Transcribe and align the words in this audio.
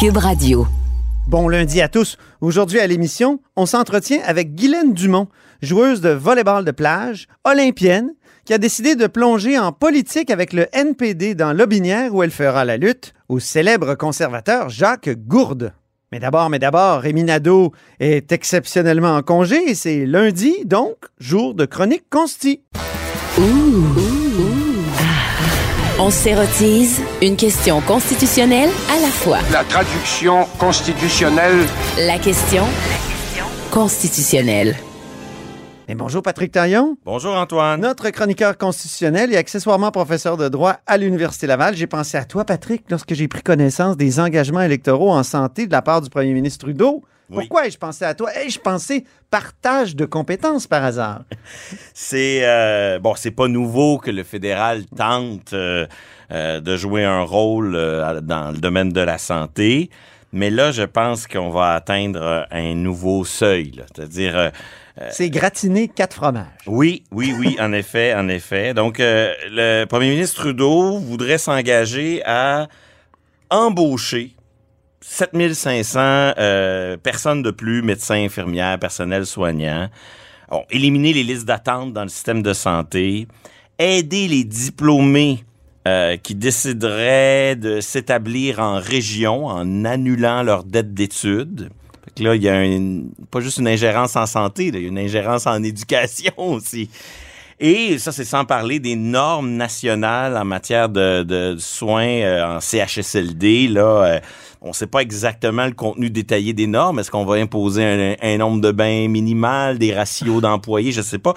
Cube 0.00 0.16
Radio. 0.16 0.66
Bon 1.28 1.46
lundi 1.46 1.82
à 1.82 1.88
tous. 1.88 2.16
Aujourd'hui 2.40 2.80
à 2.80 2.86
l'émission, 2.86 3.38
on 3.54 3.66
s'entretient 3.66 4.22
avec 4.24 4.54
Guylaine 4.54 4.94
Dumont, 4.94 5.28
joueuse 5.60 6.00
de 6.00 6.08
volleyball 6.08 6.64
de 6.64 6.70
plage, 6.70 7.28
olympienne, 7.44 8.14
qui 8.46 8.54
a 8.54 8.58
décidé 8.58 8.96
de 8.96 9.06
plonger 9.06 9.58
en 9.58 9.72
politique 9.72 10.30
avec 10.30 10.54
le 10.54 10.68
NPD 10.72 11.34
dans 11.34 11.52
l'Aubinière 11.52 12.14
où 12.14 12.22
elle 12.22 12.30
fera 12.30 12.64
la 12.64 12.78
lutte 12.78 13.12
au 13.28 13.40
célèbre 13.40 13.94
conservateur 13.94 14.70
Jacques 14.70 15.10
Gourde. 15.26 15.74
Mais 16.12 16.18
d'abord, 16.18 16.48
mais 16.48 16.58
d'abord, 16.58 17.00
Rémi 17.00 17.24
Nadeau 17.24 17.72
est 17.98 18.32
exceptionnellement 18.32 19.16
en 19.16 19.22
congé 19.22 19.68
et 19.68 19.74
c'est 19.74 20.06
lundi, 20.06 20.64
donc, 20.64 20.96
jour 21.18 21.52
de 21.52 21.66
chronique 21.66 22.08
consti. 22.08 22.62
On 26.02 26.08
s'érotise 26.08 27.02
une 27.20 27.36
question 27.36 27.82
constitutionnelle 27.82 28.70
à 28.90 28.98
la 29.02 29.08
fois. 29.08 29.36
La 29.52 29.62
traduction 29.64 30.46
constitutionnelle. 30.58 31.66
La 31.98 32.18
question 32.18 32.64
constitutionnelle. 33.70 34.76
Et 35.88 35.94
bonjour 35.94 36.22
Patrick 36.22 36.52
Taillon, 36.52 36.96
Bonjour 37.04 37.34
Antoine. 37.34 37.82
notre 37.82 38.08
chroniqueur 38.08 38.56
constitutionnel 38.56 39.34
et 39.34 39.36
accessoirement 39.36 39.90
professeur 39.90 40.38
de 40.38 40.48
droit 40.48 40.76
à 40.86 40.96
l'Université 40.96 41.46
Laval. 41.46 41.76
J'ai 41.76 41.86
pensé 41.86 42.16
à 42.16 42.24
toi, 42.24 42.46
Patrick, 42.46 42.84
lorsque 42.88 43.12
j'ai 43.12 43.28
pris 43.28 43.42
connaissance 43.42 43.98
des 43.98 44.20
engagements 44.20 44.62
électoraux 44.62 45.10
en 45.10 45.22
santé 45.22 45.66
de 45.66 45.72
la 45.72 45.82
part 45.82 46.00
du 46.00 46.08
premier 46.08 46.32
ministre 46.32 46.60
Trudeau. 46.64 47.04
Oui. 47.30 47.46
Pourquoi 47.46 47.66
ai-je 47.66 47.78
pensé 47.78 48.04
à 48.04 48.14
toi? 48.14 48.30
Ai-je 48.36 48.58
pensé 48.58 49.04
partage 49.30 49.94
de 49.94 50.04
compétences 50.04 50.66
par 50.66 50.84
hasard? 50.84 51.22
C'est 51.94 52.40
euh, 52.44 52.98
bon, 52.98 53.14
c'est 53.16 53.30
pas 53.30 53.46
nouveau 53.48 53.98
que 53.98 54.10
le 54.10 54.24
fédéral 54.24 54.84
tente 54.96 55.52
euh, 55.52 55.86
euh, 56.32 56.60
de 56.60 56.76
jouer 56.76 57.04
un 57.04 57.22
rôle 57.22 57.74
euh, 57.76 58.20
dans 58.20 58.50
le 58.50 58.58
domaine 58.58 58.90
de 58.92 59.00
la 59.00 59.18
santé, 59.18 59.90
mais 60.32 60.50
là, 60.50 60.72
je 60.72 60.82
pense 60.82 61.26
qu'on 61.26 61.50
va 61.50 61.74
atteindre 61.74 62.46
un 62.50 62.74
nouveau 62.74 63.24
seuil, 63.24 63.82
c'est-à-dire 63.94 64.50
C'est 65.10 65.30
gratiner 65.30 65.88
quatre 65.88 66.14
fromages. 66.14 66.46
oui, 66.66 67.04
oui, 67.10 67.34
oui, 67.38 67.56
en 67.60 67.72
effet, 67.72 68.14
en 68.14 68.28
effet. 68.28 68.74
Donc, 68.74 69.00
euh, 69.00 69.32
le 69.50 69.84
premier 69.86 70.10
ministre 70.10 70.40
Trudeau 70.42 70.98
voudrait 70.98 71.38
s'engager 71.38 72.22
à 72.24 72.68
embaucher 73.50 74.34
7500 75.00 76.00
euh, 76.00 76.96
personnes 76.96 77.42
de 77.42 77.50
plus, 77.50 77.82
médecins, 77.82 78.22
infirmières, 78.24 78.78
personnel 78.78 79.26
soignant. 79.26 79.88
Bon, 80.50 80.64
éliminer 80.70 81.12
les 81.12 81.22
listes 81.22 81.46
d'attente 81.46 81.92
dans 81.92 82.02
le 82.02 82.08
système 82.08 82.42
de 82.42 82.52
santé, 82.52 83.26
aider 83.78 84.28
les 84.28 84.44
diplômés 84.44 85.44
euh, 85.88 86.16
qui 86.18 86.34
décideraient 86.34 87.56
de 87.56 87.80
s'établir 87.80 88.58
en 88.58 88.78
région 88.78 89.46
en 89.46 89.84
annulant 89.84 90.42
leur 90.42 90.64
dette 90.64 90.92
d'études. 90.92 91.70
Là, 92.18 92.34
il 92.34 92.42
y 92.42 92.48
a 92.48 92.62
pas 93.30 93.40
juste 93.40 93.58
une 93.58 93.68
ingérence 93.68 94.16
en 94.16 94.26
santé, 94.26 94.66
il 94.66 94.74
y 94.74 94.84
a 94.84 94.88
une 94.88 94.98
ingérence 94.98 95.46
en 95.46 95.62
éducation 95.62 96.34
aussi. 96.36 96.90
Et 97.60 97.98
ça, 97.98 98.10
c'est 98.10 98.24
sans 98.24 98.44
parler 98.44 98.80
des 98.80 98.96
normes 98.96 99.50
nationales 99.50 100.36
en 100.36 100.44
matière 100.44 100.88
de, 100.88 101.22
de 101.22 101.56
soins 101.58 102.06
euh, 102.06 102.56
en 102.56 102.60
CHSLD. 102.60 103.68
Là, 103.68 103.82
euh, 103.82 104.20
on 104.62 104.68
ne 104.68 104.72
sait 104.72 104.86
pas 104.86 105.00
exactement 105.00 105.66
le 105.66 105.72
contenu 105.72 106.08
détaillé 106.08 106.54
des 106.54 106.66
normes. 106.66 106.98
Est-ce 106.98 107.10
qu'on 107.10 107.26
va 107.26 107.34
imposer 107.34 107.84
un, 107.84 108.14
un 108.22 108.38
nombre 108.38 108.62
de 108.62 108.72
bains 108.72 109.08
minimal, 109.08 109.78
des 109.78 109.94
ratios 109.94 110.40
d'employés, 110.40 110.92
je 110.92 111.02
sais 111.02 111.18
pas. 111.18 111.34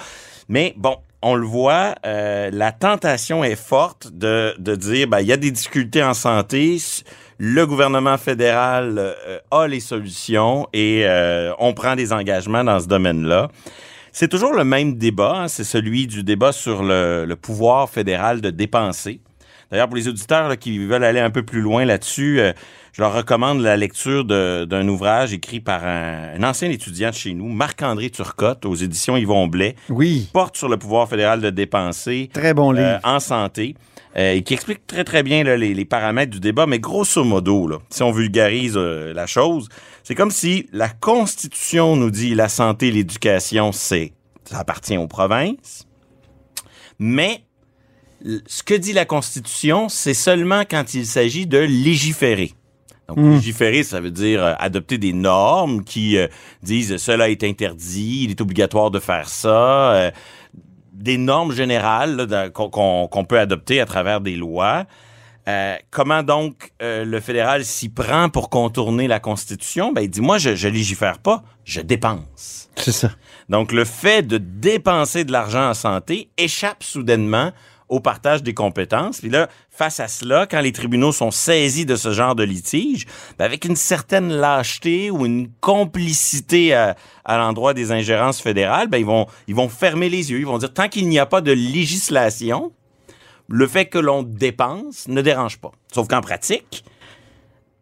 Mais 0.48 0.74
bon, 0.78 0.98
on 1.24 1.36
le 1.36 1.46
voit, 1.46 1.96
euh, 2.06 2.50
la 2.52 2.74
tentation 2.74 3.44
est 3.44 3.56
forte 3.56 4.12
de, 4.14 4.54
de 4.60 4.76
dire, 4.76 5.08
ben, 5.08 5.22
il 5.22 5.28
y 5.28 5.32
a 5.32 5.38
des 5.38 5.52
difficultés 5.52 6.04
en 6.04 6.14
santé. 6.14 6.78
Le 7.38 7.66
gouvernement 7.66 8.18
fédéral 8.18 8.96
euh, 8.98 9.40
a 9.50 9.68
les 9.68 9.80
solutions 9.80 10.68
et 10.74 11.04
euh, 11.06 11.54
on 11.60 11.74
prend 11.74 11.96
des 11.96 12.12
engagements 12.12 12.64
dans 12.66 12.80
ce 12.80 12.88
domaine-là. 12.88 13.48
C'est 14.16 14.28
toujours 14.28 14.53
le 14.53 14.63
même 14.63 15.00
débat, 15.00 15.34
hein, 15.35 15.47
c'est 15.47 15.63
celui 15.63 16.06
du 16.06 16.24
débat 16.24 16.51
sur 16.51 16.84
le, 16.84 17.34
pouvoir 17.34 17.90
fédéral 17.90 18.41
de 18.41 18.51
dépenser. 18.51 19.22
D'ailleurs, 19.72 19.88
pour 19.88 19.97
les 19.97 20.07
auditeurs 20.07 20.56
qui 20.59 20.78
veulent 20.78 21.03
aller 21.03 21.19
un 21.19 21.31
peu 21.31 21.41
plus 21.41 21.62
loin 21.62 21.84
là-dessus, 21.84 22.40
euh, 22.40 22.53
je 22.94 23.02
leur 23.02 23.14
recommande 23.14 23.59
la 23.59 23.76
lecture 23.76 24.24
d'un 24.24 24.88
ouvrage 24.88 25.34
écrit 25.34 25.59
par 25.59 25.84
un, 25.84 26.36
un 26.40 26.44
ancien 26.44 26.70
étudiant 26.70 27.09
de 27.09 27.16
chez 27.16 27.34
nous, 27.34 27.50
Marc-André 27.50 28.09
Turcotte, 28.12 28.66
aux 28.66 28.76
éditions 28.76 29.18
Yvon 29.18 29.48
Blais, 29.48 29.76
Oui, 29.90 30.30
porte 30.31 30.56
sur 30.56 30.70
le 30.70 30.78
pouvoir 30.78 31.09
fédéral 31.09 31.42
de 31.42 31.50
dépenser 31.50 32.30
très 32.31 32.54
bon 32.54 32.72
livre. 32.72 32.86
euh, 32.86 33.00
en 33.04 33.20
santé 33.20 33.76
euh, 34.16 34.34
et 34.34 34.44
qui 34.44 34.54
explique 34.54 34.86
très 34.86 35.04
très 35.04 35.24
bien 35.24 35.44
là, 35.44 35.58
les, 35.58 35.74
les 35.74 35.86
paramètres 35.86 36.31
du 36.31 36.40
débat, 36.40 36.68
mais 36.68 36.78
grosso 36.78 37.24
modo, 37.24 37.68
là, 37.68 37.78
si 37.90 38.04
on 38.04 38.12
vulgarise 38.12 38.76
euh, 38.78 39.12
la 39.12 39.25
chose, 39.25 39.70
c'est 40.04 40.14
comme 40.14 40.30
si 40.31 40.70
la 40.72 40.88
Constitution 40.90 41.96
nous 41.96 42.12
dit 42.12 42.36
la 42.36 42.48
santé 42.48 42.92
l'éducation, 42.92 43.72
c'est 43.72 44.14
ça 44.46 44.60
appartient 44.60 44.98
aux 44.98 45.08
provinces, 45.08 45.88
mais 47.00 47.42
ce 48.46 48.62
que 48.62 48.75
dit 48.75 48.94
la 48.94 49.06
Constitution, 49.06 49.90
c'est 49.90 50.14
seulement 50.14 50.62
quand 50.70 50.94
il 50.94 51.06
s'agit 51.08 51.48
de 51.48 51.58
légiférer. 51.58 52.54
Donc, 53.08 53.18
légiférer, 53.18 53.84
ça 53.84 54.00
veut 54.00 54.12
dire 54.12 54.44
euh, 54.44 54.53
adopter 54.59 54.97
des 54.97 55.14
normes 55.14 55.84
qui 55.84 56.18
euh, 56.18 56.28
disent 56.62 56.97
cela 56.97 57.30
est 57.30 57.44
interdit, 57.44 58.24
il 58.24 58.31
est 58.31 58.41
obligatoire 58.41 58.91
de 58.91 59.00
faire 59.00 59.28
ça, 59.28 59.94
euh, 59.94 60.12
des 60.94 61.18
normes 61.18 61.52
générales 61.52 62.52
qu'on 62.53 63.25
peut 63.28 63.40
adopter 63.40 63.81
à 63.81 63.86
travers 63.86 64.22
des 64.22 64.36
lois. 64.36 64.86
Comment 65.92 66.24
donc 66.24 66.72
le 66.80 67.19
fédéral 67.19 67.66
s'y 67.66 67.90
prend 67.90 68.30
pour 68.30 68.50
contourner 68.50 69.09
la 69.09 69.19
Constitution? 69.19 69.92
Ben, 69.92 70.02
il 70.02 70.09
dit, 70.09 70.22
moi, 70.22 70.38
je, 70.38 70.56
je 70.56 70.69
légifère 70.69 71.19
pas, 71.19 71.44
je 71.66 71.81
dépense. 71.81 72.69
C'est 72.78 72.94
ça. 72.94 73.12
Donc, 73.50 73.74
le 73.74 73.84
fait 73.84 74.22
de 74.22 74.38
dépenser 74.38 75.25
de 75.25 75.34
l'argent 75.34 75.69
en 75.69 75.74
santé 75.74 76.30
échappe 76.38 76.84
soudainement 76.84 77.52
au 77.94 78.00
partage 78.00 78.42
des 78.42 78.56
compétences. 78.56 79.20
Puis 79.20 79.30
là, 79.30 79.50
face 79.70 80.00
à 80.00 80.08
cela, 80.08 80.48
quand 80.48 80.62
les 80.62 80.72
tribunaux 80.72 81.12
sont 81.12 81.30
saisis 81.30 81.86
de 81.86 81.95
ce 81.95 82.12
genre 82.12 82.34
de 82.34 82.44
litige, 82.44 83.06
ben 83.38 83.45
avec 83.45 83.66
une 83.66 83.75
certaine 83.75 84.34
lâcheté 84.34 85.12
ou 85.12 85.28
une 85.28 85.50
complicité 85.62 86.74
à, 86.74 86.95
l'endroit 87.28 87.75
des 87.75 87.92
ingérences 87.92 88.42
fédérales, 88.42 88.88
ben 88.88 88.98
ils 88.98 89.06
vont, 89.06 89.28
ils 89.48 89.54
vont 89.54 89.69
fermer 89.69 90.10
les 90.10 90.31
yeux. 90.31 90.40
Ils 90.40 90.45
vont 90.48 90.57
dire, 90.57 90.74
tant 90.74 90.90
qu'il 90.90 91.07
n'y 91.07 91.19
a 91.19 91.28
pas 91.28 91.42
de 91.42 91.51
législation, 91.51 92.72
le 93.48 93.68
fait 93.68 93.86
que 93.86 94.00
l'on 94.00 94.24
dépense 94.24 95.07
ne 95.07 95.22
dérange 95.22 95.60
pas. 95.60 95.72
Sauf 95.94 96.07
qu'en 96.07 96.22
pratique, 96.22 96.84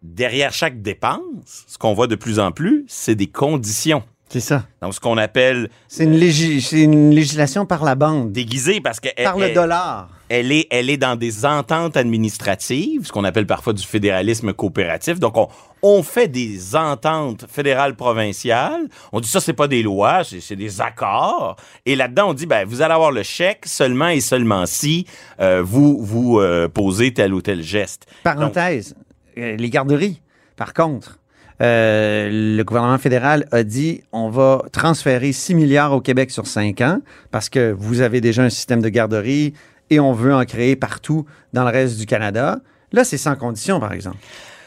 derrière 0.01 0.51
chaque 0.51 0.81
dépense, 0.81 1.63
ce 1.67 1.77
qu'on 1.77 1.93
voit 1.93 2.07
de 2.07 2.15
plus 2.15 2.37
en 2.37 2.51
plus, 2.51 2.83
c'est 2.89 3.15
des 3.15 3.27
conditions. 3.27 4.03
C'est 4.31 4.39
ça. 4.39 4.63
Donc, 4.81 4.93
ce 4.93 5.01
qu'on 5.01 5.17
appelle 5.17 5.69
C'est 5.89 6.05
une, 6.05 6.15
législation 6.15 7.65
par 7.65 7.83
la 7.83 7.95
bande, 7.95 8.31
déguisée 8.31 8.79
parce 8.79 9.01
qu'elle 9.01 9.25
par 9.25 9.37
le 9.37 9.53
dollar. 9.53 10.07
elle 10.29 10.53
est, 10.53 10.67
elle 10.71 10.89
est 10.89 10.95
dans 10.95 11.17
des 11.17 11.45
ententes 11.45 11.97
administratives, 11.97 13.05
ce 13.05 13.11
qu'on 13.11 13.25
appelle 13.25 13.45
parfois 13.45 13.73
du 13.73 13.83
fédéralisme 13.83 14.53
coopératif. 14.53 15.19
Donc, 15.19 15.35
on, 15.35 15.49
on 15.81 16.01
fait 16.01 16.29
des 16.29 16.77
ententes 16.77 17.45
fédérales 17.49 17.97
provinciales. 17.97 18.87
On 19.11 19.19
dit 19.19 19.27
ça, 19.27 19.41
c'est 19.41 19.51
pas 19.51 19.67
des 19.67 19.83
lois, 19.83 20.23
c'est 20.23 20.39
c'est 20.39 20.55
des 20.55 20.79
accords. 20.79 21.57
Et 21.85 21.97
là-dedans, 21.97 22.29
on 22.29 22.33
dit, 22.33 22.45
ben, 22.45 22.65
vous 22.65 22.81
allez 22.81 22.93
avoir 22.93 23.11
le 23.11 23.23
chèque 23.23 23.65
seulement 23.65 24.07
et 24.07 24.21
seulement 24.21 24.65
si 24.65 25.05
euh, 25.41 25.61
vous 25.61 25.97
vous 26.01 26.39
euh, 26.39 26.69
posez 26.69 27.13
tel 27.13 27.33
ou 27.33 27.41
tel 27.41 27.61
geste. 27.63 28.07
Parenthèse, 28.23 28.95
euh, 29.37 29.57
les 29.57 29.69
garderies, 29.69 30.21
par 30.55 30.73
contre, 30.73 31.19
euh, 31.61 32.29
le 32.57 32.63
gouvernement 32.63 32.97
fédéral 32.97 33.45
a 33.51 33.63
dit 33.63 34.01
on 34.11 34.29
va 34.29 34.63
transférer 34.71 35.31
6 35.31 35.53
milliards 35.55 35.93
au 35.93 36.01
Québec 36.01 36.31
sur 36.31 36.47
5 36.47 36.81
ans 36.81 36.99
parce 37.31 37.49
que 37.49 37.71
vous 37.77 38.01
avez 38.01 38.19
déjà 38.21 38.41
un 38.43 38.49
système 38.49 38.81
de 38.81 38.89
garderie 38.89 39.53
et 39.89 39.99
on 39.99 40.13
veut 40.13 40.33
en 40.33 40.43
créer 40.45 40.75
partout 40.75 41.25
dans 41.53 41.63
le 41.63 41.69
reste 41.71 41.97
du 41.97 42.05
Canada. 42.05 42.59
Là, 42.93 43.03
c'est 43.03 43.17
sans 43.17 43.35
condition, 43.35 43.79
par 43.79 43.93
exemple. 43.93 44.17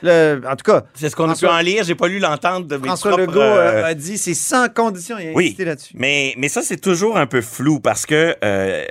Le- 0.03 0.43
en 0.47 0.55
tout 0.55 0.71
cas, 0.71 0.85
C'est 0.95 1.09
ce 1.09 1.17
qu'on 1.17 1.31
a 1.31 1.35
pu 1.35 1.47
en 1.47 1.59
lire. 1.61 1.83
J'ai 1.85 1.95
pas 1.95 2.09
lu 2.09 2.19
l'entente 2.19 2.67
de 2.67 2.77
mes 2.77 2.87
François 2.89 3.13
propres, 3.13 3.27
Legault 3.27 3.41
euh, 3.41 3.83
euh, 3.83 3.87
a 3.87 3.95
dit 3.95 4.19
c'est 4.19 4.35
sans 4.35 4.69
condition. 4.69 5.17
Il 5.19 5.29
a 5.29 5.33
Oui, 5.33 5.57
là-dessus. 5.59 5.95
mais, 5.97 6.35
mais 6.37 6.49
ça, 6.49 6.61
c'est 6.63 6.77
toujours 6.81 7.17
un 7.17 7.27
peu 7.27 7.41
flou 7.41 7.81
parce 7.81 8.05
que 8.05 8.37
euh, 8.45 8.85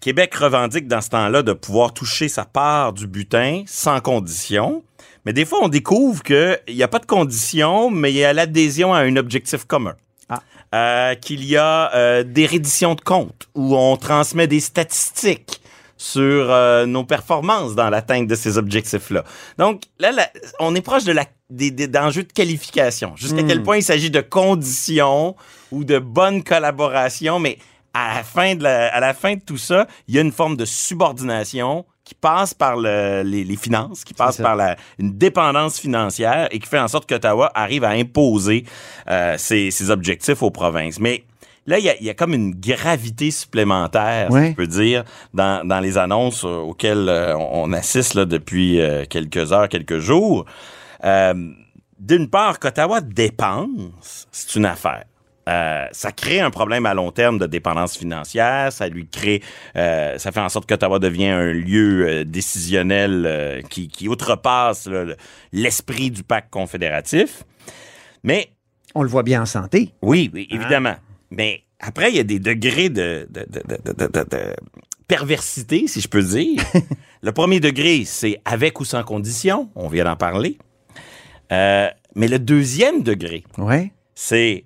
Québec 0.00 0.34
revendique 0.34 0.88
dans 0.88 1.02
ce 1.02 1.10
temps-là 1.10 1.42
de 1.42 1.52
pouvoir 1.52 1.92
toucher 1.92 2.28
sa 2.28 2.44
part 2.46 2.94
du 2.94 3.06
butin 3.06 3.62
sans 3.66 4.00
condition. 4.00 4.82
Mais 5.28 5.34
des 5.34 5.44
fois, 5.44 5.58
on 5.60 5.68
découvre 5.68 6.22
qu'il 6.22 6.58
n'y 6.70 6.82
a 6.82 6.88
pas 6.88 7.00
de 7.00 7.04
condition, 7.04 7.90
mais 7.90 8.10
il 8.10 8.16
y 8.16 8.24
a 8.24 8.32
l'adhésion 8.32 8.94
à 8.94 9.00
un 9.00 9.14
objectif 9.16 9.66
commun. 9.66 9.94
Ah. 10.30 10.40
Euh, 10.74 11.14
qu'il 11.16 11.44
y 11.44 11.54
a 11.54 11.94
euh, 11.94 12.22
des 12.22 12.46
redditions 12.46 12.94
de 12.94 13.02
comptes 13.02 13.46
où 13.54 13.76
on 13.76 13.98
transmet 13.98 14.46
des 14.46 14.60
statistiques 14.60 15.60
sur 15.98 16.50
euh, 16.50 16.86
nos 16.86 17.04
performances 17.04 17.74
dans 17.74 17.90
l'atteinte 17.90 18.26
de 18.26 18.34
ces 18.34 18.56
objectifs-là. 18.56 19.22
Donc 19.58 19.82
là, 19.98 20.12
là, 20.12 20.30
on 20.60 20.74
est 20.74 20.80
proche 20.80 21.04
de 21.04 21.12
la, 21.12 21.26
des, 21.50 21.70
des 21.70 21.88
d'enjeux 21.88 22.22
de 22.22 22.32
qualification. 22.32 23.12
Jusqu'à 23.14 23.42
quel 23.42 23.62
point 23.62 23.76
il 23.76 23.82
s'agit 23.82 24.10
de 24.10 24.22
conditions 24.22 25.36
ou 25.72 25.84
de 25.84 25.98
bonne 25.98 26.42
collaboration, 26.42 27.38
mais 27.38 27.58
à 27.92 28.14
la 28.14 28.22
fin 28.22 28.54
de, 28.54 28.62
la- 28.62 28.88
à 28.94 29.00
la 29.00 29.12
fin 29.12 29.34
de 29.34 29.40
tout 29.42 29.58
ça, 29.58 29.86
il 30.06 30.14
y 30.14 30.18
a 30.18 30.22
une 30.22 30.32
forme 30.32 30.56
de 30.56 30.64
subordination 30.64 31.84
qui 32.08 32.14
passe 32.14 32.54
par 32.54 32.74
le- 32.76 33.22
les, 33.22 33.44
les 33.44 33.56
finances, 33.56 34.02
qui 34.02 34.14
passe 34.14 34.38
par 34.38 34.56
la, 34.56 34.76
une 34.98 35.12
dépendance 35.18 35.78
financière 35.78 36.48
et 36.50 36.58
qui 36.58 36.66
fait 36.66 36.78
en 36.78 36.88
sorte 36.88 37.06
qu'Ottawa 37.06 37.50
arrive 37.54 37.84
à 37.84 37.90
imposer 37.90 38.64
euh, 39.10 39.34
ses, 39.36 39.70
ses 39.70 39.90
objectifs 39.90 40.42
aux 40.42 40.50
provinces. 40.50 40.98
Mais 41.00 41.24
là, 41.66 41.78
il 41.78 41.84
y 41.84 41.90
a, 41.90 41.96
il 42.00 42.06
y 42.06 42.08
a 42.08 42.14
comme 42.14 42.32
une 42.32 42.54
gravité 42.54 43.30
supplémentaire, 43.30 44.28
si 44.30 44.34
Ouais. 44.34 44.48
je 44.52 44.54
peux 44.54 44.66
dire, 44.66 45.04
dans, 45.34 45.66
dans 45.68 45.80
les 45.80 45.98
annonces 45.98 46.44
euh, 46.44 46.56
auxquelles 46.70 47.08
euh, 47.10 47.36
on 47.36 47.64
on 47.68 47.72
assiste 47.74 48.14
là, 48.14 48.24
depuis 48.24 48.80
euh, 48.80 49.04
quelques 49.04 49.52
heures, 49.52 49.68
quelques 49.68 49.98
jours. 49.98 50.46
D'une 52.00 52.30
part, 52.30 52.58
qu'Ottawa 52.58 53.00
dépense, 53.02 54.26
c'est 54.32 54.54
une 54.56 54.66
affaire. 54.66 55.04
Euh, 55.48 55.86
ça 55.92 56.12
crée 56.12 56.40
un 56.40 56.50
problème 56.50 56.84
à 56.84 56.92
long 56.94 57.10
terme 57.10 57.38
de 57.38 57.46
dépendance 57.46 57.96
financière. 57.96 58.70
Ça 58.70 58.88
lui 58.88 59.08
crée, 59.08 59.42
euh, 59.76 60.18
ça 60.18 60.30
fait 60.30 60.40
en 60.40 60.48
sorte 60.50 60.68
qu'Ottawa 60.68 60.98
devient 60.98 61.28
un 61.28 61.52
lieu 61.52 62.06
euh, 62.06 62.24
décisionnel 62.24 63.64
qui, 63.70 63.88
qui 63.88 64.08
outrepasse 64.08 64.88
l'esprit 65.52 66.10
du 66.10 66.22
pacte 66.22 66.50
confédératif. 66.50 67.44
Mais 68.22 68.50
On 68.94 69.02
le 69.02 69.08
voit 69.08 69.22
bien 69.22 69.42
en 69.42 69.46
santé. 69.46 69.94
oui, 70.02 70.30
oui, 70.34 70.48
évidemment. 70.50 70.96
Mais 71.30 71.62
après, 71.80 72.10
il 72.10 72.16
y 72.16 72.20
a 72.20 72.24
des 72.24 72.40
degrés 72.40 72.90
de, 72.90 73.28
perversité, 75.06 75.86
si 75.86 76.00
je 76.02 76.08
peux 76.08 76.22
dire. 76.22 76.62
le 77.22 77.32
premier 77.32 77.60
degré, 77.60 78.04
c'est 78.04 78.40
avec 78.44 78.80
ou 78.80 78.84
sans 78.84 79.02
condition. 79.02 79.70
On 79.74 79.88
vient 79.88 80.04
d'en 80.04 80.16
parler. 80.16 80.58
Mais 81.50 82.28
le 82.28 82.38
deuxième 82.38 83.02
degré, 83.02 83.44
Ouais. 83.56 83.92
c'est 84.14 84.64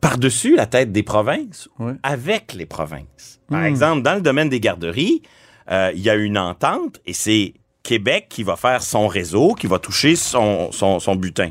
par-dessus 0.00 0.56
la 0.56 0.66
tête 0.66 0.92
des 0.92 1.02
provinces, 1.02 1.68
avec 2.02 2.52
les 2.54 2.66
provinces. 2.66 3.40
Par 3.50 3.60
Hmm. 3.60 3.64
exemple, 3.66 4.02
dans 4.02 4.14
le 4.14 4.20
domaine 4.20 4.48
des 4.48 4.60
garderies, 4.60 5.22
euh, 5.70 5.90
il 5.94 6.00
y 6.00 6.10
a 6.10 6.14
une 6.14 6.38
entente 6.38 7.00
et 7.06 7.12
c'est 7.12 7.54
Québec 7.82 8.26
qui 8.28 8.42
va 8.42 8.56
faire 8.56 8.82
son 8.82 9.08
réseau, 9.08 9.54
qui 9.54 9.66
va 9.66 9.78
toucher 9.78 10.16
son, 10.16 10.70
son, 10.72 11.00
son 11.00 11.16
butin. 11.16 11.50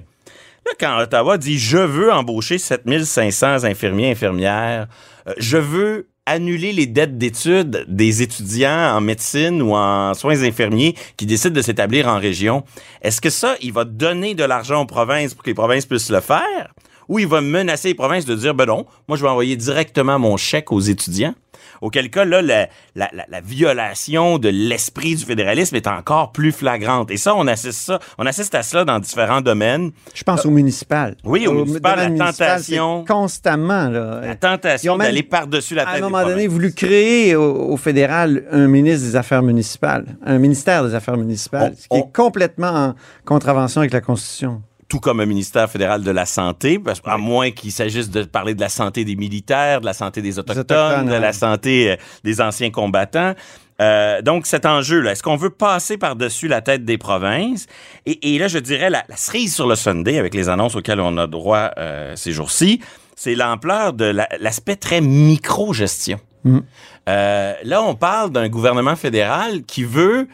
Là, 0.66 0.72
quand 0.80 0.98
Ottawa 1.00 1.38
dit 1.38 1.58
je 1.60 1.78
veux 1.78 2.12
embaucher 2.12 2.58
7500 2.58 3.64
infirmiers, 3.64 4.12
infirmières, 4.12 4.88
euh, 5.28 5.34
je 5.38 5.58
veux 5.58 6.08
annuler 6.26 6.74
les 6.74 6.86
dettes 6.86 7.18
d'études 7.18 7.86
des 7.88 8.22
étudiants 8.22 8.96
en 8.96 9.02
médecine 9.02 9.62
ou 9.64 9.74
en 9.76 10.14
soins 10.14 10.44
infirmiers 10.44 10.96
qui 11.18 11.26
décident 11.26 11.56
de 11.56 11.62
s'établir 11.62 12.08
en 12.08 12.20
région. 12.20 12.64
Est-ce 13.02 13.20
que 13.20 13.32
ça, 13.32 13.56
il 13.62 13.74
va 13.74 13.84
donner 13.84 14.36
de 14.36 14.44
l'argent 14.44 14.82
aux 14.82 14.86
provinces 14.86 15.34
pour 15.34 15.44
que 15.44 15.50
les 15.50 15.56
provinces 15.56 15.86
puissent 15.88 16.12
le 16.12 16.20
faire? 16.22 16.74
Ou 17.10 17.20
il 17.20 17.28
va 17.28 17.42
menacer 17.42 17.90
les 17.90 17.96
provinces 17.96 18.26
de 18.26 18.36
dire, 18.36 18.54
ben 18.54 18.66
non, 18.66 18.86
moi 19.08 19.18
je 19.18 19.24
vais 19.24 19.30
envoyer 19.30 19.56
directement 19.58 20.18
mon 20.20 20.38
chèque 20.38 20.72
aux 20.72 20.80
étudiants? 20.80 21.34
Auquel 21.82 22.10
cas, 22.10 22.26
là, 22.26 22.42
la, 22.42 22.68
la, 22.96 23.10
la, 23.14 23.26
la 23.30 23.42
violation 23.42 24.38
de 24.38 24.50
l'esprit 24.50 25.16
du 25.16 25.24
fédéralisme 25.24 25.76
est 25.78 25.88
encore 25.88 26.32
plus 26.34 26.52
flagrante. 26.52 27.10
Et 27.10 27.16
ça, 27.18 27.34
on 27.36 27.48
assiste 27.48 27.80
ça, 27.80 28.00
on 28.18 28.26
assiste 28.26 28.54
à 28.54 28.64
cela 28.64 28.84
dans 28.86 29.00
différents 29.00 29.40
domaines. 29.42 29.92
Je 30.14 30.24
pense 30.24 30.46
au 30.46 30.50
municipal. 30.50 31.16
Oui, 31.24 31.48
au 31.48 31.54
municipal, 31.54 31.96
domaine 31.96 32.18
la 32.18 32.24
municipal, 32.26 32.58
tentation. 32.58 33.06
Constamment, 33.06 33.90
là. 33.90 34.22
La 34.22 34.36
tentation 34.36 34.98
d'aller 34.98 35.24
par-dessus 35.24 35.74
la 35.76 35.84
à 35.84 35.86
tête 35.94 36.04
un 36.04 36.08
des 36.08 36.12
moment 36.12 36.26
donné, 36.26 36.48
voulu 36.48 36.74
créer 36.74 37.36
au, 37.36 37.72
au 37.72 37.78
fédéral 37.78 38.44
un 38.52 38.68
ministre 38.68 39.06
des 39.08 39.16
Affaires 39.16 39.44
municipales, 39.44 40.06
un 40.26 40.38
ministère 40.38 40.84
des 40.86 40.94
Affaires 40.96 41.18
municipales, 41.18 41.74
On- 41.74 41.82
ce 41.82 41.88
qui 41.88 41.98
est 41.98 42.12
complètement 42.14 42.68
en 42.90 42.96
contravention 43.26 43.80
avec 43.82 43.94
la 43.94 44.02
Constitution. 44.02 44.62
Tout 44.90 45.00
comme 45.00 45.20
un 45.20 45.26
ministère 45.26 45.70
fédéral 45.70 46.04
de 46.04 46.12
la 46.12 46.26
santé, 46.26 46.80
parce, 46.80 47.00
à 47.06 47.18
moins 47.18 47.52
qu'il 47.52 47.72
s'agisse 47.72 48.10
de 48.10 48.24
parler 48.24 48.56
de 48.56 48.60
la 48.62 48.70
santé 48.70 49.06
des 49.06 49.16
militaires, 49.16 49.80
de 49.82 49.86
la 49.86 49.94
santé 49.94 50.22
des 50.22 50.40
autochtones, 50.40 50.62
Autochtones, 50.62 51.06
de 51.06 51.12
ouais. 51.12 51.20
la 51.20 51.32
santé 51.32 51.92
euh, 51.92 51.96
des 52.24 52.42
anciens 52.42 52.72
combattants. 52.72 53.34
Euh, 53.82 54.22
donc 54.22 54.46
cet 54.46 54.66
enjeu-là, 54.66 55.12
est-ce 55.12 55.24
qu'on 55.24 55.38
veut 55.38 55.52
passer 55.52 55.98
par-dessus 55.98 56.48
la 56.50 56.62
tête 56.62 56.84
des 56.84 56.98
provinces? 56.98 57.68
Et, 58.06 58.36
et 58.36 58.40
là, 58.40 58.50
je 58.50 58.58
dirais, 58.60 58.90
la, 58.90 59.06
la 59.08 59.16
cerise 59.16 59.56
sur 59.56 59.68
le 59.68 59.76
Sunday, 59.76 60.18
avec 60.18 60.34
les 60.34 60.50
annonces 60.50 60.76
auxquelles 60.76 61.00
on 61.00 61.18
a 61.18 61.28
droit 61.28 61.72
euh, 61.78 62.14
ces 62.18 62.34
jours-ci, 62.34 62.82
c'est 63.16 63.36
l'ampleur 63.36 63.94
de 63.94 64.06
la- 64.06 64.28
l'aspect 64.42 64.76
très 64.76 65.00
micro-gestion. 65.02 66.20
Mhm. 66.44 66.64
Euh, 67.08 67.54
là, 67.64 67.82
on 67.84 67.96
parle 67.96 68.32
d'un 68.32 68.50
gouvernement 68.50 68.96
fédéral 68.96 69.64
qui 69.64 69.84
veut 69.84 70.28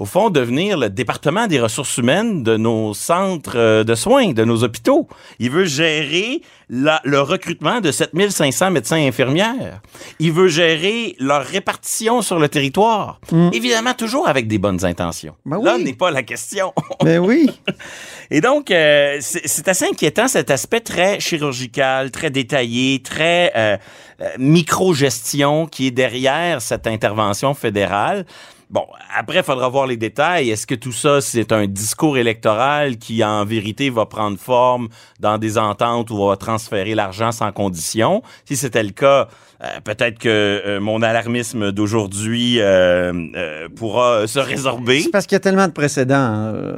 au 0.00 0.06
fond, 0.06 0.30
devenir 0.30 0.76
le 0.78 0.88
département 0.90 1.46
des 1.46 1.60
ressources 1.60 1.98
humaines 1.98 2.42
de 2.42 2.56
nos 2.56 2.94
centres 2.94 3.52
euh, 3.56 3.84
de 3.84 3.94
soins, 3.94 4.32
de 4.32 4.44
nos 4.44 4.64
hôpitaux. 4.64 5.06
Il 5.38 5.50
veut 5.50 5.66
gérer 5.66 6.40
la- 6.70 7.02
le 7.04 7.20
recrutement 7.20 7.80
de 7.82 7.92
7500 7.92 8.70
médecins 8.70 8.96
et 8.96 9.06
infirmières. 9.08 9.80
Il 10.18 10.32
veut 10.32 10.48
gérer 10.48 11.16
leur 11.18 11.44
répartition 11.44 12.22
sur 12.22 12.38
le 12.38 12.48
territoire. 12.48 13.20
Évidemment, 13.52 13.92
toujours 13.92 14.26
avec 14.26 14.48
des 14.48 14.56
bonnes 14.58 14.84
intentions. 14.86 15.34
Ben 15.44 15.62
Là 15.62 15.74
oui. 15.76 15.84
n'est 15.84 15.92
pas 15.92 16.10
la 16.10 16.22
question. 16.22 16.72
Mais 17.04 17.18
oui. 17.28 17.50
Et 18.30 18.40
donc, 18.40 18.70
euh, 18.70 19.18
c'est 19.20 19.46
c'est 19.46 19.68
assez 19.68 19.84
inquiétant 19.84 20.28
cet 20.28 20.50
aspect 20.50 20.80
très 20.80 21.20
chirurgical, 21.20 22.10
très 22.10 22.30
détaillé, 22.30 23.02
très 23.02 23.52
euh, 23.56 23.76
euh, 24.22 24.28
micro-gestion 24.38 25.66
qui 25.66 25.88
est 25.88 25.90
derrière 25.90 26.62
cette 26.62 26.86
intervention 26.86 27.52
fédérale. 27.54 28.24
Bon, 28.70 28.86
après, 29.16 29.38
il 29.38 29.42
faudra 29.42 29.68
voir 29.68 29.88
les 29.88 29.96
détails. 29.96 30.48
Est-ce 30.50 30.64
que 30.64 30.76
tout 30.76 30.92
ça, 30.92 31.20
c'est 31.20 31.50
un 31.50 31.66
discours 31.66 32.16
électoral 32.16 32.98
qui, 32.98 33.24
en 33.24 33.44
vérité, 33.44 33.90
va 33.90 34.06
prendre 34.06 34.38
forme 34.38 34.88
dans 35.18 35.38
des 35.38 35.58
ententes 35.58 36.10
où 36.10 36.14
on 36.14 36.28
va 36.28 36.36
transférer 36.36 36.94
l'argent 36.94 37.32
sans 37.32 37.50
condition? 37.50 38.22
Si 38.44 38.54
c'était 38.56 38.84
le 38.84 38.90
cas, 38.90 39.26
euh, 39.64 39.80
peut-être 39.82 40.20
que 40.20 40.28
euh, 40.28 40.80
mon 40.80 41.02
alarmisme 41.02 41.72
d'aujourd'hui 41.72 42.60
euh, 42.60 43.12
euh, 43.34 43.68
pourra 43.74 44.28
se 44.28 44.38
résorber. 44.38 45.00
C'est 45.00 45.10
parce 45.10 45.26
qu'il 45.26 45.34
y 45.34 45.36
a 45.36 45.40
tellement 45.40 45.66
de 45.66 45.72
précédents. 45.72 46.14
hein. 46.14 46.76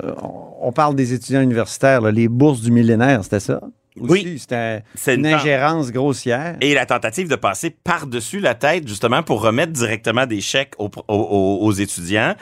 On 0.62 0.72
parle 0.72 0.94
des 0.94 1.12
étudiants 1.12 1.42
universitaires, 1.42 2.00
là, 2.00 2.10
les 2.10 2.28
bourses 2.28 2.62
du 2.62 2.70
millénaire, 2.70 3.22
c'était 3.22 3.40
ça? 3.40 3.60
Aussi, 4.00 4.10
Oui. 4.24 4.38
C'était 4.38 4.82
C'est 4.94 5.14
une 5.14 5.26
une- 5.26 5.34
ingérence 5.34 5.90
grossière. 5.92 6.56
Et 6.60 6.74
la 6.74 6.86
tentative 6.86 7.28
de 7.28 7.36
passer 7.36 7.70
par-dessus 7.70 8.40
la 8.40 8.54
tête, 8.54 8.88
justement, 8.88 9.22
pour 9.22 9.42
remettre 9.42 9.72
directement 9.72 10.26
des 10.26 10.40
chèques 10.40 10.72
aux, 10.78 10.90
aux- 11.08 11.14
aux- 11.14 11.58
aux 11.66 11.72
étudiants. 11.72 12.34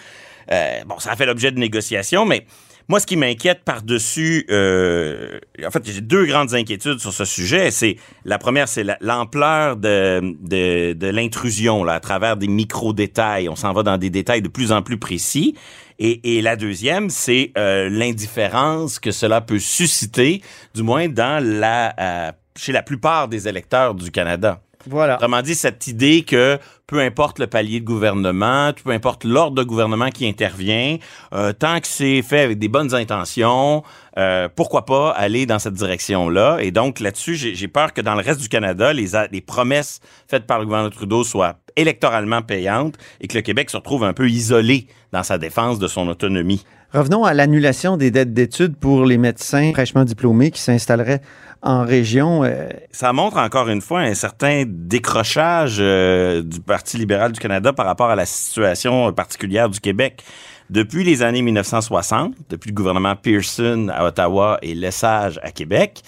Euh, 0.53 0.71
bon, 0.87 0.99
ça 0.99 1.13
a 1.13 1.17
fait 1.17 1.27
l'objet 1.27 1.51
de 1.53 1.59
négociations, 1.59 2.25
mais 2.25 2.45
moi, 2.89 2.99
ce 2.99 3.07
qui 3.07 3.17
m'inquiète 3.17 3.61
par-dessus... 3.65 4.47
euh, 4.51 5.39
en 5.65 5.71
fait, 5.71 5.83
j'ai 5.89 6.01
deux 6.01 6.25
grandes 6.27 6.55
inquiétudes 6.55 6.99
sur 6.99 7.13
ce 7.13 7.25
sujet. 7.25 7.71
C'est 7.71 7.97
La 8.25 8.39
première, 8.39 8.67
c'est 8.69 8.83
la- 8.83 8.99
l'ampleur 9.01 9.77
de, 9.77 10.21
de, 10.41 10.93
de 10.95 11.07
l'intrusion 11.09 11.85
là, 11.85 11.95
à 11.95 12.01
travers 12.01 12.37
des 12.37 12.49
micro-détails. 12.49 13.49
On 13.49 13.55
s'en 13.57 13.73
va 13.73 13.83
dans 13.85 13.97
des 13.99 14.11
détails 14.11 14.43
de 14.43 14.49
plus 14.49 14.73
en 14.73 14.83
plus 14.83 14.99
précis. 14.99 15.55
Et, 16.03 16.39
et 16.39 16.43
la 16.43 16.57
deuxième, 16.57 17.11
c'est 17.11 17.53
euh, 17.59 17.91
l'indifférence 17.91 18.99
que 18.99 19.11
cela 19.11 19.43
peut 19.43 19.59
susciter, 19.59 20.43
du 20.75 20.83
moins 20.83 21.09
dans 21.09 21.45
la, 21.45 21.95
euh, 22.01 22.33
chez 22.57 22.73
la 22.73 22.83
plupart 22.83 23.29
des 23.29 23.47
électeurs 23.47 23.95
du 23.95 24.11
Canada. 24.11 24.63
Voilà. 24.87 25.17
Autrement 25.17 25.43
dit, 25.43 25.55
cette 25.55 25.87
idée 25.89 26.23
que 26.23 26.59
peu 26.87 27.01
importe 27.01 27.39
le 27.39 27.47
palier 27.47 27.81
de 27.81 27.85
gouvernement, 27.85 28.73
peu 28.83 28.91
importe 28.93 29.25
l'ordre 29.25 29.57
de 29.57 29.63
gouvernement 29.63 30.09
qui 30.09 30.27
intervient, 30.27 30.97
euh, 31.35 31.53
tant 31.53 31.79
que 31.81 31.87
c'est 31.87 32.23
fait 32.23 32.41
avec 32.41 32.59
des 32.59 32.69
bonnes 32.69 32.95
intentions, 32.95 33.85
euh, 34.21 34.49
pourquoi 34.55 34.85
pas 34.85 35.11
aller 35.13 35.47
dans 35.47 35.59
cette 35.59 35.75
direction-là? 35.75 36.59
Et 36.61 36.71
donc, 36.71 37.01
là-dessus, 37.01 37.37
j'ai 37.37 37.69
peur 37.69 37.95
que 37.95 38.03
dans 38.03 38.15
le 38.15 38.21
reste 38.21 38.41
du 38.41 38.49
Canada, 38.49 38.93
les 38.93 39.41
promesses 39.41 40.01
faites 40.29 40.47
par 40.47 40.59
le 40.59 40.67
gouvernement 40.67 40.91
Trudeau 40.91 41.25
soient 41.25 41.57
électoralement 41.77 42.43
payantes 42.43 42.97
et 43.21 43.29
que 43.29 43.37
le 43.37 43.43
Québec 43.43 43.71
se 43.71 43.79
retrouve 43.79 44.05
un 44.05 44.13
peu 44.13 44.29
isolé 44.29 44.87
dans 45.13 45.23
sa 45.23 45.39
défense 45.39 45.79
de 45.79 45.89
son 45.89 46.07
autonomie. 46.09 46.65
Revenons 46.93 47.25
à 47.25 47.35
l'annulation 47.35 47.97
des 47.97 48.11
dettes 48.11 48.35
d'études 48.35 48.77
pour 48.77 49.07
les 49.07 49.17
médecins 49.17 49.71
fraîchement 49.73 50.05
diplômés 50.05 50.51
qui 50.51 50.61
s'installeraient 50.61 51.23
en 51.63 51.85
région. 51.85 52.43
Euh, 52.45 52.69
Ça 52.91 53.13
montre 53.13 53.39
encore 53.39 53.69
une 53.69 53.81
fois 53.81 54.01
un 54.01 54.15
certain 54.15 54.65
décrochage 54.67 55.77
euh, 55.79 56.43
du 56.43 56.61
Parti 56.61 56.97
libéral 56.99 57.33
du 57.33 57.41
Canada 57.41 57.73
par 57.73 57.87
rapport 57.87 58.11
à 58.11 58.17
la 58.17 58.27
situation 58.27 59.13
particulière 59.13 59.69
du 59.69 59.79
Québec. 59.79 60.25
Depuis 60.71 61.03
les 61.03 61.23
années 61.23 61.43
1960, 61.43 62.33
depuis 62.49 62.71
le 62.71 62.75
gouvernement 62.77 63.17
Pearson 63.17 63.89
à 63.93 64.07
Ottawa 64.07 64.57
et 64.63 64.77
Lesage 64.77 65.41
à 65.43 65.51
Québec, 65.51 66.03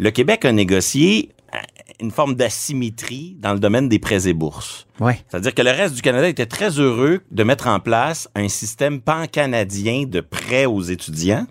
le 0.00 0.10
Québec 0.10 0.44
a 0.44 0.50
négocié 0.50 1.28
euh, 1.54 1.58
une 2.00 2.10
forme 2.10 2.34
d'asymétrie 2.34 3.36
dans 3.38 3.52
le 3.52 3.60
domaine 3.60 3.88
des 3.88 4.00
prêts 4.00 4.26
et 4.26 4.32
bourses. 4.32 4.88
ouais. 4.98 5.20
C'est-à-dire 5.28 5.54
que 5.54 5.62
le 5.62 5.70
reste 5.70 5.94
du 5.94 6.02
Canada 6.02 6.28
était 6.28 6.46
très 6.46 6.80
heureux 6.80 7.20
de 7.30 7.44
mettre 7.44 7.68
en 7.68 7.78
place 7.78 8.28
un 8.34 8.48
système 8.48 9.00
pan-canadien 9.00 10.06
de 10.08 10.20
prêts 10.20 10.66
aux 10.66 10.82
étudiants. 10.82 11.46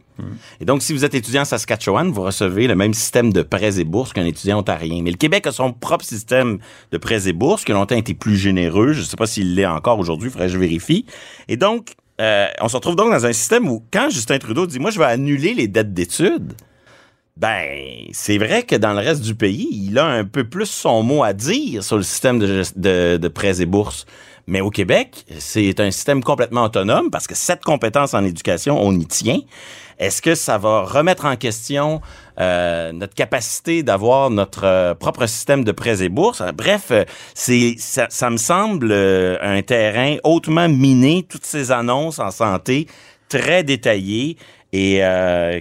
Et 0.59 0.65
donc, 0.65 0.81
si 0.81 0.91
vous 0.91 1.05
êtes 1.05 1.13
étudiant 1.13 1.43
à 1.43 1.45
Saskatchewan, 1.45 2.12
vous 2.12 2.24
recevez 2.24 2.67
le 2.67 2.75
même 2.75 2.93
système 2.93 3.31
de 3.31 3.43
prêts 3.43 3.79
et 3.79 3.86
bourses 3.86 4.12
qu'un 4.12 4.25
étudiant 4.25 4.59
ontarien. 4.59 5.03
Mais 5.03 5.12
le 5.12 5.17
Québec 5.17 5.47
a 5.47 5.53
son 5.53 5.71
propre 5.71 6.03
système 6.03 6.57
de 6.91 6.97
prêts 6.97 7.29
et 7.29 7.33
bourses 7.33 7.63
qui 7.63 7.71
a 7.71 7.75
longtemps 7.75 7.95
été 7.95 8.13
plus 8.13 8.36
généreux. 8.36 8.91
Je 8.91 9.01
ne 9.01 9.05
sais 9.05 9.15
pas 9.15 9.27
s'il 9.27 9.55
l'est 9.55 9.67
encore 9.67 10.00
aujourd'hui, 10.00 10.27
il 10.27 10.31
faudrait 10.31 10.47
que 10.47 10.53
je 10.53 10.57
vérifie. 10.57 11.05
Et 11.47 11.55
donc, 11.55 11.93
euh, 12.19 12.47
on 12.62 12.67
se 12.67 12.75
retrouve 12.75 12.95
donc 12.95 13.12
dans 13.12 13.25
un 13.25 13.33
système 13.33 13.67
où, 13.69 13.83
quand 13.91 14.09
Justin 14.09 14.39
Trudeau 14.39 14.65
dit, 14.65 14.79
moi, 14.79 14.91
je 14.91 15.00
vais 15.00 15.05
annuler 15.05 15.53
les 15.53 15.67
dettes 15.67 15.93
d'études, 15.93 16.53
ben, 17.36 17.67
c'est 18.13 18.39
vrai 18.39 18.63
que 18.63 18.75
dans 18.75 18.93
le 18.93 19.00
reste 19.00 19.21
du 19.21 19.36
pays, 19.36 19.67
il 19.71 20.00
a 20.00 20.05
un 20.05 20.25
peu 20.25 20.43
plus 20.43 20.65
son 20.65 21.03
mot 21.03 21.24
à 21.24 21.33
dire 21.33 21.83
sur 21.83 21.97
le 21.97 22.03
système 22.03 22.39
de, 22.39 23.17
de 23.17 23.27
prêts 23.27 23.62
et 23.62 23.65
bourses. 23.65 24.07
Mais 24.47 24.61
au 24.61 24.69
Québec, 24.69 25.25
c'est 25.39 25.79
un 25.81 25.91
système 25.91 26.23
complètement 26.23 26.63
autonome 26.63 27.11
parce 27.11 27.27
que 27.27 27.35
cette 27.35 27.63
compétence 27.63 28.13
en 28.13 28.23
éducation, 28.23 28.81
on 28.81 28.93
y 28.93 29.05
tient. 29.05 29.41
Est-ce 29.99 30.21
que 30.21 30.35
ça 30.35 30.57
va 30.57 30.83
remettre 30.83 31.25
en 31.25 31.35
question 31.35 32.01
euh, 32.39 32.93
notre 32.93 33.13
capacité 33.13 33.83
d'avoir 33.83 34.29
notre 34.29 34.63
euh, 34.63 34.93
propre 34.93 35.25
système 35.25 35.65
de 35.65 35.71
prêts 35.73 36.01
et 36.01 36.09
bourses? 36.09 36.41
Bref, 36.55 36.91
euh, 36.91 37.03
c'est 37.33 37.75
ça, 37.77 38.07
ça 38.09 38.29
me 38.29 38.37
semble 38.37 38.91
euh, 38.91 39.37
un 39.41 39.61
terrain 39.63 40.17
hautement 40.23 40.69
miné, 40.69 41.25
toutes 41.27 41.45
ces 41.45 41.71
annonces 41.71 42.19
en 42.19 42.31
santé 42.31 42.87
très 43.27 43.63
détaillées 43.63 44.37
et 44.71 45.01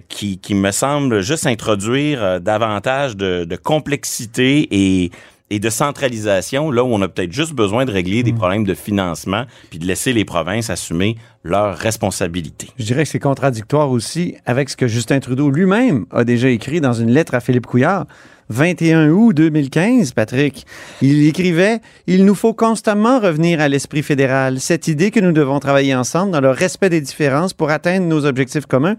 qui, 0.09 0.39
qui 0.39 0.55
me 0.55 0.73
semble 0.73 1.21
juste 1.21 1.47
introduire 1.47 2.41
davantage 2.41 3.17
de, 3.17 3.45
de 3.45 3.57
complexité 3.57 4.69
et, 4.71 5.11
et 5.51 5.59
de 5.59 5.71
centralisation, 5.71 6.71
là 6.71 6.83
où 6.83 6.89
on 6.89 7.01
a 7.03 7.09
peut-être 7.09 7.33
juste 7.33 7.53
besoin 7.53 7.85
de 7.85 7.93
régler 7.93 8.23
des 8.23 8.33
problèmes 8.33 8.65
de 8.65 8.75
financement 8.75 9.45
puis 9.71 9.79
de 9.79 9.87
laisser 9.87 10.13
les 10.13 10.25
provinces 10.25 10.71
assumer 10.71 11.17
leurs 11.45 11.77
responsabilités. 11.77 12.69
Je 12.79 12.85
dirais 12.85 13.05
que 13.05 13.09
c'est 13.09 13.19
contradictoire 13.19 13.91
aussi 13.91 14.37
avec 14.45 14.69
ce 14.69 14.77
que 14.77 14.89
Justin 14.89 15.21
Trudeau 15.21 15.51
lui-même 15.51 16.07
a 16.11 16.25
déjà 16.25 16.49
écrit 16.49 16.81
dans 16.81 16.95
une 16.95 17.11
lettre 17.11 17.35
à 17.35 17.41
Philippe 17.41 17.67
Couillard. 17.67 18.07
21 18.49 19.11
août 19.11 19.33
2015, 19.35 20.13
Patrick. 20.13 20.67
Il 21.03 21.27
écrivait 21.27 21.81
Il 22.07 22.25
nous 22.25 22.37
faut 22.37 22.55
constamment 22.55 23.19
revenir 23.19 23.61
à 23.61 23.69
l'esprit 23.69 24.05
fédéral, 24.05 24.61
cette 24.61 24.87
idée 24.87 25.11
que 25.11 25.19
nous 25.19 25.33
devons 25.33 25.59
travailler 25.59 25.97
ensemble 25.97 26.31
dans 26.31 26.41
le 26.41 26.51
respect 26.51 26.89
des 26.89 27.01
différences 27.01 27.53
pour 27.53 27.71
atteindre 27.71 28.07
nos 28.07 28.25
objectifs 28.25 28.67
communs. 28.67 28.97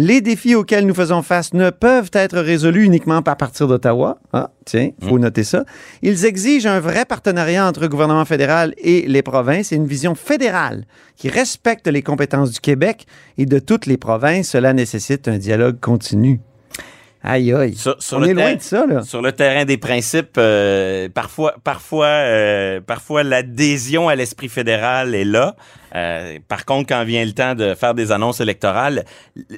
Les 0.00 0.20
défis 0.20 0.54
auxquels 0.54 0.86
nous 0.86 0.94
faisons 0.94 1.22
face 1.22 1.52
ne 1.54 1.70
peuvent 1.70 2.12
être 2.12 2.38
résolus 2.38 2.84
uniquement 2.84 3.20
par 3.20 3.36
partir 3.36 3.66
d'Ottawa. 3.66 4.20
Ah, 4.32 4.52
tiens, 4.64 4.90
faut 5.02 5.18
noter 5.18 5.42
ça. 5.42 5.64
Ils 6.02 6.24
exigent 6.24 6.68
un 6.68 6.78
vrai 6.78 7.04
partenariat 7.04 7.66
entre 7.66 7.80
le 7.80 7.88
gouvernement 7.88 8.24
fédéral 8.24 8.74
et 8.78 9.08
les 9.08 9.22
provinces 9.22 9.72
et 9.72 9.74
une 9.74 9.88
vision 9.88 10.14
fédérale 10.14 10.84
qui 11.16 11.28
respecte 11.28 11.88
les 11.88 12.02
compétences 12.02 12.52
du 12.52 12.60
Québec 12.60 13.08
et 13.38 13.44
de 13.44 13.58
toutes 13.58 13.86
les 13.86 13.96
provinces. 13.96 14.50
Cela 14.50 14.72
nécessite 14.72 15.26
un 15.26 15.36
dialogue 15.36 15.80
continu. 15.80 16.38
Aïe, 17.22 17.52
aïe. 17.52 17.74
Sur- 17.74 18.00
sur 18.00 18.18
On 18.18 18.20
le 18.20 18.28
est 18.28 18.34
loin 18.34 18.44
ter- 18.44 18.56
de 18.56 18.62
ça, 18.62 18.86
là. 18.86 19.02
Sur 19.02 19.22
le 19.22 19.32
terrain 19.32 19.64
des 19.64 19.76
principes, 19.76 20.36
euh, 20.38 21.08
parfois, 21.12 21.54
parfois, 21.64 22.06
euh, 22.06 22.80
parfois 22.80 23.24
l'adhésion 23.24 24.08
à 24.08 24.14
l'esprit 24.14 24.48
fédéral 24.48 25.14
est 25.16 25.24
là. 25.24 25.56
Euh, 25.96 26.38
par 26.46 26.64
contre, 26.64 26.88
quand 26.88 27.02
vient 27.04 27.24
le 27.24 27.32
temps 27.32 27.54
de 27.56 27.74
faire 27.74 27.94
des 27.94 28.12
annonces 28.12 28.40
électorales, 28.40 29.04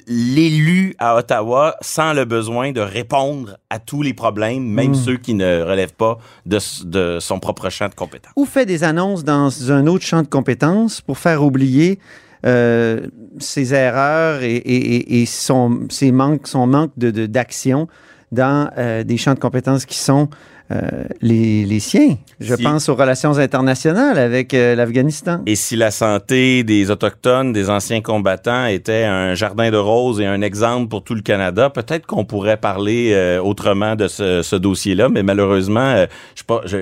l'élu 0.07 0.95
à 0.99 1.15
Ottawa 1.17 1.75
sent 1.81 2.13
le 2.15 2.25
besoin 2.25 2.71
de 2.71 2.81
répondre 2.81 3.57
à 3.69 3.79
tous 3.79 4.01
les 4.01 4.13
problèmes, 4.13 4.63
même 4.63 4.95
ceux 4.95 5.17
qui 5.17 5.33
ne 5.33 5.61
relèvent 5.61 5.93
pas 5.93 6.17
de, 6.45 6.57
de 6.85 7.19
son 7.19 7.39
propre 7.39 7.69
champ 7.69 7.89
de 7.89 7.95
compétences. 7.95 8.33
Ou 8.35 8.45
fait 8.45 8.65
des 8.65 8.83
annonces 8.83 9.23
dans 9.23 9.71
un 9.71 9.87
autre 9.87 10.05
champ 10.05 10.21
de 10.23 10.27
compétences 10.27 11.01
pour 11.01 11.17
faire 11.17 11.43
oublier 11.43 11.99
euh, 12.45 13.01
ses 13.39 13.73
erreurs 13.73 14.41
et, 14.43 14.55
et- 14.55 14.95
et- 14.95 15.21
et 15.21 15.25
son, 15.25 15.81
ses 15.89 16.11
manques, 16.11 16.47
son 16.47 16.67
manque 16.67 16.91
de- 16.97 17.11
de- 17.11 17.25
d'action 17.25 17.87
dans 18.31 18.69
euh, 18.77 19.03
des 19.03 19.17
champs 19.17 19.33
de 19.33 19.39
compétences 19.39 19.85
qui 19.85 19.97
sont 19.97 20.29
euh, 20.71 20.79
les, 21.21 21.65
les 21.65 21.81
siens. 21.81 22.15
Je 22.39 22.55
Si- 22.55 22.63
pense 22.63 22.87
aux 22.87 22.95
relations 22.95 23.37
internationales 23.37 24.17
avec 24.17 24.53
euh, 24.53 24.73
l'Afghanistan. 24.73 25.41
Et 25.45 25.57
si 25.57 25.75
la 25.75 25.91
santé 25.91 26.63
des 26.63 26.89
Autochtones, 26.89 27.51
des 27.51 27.69
anciens 27.69 27.99
combattants 27.99 28.67
était 28.67 29.03
un 29.03 29.33
jardin 29.35 29.69
de 29.69 29.75
roses 29.75 30.21
et 30.21 30.25
un 30.25 30.41
exemple 30.41 30.87
pour 30.87 31.03
tout 31.03 31.13
le 31.13 31.21
Canada, 31.23 31.69
peut-être 31.69 32.05
qu'on 32.07 32.23
pourrait 32.23 32.55
parler 32.55 33.11
euh, 33.11 33.41
autrement 33.41 33.97
de 33.97 34.07
ce, 34.07 34.43
ce 34.43 34.55
dossier-là, 34.55 35.09
mais 35.09 35.23
malheureusement, 35.23 35.81
euh, 35.93 36.05
je 36.35 36.39
sais 36.39 36.45
pas, 36.47 36.61
je, 36.63 36.77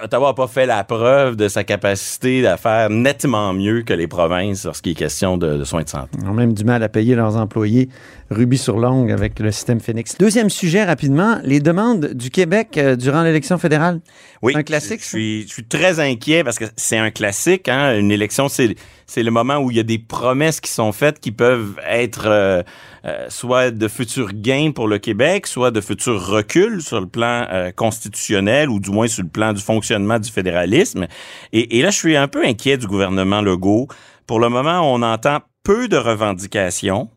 Ottawa 0.00 0.28
n'a 0.28 0.34
pas 0.34 0.46
fait 0.46 0.66
la 0.66 0.84
preuve 0.84 1.34
de 1.34 1.48
sa 1.48 1.64
capacité 1.64 2.46
à 2.46 2.56
faire 2.56 2.88
nettement 2.88 3.52
mieux 3.52 3.82
que 3.82 3.92
les 3.92 4.06
provinces 4.06 4.64
lorsqu'il 4.64 4.92
est 4.92 4.94
question 4.94 5.36
de, 5.36 5.56
de 5.56 5.64
soins 5.64 5.82
de 5.82 5.88
santé. 5.88 6.10
Ils 6.22 6.28
ont 6.28 6.34
même 6.34 6.52
du 6.52 6.64
mal 6.64 6.82
à 6.84 6.88
payer 6.88 7.16
leurs 7.16 7.36
employés 7.36 7.88
rubis 8.30 8.58
sur 8.58 8.78
l'ongle 8.78 9.10
avec 9.10 9.40
le 9.40 9.50
système 9.50 9.80
Phoenix. 9.80 10.16
Deuxième 10.18 10.50
sujet 10.50 10.84
rapidement, 10.84 11.38
les 11.42 11.58
demandes 11.58 12.14
du 12.14 12.30
Québec 12.30 12.78
euh, 12.78 12.94
durant 12.94 13.22
l'élection 13.22 13.58
fédérale. 13.58 14.00
Oui, 14.40 14.52
Un 14.54 14.62
classique, 14.62 15.00
Je 15.02 15.08
suis, 15.08 15.42
je 15.42 15.52
suis 15.52 15.64
très 15.64 15.98
inquiet 15.98 16.44
parce 16.44 16.58
que 16.58 16.66
c'est 16.76 16.98
un 16.98 17.10
classique. 17.10 17.68
Hein? 17.68 17.98
Une 17.98 18.12
élection, 18.12 18.48
c'est 18.48 18.76
c'est 19.12 19.22
le 19.22 19.30
moment 19.30 19.58
où 19.58 19.70
il 19.70 19.76
y 19.76 19.80
a 19.80 19.82
des 19.82 19.98
promesses 19.98 20.60
qui 20.60 20.70
sont 20.70 20.90
faites 20.92 21.20
qui 21.20 21.32
peuvent 21.32 21.78
être 21.86 22.24
euh, 22.26 22.62
euh, 23.04 23.26
soit 23.28 23.70
de 23.70 23.88
futurs 23.88 24.32
gains 24.32 24.70
pour 24.72 24.86
le 24.86 24.98
Québec, 24.98 25.46
soit 25.46 25.70
de 25.70 25.80
futurs 25.80 26.24
reculs 26.24 26.80
sur 26.82 27.00
le 27.00 27.08
plan 27.08 27.46
euh, 27.50 27.72
constitutionnel 27.72 28.70
ou 28.70 28.78
du 28.78 28.90
moins 28.90 29.08
sur 29.08 29.24
le 29.24 29.28
plan 29.28 29.52
du 29.52 29.60
fonctionnement 29.60 30.18
du 30.20 30.30
fédéralisme. 30.30 31.06
Et, 31.52 31.82
là, 31.82 31.90
je 31.90 31.96
suis 31.96 32.16
un 32.16 32.28
peu 32.28 32.44
inquiet 32.44 32.76
du 32.76 32.86
gouvernement 32.86 33.40
Legault. 33.40 33.88
Pour 34.26 34.38
le 34.38 34.48
moment, 34.48 34.80
on 34.82 35.02
entend 35.02 35.40
peu 35.64 35.88
de 35.88 35.96
revendications. 35.96 37.10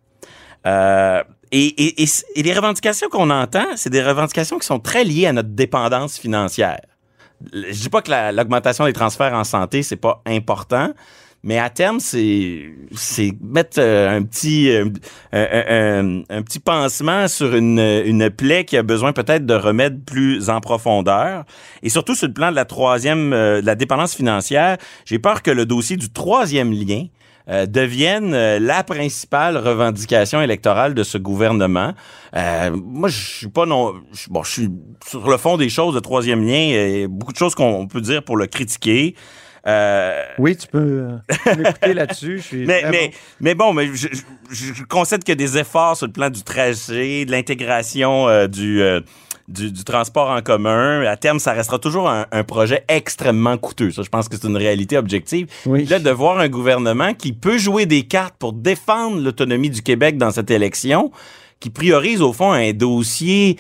Euh, 0.66 1.24
et, 1.52 1.96
les 2.36 2.54
revendications 2.54 3.08
qu'on 3.10 3.30
entend, 3.30 3.66
c'est 3.76 3.92
des 3.92 4.04
revendications 4.04 4.58
qui 4.58 4.66
sont 4.66 4.80
très 4.80 5.04
liées 5.04 5.28
à 5.28 5.34
notre 5.34 5.50
dépendance 5.50 6.18
financière. 6.18 6.82
Je 7.54 7.80
dis 7.80 7.90
pas 7.90 8.02
que 8.02 8.10
la- 8.10 8.32
l'augmentation 8.32 8.86
des 8.86 8.94
transferts 8.94 9.34
en 9.34 9.44
santé, 9.44 9.84
c'est 9.84 9.98
pas 9.98 10.22
important, 10.26 10.94
mais 11.46 11.60
à 11.60 11.70
terme, 11.70 12.00
c'est 12.00 12.74
mettre 13.40 13.78
euh, 13.78 14.18
un 14.18 14.24
petit 14.24 14.72
euh, 14.72 14.86
un, 15.32 16.42
petit 16.42 16.58
pansement 16.58 17.28
sur 17.28 17.56
une, 17.56 17.78
une 17.78 18.32
plaie 18.32 18.66
qui 18.66 18.76
a 18.78 18.82
besoin 18.82 19.14
peut-être 19.14 19.46
de 19.46 19.54
remèdes 19.54 20.04
plus 20.04 20.50
en 20.50 20.60
profondeur. 20.60 21.46
Et 21.84 21.90
surtout 21.90 22.16
sur 22.16 22.28
le 22.28 22.34
plan 22.34 22.50
de 22.50 22.56
la 22.56 22.66
troisième, 22.66 23.32
euh, 23.32 23.62
de 23.62 23.66
la 23.68 23.76
dépendance 23.76 24.16
financière, 24.16 24.78
j'ai 25.06 25.20
peur 25.20 25.44
que 25.44 25.52
le 25.52 25.68
dossier 25.68 25.98
du 25.98 26.12
troisième 26.12 26.74
lien 26.74 27.06
euh, 27.48 27.68
devienne 27.68 28.34
euh, 28.34 28.58
la 28.58 28.84
principale 28.84 29.56
revendication 29.56 30.42
électorale 30.42 30.96
de 30.96 31.04
ce 31.04 31.20
gouvernement. 31.20 31.94
Moi, 32.34 33.08
je 33.08 33.20
suis 33.20 33.50
pas 33.50 33.68
non, 33.68 33.94
bon, 34.30 34.42
je 34.42 34.52
suis 34.52 34.70
sur 35.08 35.30
le 35.30 35.38
fond 35.38 35.58
des 35.58 35.70
choses. 35.70 35.94
Le 35.94 36.02
troisième 36.02 36.44
lien, 36.44 37.04
a 37.06 37.08
beaucoup 37.08 37.34
de 37.34 37.38
choses 37.38 37.54
qu'on 37.54 37.86
peut 37.86 38.02
dire 38.02 38.24
pour 38.24 38.36
le 38.36 38.48
critiquer. 38.48 39.16
Euh, 39.68 40.24
Oui, 40.38 40.56
tu 40.56 40.68
peux 40.68 40.78
euh, 40.78 41.56
m'écouter 41.58 41.94
là-dessus. 41.96 42.42
Mais, 42.54 42.84
bon. 42.84 43.14
mais 43.42 43.56
bon, 43.56 43.74
mais 43.74 43.88
je, 43.88 44.08
je, 44.52 44.74
je 44.74 44.84
concède 44.84 45.24
qu'il 45.24 45.32
y 45.32 45.44
a 45.44 45.48
des 45.48 45.58
efforts 45.58 45.98
sur 45.98 46.06
le 46.06 46.12
plan 46.14 46.30
du 46.30 46.44
trajet, 46.44 47.26
de 47.26 47.32
l'intégration 47.32 48.28
euh, 48.28 48.48
du, 48.48 48.82
euh, 48.82 49.02
du, 49.48 49.72
du 49.72 49.84
transport 49.84 50.30
en 50.30 50.42
commun. 50.42 51.02
À 51.02 51.18
terme, 51.18 51.40
ça 51.40 51.54
restera 51.54 51.80
toujours 51.80 52.10
un, 52.10 52.28
un 52.32 52.44
projet 52.44 52.84
extrêmement 52.88 53.58
coûteux. 53.58 53.92
Ça, 53.92 54.04
je 54.04 54.10
pense 54.10 54.30
que 54.30 54.38
c'est 54.38 54.48
une 54.48 54.58
réalité 54.58 54.98
objective. 54.98 55.48
Oui. 55.66 55.86
Là, 55.86 56.00
de 56.00 56.12
voir 56.12 56.38
un 56.40 56.48
gouvernement 56.50 57.14
qui 57.14 57.34
peut 57.34 57.58
jouer 57.58 57.88
des 57.88 58.04
cartes 58.04 58.36
pour 58.38 58.54
défendre 58.54 59.20
l'autonomie 59.20 59.72
du 59.72 59.82
Québec 59.82 60.18
dans 60.18 60.32
cette 60.32 60.52
élection, 60.52 61.12
qui 61.60 61.72
priorise 61.72 62.22
au 62.22 62.34
fond 62.34 62.52
un 62.52 62.74
dossier 62.74 63.58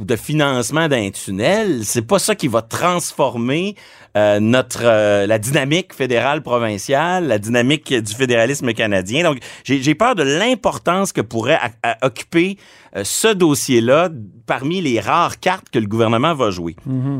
de 0.00 0.16
financement 0.16 0.88
d'un 0.88 1.10
tunnel, 1.10 1.84
c'est 1.84 2.06
pas 2.06 2.18
ça 2.18 2.34
qui 2.34 2.48
va 2.48 2.62
transformer 2.62 3.76
euh, 4.16 4.40
notre 4.40 4.80
euh, 4.84 5.26
la 5.26 5.38
dynamique 5.38 5.92
fédérale 5.94 6.42
provinciale, 6.42 7.26
la 7.28 7.38
dynamique 7.38 7.92
du 7.94 8.14
fédéralisme 8.14 8.72
canadien. 8.72 9.22
Donc, 9.22 9.38
j'ai 9.64 9.94
peur 9.94 10.14
de 10.14 10.22
l'importance 10.22 11.12
que 11.12 11.20
pourrait 11.20 11.58
a- 11.60 11.70
a- 11.92 12.06
occuper 12.06 12.56
euh, 12.96 13.02
ce 13.04 13.28
dossier-là 13.28 14.08
parmi 14.46 14.80
les 14.80 14.98
rares 14.98 15.38
cartes 15.38 15.68
que 15.70 15.78
le 15.78 15.86
gouvernement 15.86 16.34
va 16.34 16.50
jouer. 16.50 16.74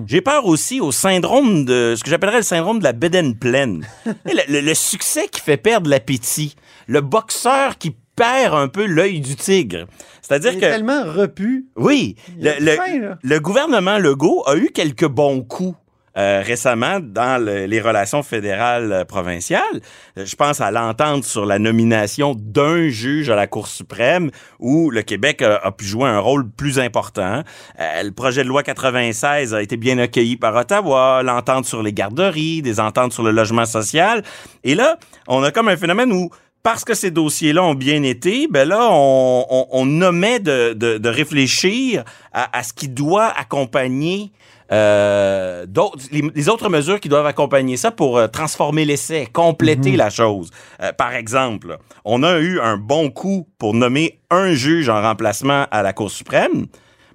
J'ai 0.07 0.21
peur 0.21 0.47
aussi 0.47 0.81
au 0.81 0.91
syndrome 0.91 1.65
de 1.65 1.95
ce 1.97 2.03
que 2.03 2.11
j'appellerais 2.11 2.39
le 2.39 2.43
syndrome 2.43 2.79
de 2.81 2.85
la 2.85 2.93
bedaine 2.93 3.37
pleine. 3.37 3.87
le, 4.07 4.13
le- 4.49 4.61
le 4.61 4.75
succès 4.75 5.29
qui 5.31 5.41
fait 5.41 5.57
perdre 5.57 5.89
l'appétit, 5.89 6.57
le 6.89 7.01
boxeur 7.01 7.79
qui 7.79 7.95
perd 8.17 8.55
un 8.55 8.69
peu 8.69 8.85
l'œil 8.85 9.21
du 9.21 9.37
tigre. 9.37 9.87
C'est-à-dire 10.21 10.55
que 10.57 10.61
tellement 10.61 11.05
repu. 11.05 11.67
oui, 11.77 12.17
le, 12.39 12.51
le- 12.61 12.73
faim, 12.77 12.99
là. 13.01 13.19
le 13.23 13.41
gouvernement 13.41 13.99
Legault 13.99 14.43
a 14.47 14.57
eu 14.57 14.71
quelques 14.75 15.07
bons 15.09 15.43
coups. 15.43 15.77
Euh, 16.19 16.43
récemment 16.45 16.99
dans 17.01 17.43
le- 17.43 17.67
les 17.67 17.81
relations 17.81 18.23
fédérales 18.23 18.93
euh, 18.93 19.05
provinciales. 19.05 19.81
Euh, 20.19 20.25
Je 20.27 20.35
pense 20.37 20.61
à 20.61 20.71
l'entente 20.71 21.25
sur 21.25 21.47
la 21.47 21.59
nomination 21.59 22.35
d'un 22.37 22.89
juge 22.89 23.31
à 23.31 23.37
la 23.37 23.47
Cour 23.47 23.69
suprême 23.69 24.31
où 24.59 24.91
le 24.91 25.03
Québec 25.03 25.43
a, 25.43 25.71
pu 25.73 25.85
jouer 25.85 26.09
un 26.09 26.19
rôle 26.19 26.51
plus 26.51 26.79
important. 26.79 27.43
Euh, 27.79 28.03
le 28.03 28.11
projet 28.11 28.43
de 28.43 28.49
loi 28.49 28.63
96 28.63 29.55
a 29.55 29.63
été 29.63 29.77
bien 29.77 29.99
accueilli 29.99 30.37
par 30.37 30.55
Ottawa, 30.57 31.23
l'entente 31.23 31.65
sur 31.67 31.83
les 31.83 31.93
garderies, 31.93 32.63
des 32.63 32.81
ententes 32.81 33.13
sur 33.13 33.23
le 33.23 33.31
logement 33.31 33.67
social. 33.67 34.23
Et 34.65 34.75
là, 34.75 34.99
on 35.29 35.43
a 35.43 35.51
comme 35.51 35.69
un 35.69 35.77
phénomène 35.77 36.13
où 36.13 36.31
parce 36.63 36.85
que 36.85 36.95
ces 36.95 37.11
dossiers-là 37.11 37.63
ont 37.63 37.75
bien 37.75 38.03
été, 38.03 38.47
ben 38.49 38.69
là, 38.69 38.89
on, 38.91 39.47
on, 39.49 39.67
on 39.71 40.03
omet 40.03 40.41
de, 40.41 40.75
de, 40.75 40.99
de 40.99 41.09
réfléchir 41.09 42.05
à, 42.33 42.57
à 42.59 42.63
ce 42.63 42.73
qui 42.73 42.89
doit 42.89 43.29
accompagner 43.29 44.31
euh, 44.73 45.67
d'autres, 45.67 45.99
les, 46.13 46.23
les 46.35 46.49
autres 46.49 46.69
mesures 46.69 47.01
qui 47.01 47.09
doivent 47.09 47.27
accompagner 47.27 47.77
ça 47.77 47.91
pour 47.91 48.19
euh, 48.19 48.29
transformer 48.29 48.85
l'essai, 48.85 49.27
compléter 49.33 49.97
la 49.97 50.11
chose. 50.11 50.51
Euh, 50.81 50.93
par 50.93 51.15
exemple, 51.15 51.79
on 52.05 52.23
a 52.23 52.39
eu 52.39 52.61
un 52.61 52.77
bon 52.77 53.11
coup 53.11 53.49
pour 53.59 53.75
nommer 53.75 54.21
un 54.31 54.53
juge 54.53 54.89
en 54.89 55.03
remplacement 55.03 55.67
à 55.71 55.83
la 55.83 55.93
Cour 55.93 56.11
suprême. 56.11 56.67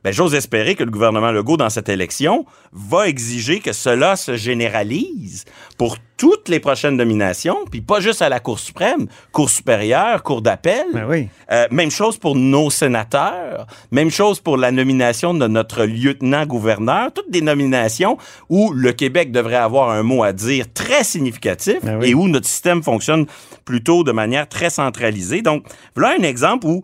Ben, 0.06 0.14
j'ose 0.14 0.36
espérer 0.36 0.76
que 0.76 0.84
le 0.84 0.92
gouvernement 0.92 1.32
Legault, 1.32 1.58
dans 1.58 1.72
cette 1.72 1.90
élection, 1.90 2.46
va 2.72 3.08
exiger 3.08 3.60
que 3.60 3.74
cela 3.74 4.16
se 4.16 4.36
généralise 4.36 5.46
pour 5.80 5.98
toutes 6.16 6.48
les 6.48 6.60
prochaines 6.60 6.96
nominations, 6.96 7.66
puis 7.72 7.82
pas 7.82 8.02
juste 8.02 8.22
à 8.22 8.30
la 8.30 8.40
Cour 8.40 8.60
suprême, 8.60 9.08
Cour 9.32 9.50
supérieure, 9.50 10.22
Cour 10.22 10.44
d'appel. 10.44 10.86
Ben 10.94 11.08
oui. 11.10 11.30
Euh, 11.52 11.66
même 11.72 11.90
chose 11.90 12.20
pour 12.20 12.36
nos 12.36 12.70
sénateurs, 12.70 13.66
même 13.90 14.12
chose 14.12 14.40
pour 14.40 14.58
la 14.58 14.72
nomination 14.72 15.34
de 15.34 15.48
notre 15.48 15.86
lieutenant-gouverneur, 15.86 17.12
toutes 17.12 17.32
des 17.32 17.42
nominations 17.42 18.20
où 18.48 18.74
le 18.74 18.92
Québec 18.92 19.32
devrait 19.32 19.56
avoir 19.56 19.90
un 19.90 20.04
mot 20.04 20.22
à 20.22 20.34
dire 20.34 20.72
très 20.72 21.04
significatif 21.04 21.80
Ben 21.82 21.98
oui. 22.00 22.12
et 22.12 22.14
où 22.14 22.28
notre 22.28 22.46
système 22.46 22.84
fonctionne 22.84 23.26
plutôt 23.66 24.04
de 24.04 24.12
manière 24.12 24.48
très 24.48 24.70
centralisée. 24.70 25.42
Donc, 25.42 25.66
voilà 25.96 26.16
un 26.20 26.24
exemple 26.24 26.68
où 26.68 26.84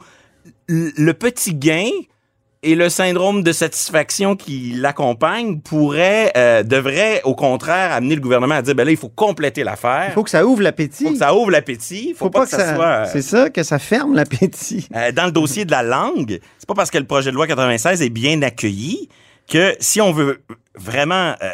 le 0.68 1.12
petit 1.12 1.54
gain 1.54 1.88
et 2.64 2.76
le 2.76 2.90
syndrome 2.90 3.42
de 3.42 3.52
satisfaction 3.52 4.36
qui 4.36 4.74
l'accompagne 4.76 5.62
pourrait, 5.62 6.32
euh, 6.38 6.62
devrait 6.62 7.22
au 7.24 7.34
contraire 7.34 7.92
amener 7.92 8.14
le 8.14 8.22
gouvernement 8.22 8.56
à 8.56 8.62
dire, 8.62 8.76
ben 8.76 8.84
là, 8.84 8.92
il 8.92 8.98
faut 8.98 9.10
compléter 9.10 9.64
l'affaire. 9.64 10.06
Il 10.10 10.14
faut 10.14 10.24
que 10.24 10.30
ça 10.30 10.46
ouvre 10.46 10.62
l'appétit. 10.62 11.06
Faut 11.06 11.12
que 11.12 11.18
ça 11.18 11.34
ouvre 11.34 11.50
l'appétit. 11.50 12.14
Faut, 12.16 12.30
pas, 12.30 12.44
que, 12.46 12.52
ça, 12.52 12.76
soit... 12.76 12.86
euh, 12.86 13.06
C'est 13.12 13.24
ça, 13.24 13.50
que 13.50 13.64
ça 13.64 13.80
ferme 13.80 14.14
l'appétit. 14.14 14.88
euh, 14.96 15.12
dans 15.12 15.26
le 15.26 15.32
dossier 15.32 15.66
de 15.66 15.72
la 15.72 15.82
langue, 15.82 16.40
c'est 16.60 16.68
pas 16.68 16.76
parce 16.76 16.92
que 16.92 17.00
le 17.00 17.06
projet 17.06 17.32
de 17.32 17.36
loi 17.36 17.48
96 17.48 18.02
est 18.02 18.10
bien 18.10 18.40
accueilli 18.44 19.10
que 19.50 19.76
si 19.80 20.00
on 20.00 20.12
veut 20.12 20.44
vraiment 20.76 21.36
euh, 21.42 21.50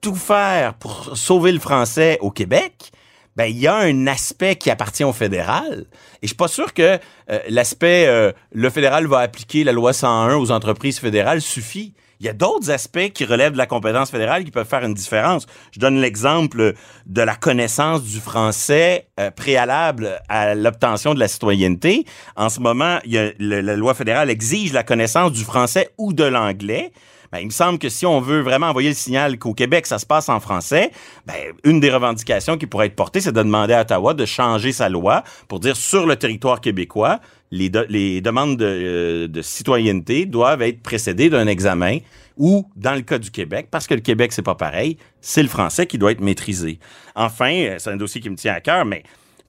tout 0.00 0.14
faire 0.14 0.74
pour 0.74 1.16
sauver 1.16 1.50
le 1.50 1.58
français 1.58 2.18
au 2.20 2.30
Québec, 2.30 2.92
ben 3.36 3.46
il 3.46 3.58
y 3.58 3.66
a 3.66 3.76
un 3.76 4.06
aspect 4.06 4.56
qui 4.56 4.70
appartient 4.70 5.04
au 5.04 5.12
fédéral. 5.12 5.86
Et 6.22 6.26
je 6.26 6.28
suis 6.28 6.36
pas 6.36 6.48
sûr 6.48 6.72
que 6.72 6.98
euh, 7.30 7.38
l'aspect 7.48 8.06
euh, 8.06 8.32
le 8.52 8.70
fédéral 8.70 9.06
va 9.06 9.20
appliquer 9.20 9.64
la 9.64 9.72
loi 9.72 9.92
101 9.92 10.36
aux 10.36 10.50
entreprises 10.50 10.98
fédérales 10.98 11.40
suffit. 11.40 11.94
Il 12.20 12.26
y 12.26 12.28
a 12.28 12.32
d'autres 12.32 12.70
aspects 12.70 13.10
qui 13.12 13.24
relèvent 13.24 13.52
de 13.52 13.58
la 13.58 13.66
compétence 13.66 14.10
fédérale 14.10 14.44
qui 14.44 14.50
peuvent 14.50 14.68
faire 14.68 14.84
une 14.84 14.94
différence. 14.94 15.46
Je 15.72 15.80
donne 15.80 16.00
l'exemple 16.00 16.74
de 17.06 17.22
la 17.22 17.34
connaissance 17.34 18.02
du 18.02 18.20
français 18.20 19.08
euh, 19.18 19.30
préalable 19.30 20.20
à 20.28 20.54
l'obtention 20.54 21.12
de 21.12 21.18
la 21.18 21.28
citoyenneté. 21.28 22.06
En 22.36 22.48
ce 22.48 22.60
moment, 22.60 22.98
il 23.04 23.12
y 23.12 23.18
a, 23.18 23.32
la 23.38 23.76
loi 23.76 23.94
fédérale 23.94 24.30
exige 24.30 24.72
la 24.72 24.84
connaissance 24.84 25.32
du 25.32 25.44
français 25.44 25.90
ou 25.98 26.12
de 26.12 26.24
l'anglais. 26.24 26.92
Ben, 27.34 27.40
il 27.40 27.46
me 27.46 27.50
semble 27.50 27.80
que 27.80 27.88
si 27.88 28.06
on 28.06 28.20
veut 28.20 28.42
vraiment 28.42 28.68
envoyer 28.68 28.90
le 28.90 28.94
signal 28.94 29.40
qu'au 29.40 29.54
Québec, 29.54 29.86
ça 29.88 29.98
se 29.98 30.06
passe 30.06 30.28
en 30.28 30.38
français, 30.38 30.92
ben, 31.26 31.34
une 31.64 31.80
des 31.80 31.90
revendications 31.90 32.56
qui 32.56 32.68
pourrait 32.68 32.86
être 32.86 32.94
portée, 32.94 33.20
c'est 33.20 33.32
de 33.32 33.42
demander 33.42 33.74
à 33.74 33.80
Ottawa 33.80 34.14
de 34.14 34.24
changer 34.24 34.70
sa 34.70 34.88
loi 34.88 35.24
pour 35.48 35.58
dire 35.58 35.74
sur 35.76 36.06
le 36.06 36.14
territoire 36.14 36.60
québécois, 36.60 37.18
les, 37.50 37.70
de- 37.70 37.86
les 37.88 38.20
demandes 38.20 38.56
de, 38.56 38.64
euh, 38.64 39.26
de 39.26 39.42
citoyenneté 39.42 40.26
doivent 40.26 40.62
être 40.62 40.80
précédées 40.80 41.28
d'un 41.28 41.48
examen 41.48 41.98
ou, 42.36 42.68
dans 42.76 42.94
le 42.94 43.00
cas 43.00 43.18
du 43.18 43.32
Québec, 43.32 43.66
parce 43.68 43.88
que 43.88 43.94
le 43.94 44.00
Québec, 44.00 44.32
c'est 44.32 44.42
pas 44.42 44.54
pareil, 44.54 44.96
c'est 45.20 45.42
le 45.42 45.48
français 45.48 45.88
qui 45.88 45.98
doit 45.98 46.12
être 46.12 46.20
maîtrisé. 46.20 46.78
Enfin, 47.16 47.52
euh, 47.52 47.74
c'est 47.80 47.90
un 47.90 47.96
dossier 47.96 48.20
qui 48.20 48.30
me 48.30 48.36
tient 48.36 48.54
à 48.54 48.60
cœur, 48.60 48.84
mais 48.84 49.02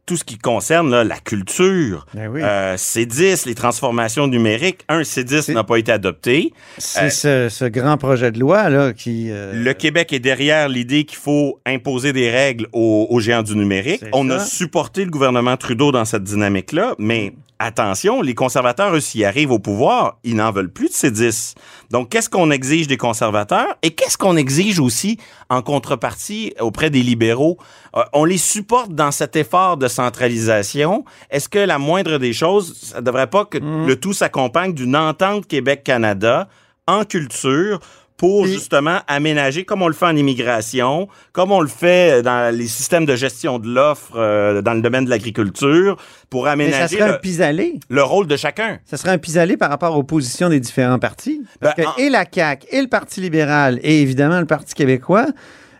tout 0.06 0.18
ce 0.18 0.24
qui 0.24 0.38
concerne 0.38 0.92
là, 0.92 1.04
la 1.04 1.18
culture, 1.18 2.06
Ben 2.14 2.28
oui. 2.30 2.42
euh, 2.44 2.76
C10, 2.76 3.48
les 3.48 3.56
transformations 3.56 4.28
numériques, 4.28 4.82
un, 4.88 5.02
C10 5.02 5.42
C'est- 5.42 5.54
n'a 5.54 5.64
pas 5.64 5.78
été 5.78 5.92
adopté. 5.92 6.54
C'est 6.78 7.26
Euh, 7.26 7.48
ce, 7.50 7.56
ce 7.56 7.66
grand 7.66 7.98
projet 7.98 8.32
de 8.32 8.40
loi 8.40 8.70
là 8.70 8.94
qui. 8.94 9.30
euh, 9.32 9.52
Le 9.54 9.74
Québec 9.74 10.14
est 10.14 10.20
derrière 10.20 10.70
l'idée 10.70 11.06
qu'il 11.06 11.18
faut 11.18 11.60
imposer 11.66 12.14
des 12.14 12.30
règles 12.30 12.68
aux, 12.72 13.08
aux 13.10 13.20
géants 13.20 13.44
du 13.44 13.56
numérique. 13.56 14.04
On 14.14 14.28
ça. 14.30 14.36
a 14.36 14.40
supporté 14.40 15.06
le 15.06 15.12
gouvernement 15.12 15.58
Trudeau 15.58 15.92
dans 15.92 16.06
cette 16.06 16.24
dynamique-là, 16.24 16.94
mais 17.00 17.34
attention, 17.60 18.22
les 18.22 18.36
conservateurs, 18.36 18.94
eux, 18.96 19.00
s'ils 19.00 19.26
arrivent 19.26 19.52
au 19.52 19.60
pouvoir, 19.60 20.18
ils 20.24 20.36
n'en 20.36 20.52
veulent 20.52 20.72
plus 20.72 20.90
de 20.90 20.94
ces 20.94 21.12
10. 21.12 21.56
Donc, 21.92 22.10
qu'est-ce 22.10 22.30
qu'on 22.30 22.52
exige 22.52 22.88
des 22.88 22.98
conservateurs? 22.98 23.76
Et 23.82 23.92
qu'est-ce 23.92 24.18
qu'on 24.18 24.36
exige 24.38 24.80
aussi 24.80 25.18
en 25.50 25.62
contrepartie 25.62 26.54
auprès 26.60 26.90
des 26.90 27.02
libéraux? 27.02 27.58
Euh, 27.96 28.04
on 28.14 28.26
les 28.26 28.38
supporte 28.38 28.92
dans 28.94 29.12
cet 29.12 29.36
effort 29.36 29.78
de 29.78 29.88
centralisation. 29.88 31.06
Est-ce 31.30 31.50
que 31.50 31.60
la 31.60 31.78
moindre 31.80 32.18
des 32.18 32.34
choses, 32.34 32.76
ça 32.82 33.00
ne 33.00 33.06
devrait 33.06 33.28
pas 33.28 33.46
que 33.46 33.58
Mm. 33.58 33.88
le 33.88 33.96
tout 34.00 34.14
s'accompagne 34.14 34.74
d'une 34.74 34.96
entente 34.96 35.48
Québec-Canada 35.48 36.48
en 36.88 37.04
culture 37.06 37.80
pour 38.18 38.48
justement 38.48 39.00
aménager 39.08 39.66
comme 39.66 39.82
on 39.82 39.88
le 39.90 39.94
fait 39.94 40.06
en 40.06 40.16
immigration, 40.16 41.10
comme 41.34 41.52
on 41.52 41.60
le 41.60 41.68
fait 41.68 42.22
dans 42.22 42.56
les 42.56 42.68
systèmes 42.68 43.06
de 43.06 43.16
gestion 43.16 43.60
de 43.60 43.68
l'offre 43.68 44.14
euh, 44.16 44.62
dans 44.62 44.74
le 44.74 44.82
domaine 44.82 45.04
de 45.06 45.10
l'agriculture, 45.10 45.98
pour 46.30 46.44
mais 46.44 46.48
ça 46.48 46.52
aménager 46.54 46.98
serait 46.98 47.10
un 47.10 47.14
le, 47.14 47.20
pis-aller. 47.20 47.80
le 47.90 48.04
rôle 48.04 48.28
de 48.28 48.38
chacun. 48.38 48.80
Ça 48.86 48.96
serait 48.98 49.12
un 49.12 49.18
pis-aller 49.18 49.58
par 49.58 49.70
rapport 49.70 49.98
aux 49.98 50.04
positions 50.04 50.48
des 50.50 50.60
différents 50.62 51.00
partis. 51.00 51.42
Parce 51.60 51.76
Ben, 51.76 51.84
que 51.84 51.90
en- 51.90 51.96
et 51.98 52.10
la 52.10 52.24
CAQ, 52.32 52.68
et 52.72 52.82
le 52.82 52.88
Parti 52.88 53.20
libéral, 53.20 53.80
et 53.84 54.02
évidemment 54.02 54.40
le 54.40 54.46
Parti 54.46 54.74
québécois 54.76 55.28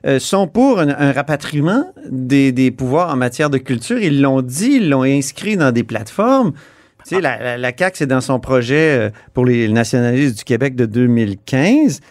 euh, 0.06 0.20
sont 0.20 0.48
pour 0.48 0.80
un, 0.82 0.90
un 0.90 1.14
rapatriement 1.14 1.92
des, 2.12 2.52
des 2.52 2.70
pouvoirs 2.70 3.10
en 3.12 3.16
matière 3.16 3.50
de 3.50 3.58
culture. 3.58 3.98
Ils 3.98 4.22
l'ont 4.22 4.42
dit, 4.42 4.74
ils 4.74 4.90
l'ont 4.90 5.04
inscrit 5.04 5.56
dans 5.58 5.72
des 5.72 5.84
plateformes. 5.84 6.52
Tu 7.08 7.16
sais, 7.16 7.22
la, 7.22 7.38
la, 7.42 7.58
la 7.58 7.72
CAQ, 7.76 7.98
c'est 8.00 8.08
dans 8.08 8.20
son 8.22 8.40
projet 8.40 8.98
euh, 9.00 9.10
pour 9.34 9.46
les 9.46 9.68
nationalistes 9.70 10.40
du 10.40 10.44
Québec 10.44 10.76
de 10.76 10.86
2015. 10.86 12.02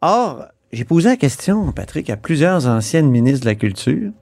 Or, 0.00 0.46
j'ai 0.72 0.84
posé 0.84 1.08
la 1.08 1.16
question, 1.16 1.72
Patrick, 1.72 2.10
à 2.10 2.16
plusieurs 2.16 2.66
anciennes 2.66 3.10
ministres 3.10 3.40
de 3.40 3.50
la 3.50 3.54
Culture 3.54 4.12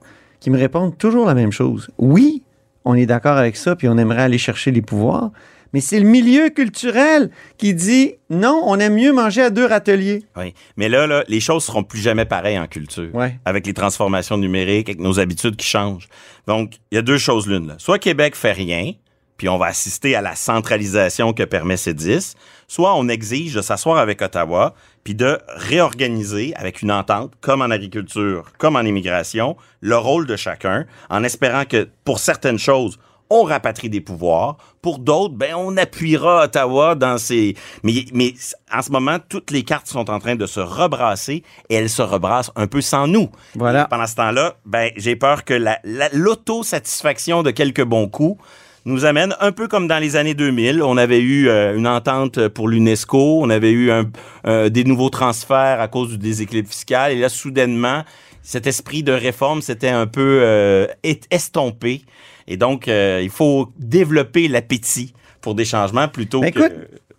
qui 0.40 0.50
me 0.50 0.58
répondent 0.58 0.96
toujours 0.96 1.26
la 1.26 1.34
même 1.34 1.52
chose. 1.52 1.90
Oui, 1.98 2.42
on 2.84 2.94
est 2.94 3.06
d'accord 3.06 3.36
avec 3.36 3.56
ça, 3.56 3.76
puis 3.76 3.88
on 3.88 3.98
aimerait 3.98 4.22
aller 4.22 4.38
chercher 4.38 4.70
les 4.70 4.82
pouvoirs, 4.82 5.32
mais 5.72 5.80
c'est 5.80 6.00
le 6.00 6.08
milieu 6.08 6.48
culturel 6.48 7.30
qui 7.58 7.74
dit 7.74 8.14
non, 8.30 8.62
on 8.64 8.78
aime 8.78 8.94
mieux 8.94 9.12
manger 9.12 9.42
à 9.42 9.50
deux 9.50 9.66
râteliers. 9.66 10.22
Oui. 10.36 10.54
Mais 10.76 10.88
là, 10.88 11.06
là, 11.06 11.24
les 11.28 11.40
choses 11.40 11.64
seront 11.64 11.82
plus 11.82 11.98
jamais 11.98 12.24
pareilles 12.24 12.58
en 12.58 12.66
culture. 12.66 13.14
Ouais. 13.14 13.38
Avec 13.44 13.66
les 13.66 13.74
transformations 13.74 14.38
numériques, 14.38 14.88
avec 14.88 15.00
nos 15.00 15.18
habitudes 15.18 15.56
qui 15.56 15.66
changent. 15.66 16.08
Donc, 16.46 16.76
il 16.90 16.94
y 16.94 16.98
a 16.98 17.02
deux 17.02 17.18
choses 17.18 17.46
l'une. 17.46 17.74
Soit 17.78 17.98
Québec 17.98 18.36
fait 18.36 18.52
rien, 18.52 18.92
puis 19.36 19.48
on 19.48 19.58
va 19.58 19.66
assister 19.66 20.14
à 20.14 20.22
la 20.22 20.34
centralisation 20.34 21.32
que 21.32 21.42
permet 21.42 21.76
ces 21.76 21.92
10, 21.92 22.36
soit 22.68 22.94
on 22.94 23.08
exige 23.08 23.54
de 23.54 23.62
s'asseoir 23.62 23.98
avec 23.98 24.22
Ottawa, 24.22 24.74
puis 25.06 25.14
de 25.14 25.38
réorganiser 25.46 26.52
avec 26.56 26.82
une 26.82 26.90
entente, 26.90 27.32
comme 27.40 27.62
en 27.62 27.70
agriculture, 27.70 28.50
comme 28.58 28.74
en 28.74 28.80
immigration, 28.80 29.56
le 29.80 29.96
rôle 29.96 30.26
de 30.26 30.34
chacun, 30.34 30.84
en 31.10 31.22
espérant 31.22 31.64
que 31.64 31.88
pour 32.04 32.18
certaines 32.18 32.58
choses, 32.58 32.98
on 33.30 33.44
rapatrie 33.44 33.88
des 33.88 34.00
pouvoirs. 34.00 34.56
Pour 34.82 34.98
d'autres, 34.98 35.34
ben, 35.34 35.54
on 35.56 35.76
appuiera 35.76 36.42
Ottawa 36.44 36.96
dans 36.96 37.18
ses... 37.18 37.54
Mais, 37.84 38.04
mais 38.12 38.34
en 38.72 38.82
ce 38.82 38.90
moment, 38.90 39.18
toutes 39.28 39.52
les 39.52 39.62
cartes 39.62 39.86
sont 39.86 40.10
en 40.10 40.18
train 40.18 40.34
de 40.34 40.46
se 40.46 40.58
rebrasser 40.58 41.44
et 41.68 41.76
elles 41.76 41.88
se 41.88 42.02
rebrassent 42.02 42.50
un 42.56 42.66
peu 42.66 42.80
sans 42.80 43.06
nous. 43.06 43.28
Voilà. 43.54 43.84
Pendant 43.84 44.06
ce 44.08 44.16
temps-là, 44.16 44.54
ben, 44.64 44.90
j'ai 44.96 45.14
peur 45.14 45.44
que 45.44 45.54
la- 45.54 45.78
la- 45.84 46.08
l'autosatisfaction 46.12 47.44
de 47.44 47.52
quelques 47.52 47.84
bons 47.84 48.08
coups 48.08 48.42
nous 48.86 49.04
amène 49.04 49.34
un 49.40 49.52
peu 49.52 49.68
comme 49.68 49.88
dans 49.88 49.98
les 49.98 50.16
années 50.16 50.32
2000. 50.34 50.82
On 50.82 50.96
avait 50.96 51.20
eu 51.20 51.48
euh, 51.48 51.76
une 51.76 51.86
entente 51.86 52.48
pour 52.48 52.68
l'UNESCO, 52.68 53.40
on 53.42 53.50
avait 53.50 53.72
eu 53.72 53.90
un, 53.90 54.04
euh, 54.46 54.68
des 54.70 54.84
nouveaux 54.84 55.10
transferts 55.10 55.80
à 55.80 55.88
cause 55.88 56.08
du 56.10 56.18
déséquilibre 56.18 56.68
fiscal, 56.68 57.12
et 57.12 57.16
là, 57.18 57.28
soudainement, 57.28 58.04
cet 58.42 58.66
esprit 58.66 59.02
de 59.02 59.12
réforme 59.12 59.60
s'était 59.60 59.88
un 59.90 60.06
peu 60.06 60.38
euh, 60.42 60.86
est- 61.02 61.26
estompé. 61.30 62.02
Et 62.48 62.56
donc, 62.56 62.86
il 62.86 63.28
faut 63.30 63.72
développer 63.76 64.46
l'appétit 64.46 65.12
pour 65.40 65.56
des 65.56 65.64
changements 65.64 66.06
plutôt 66.06 66.40
Ben, 66.40 66.52
que... 66.52 66.60
écoute, 66.60 66.72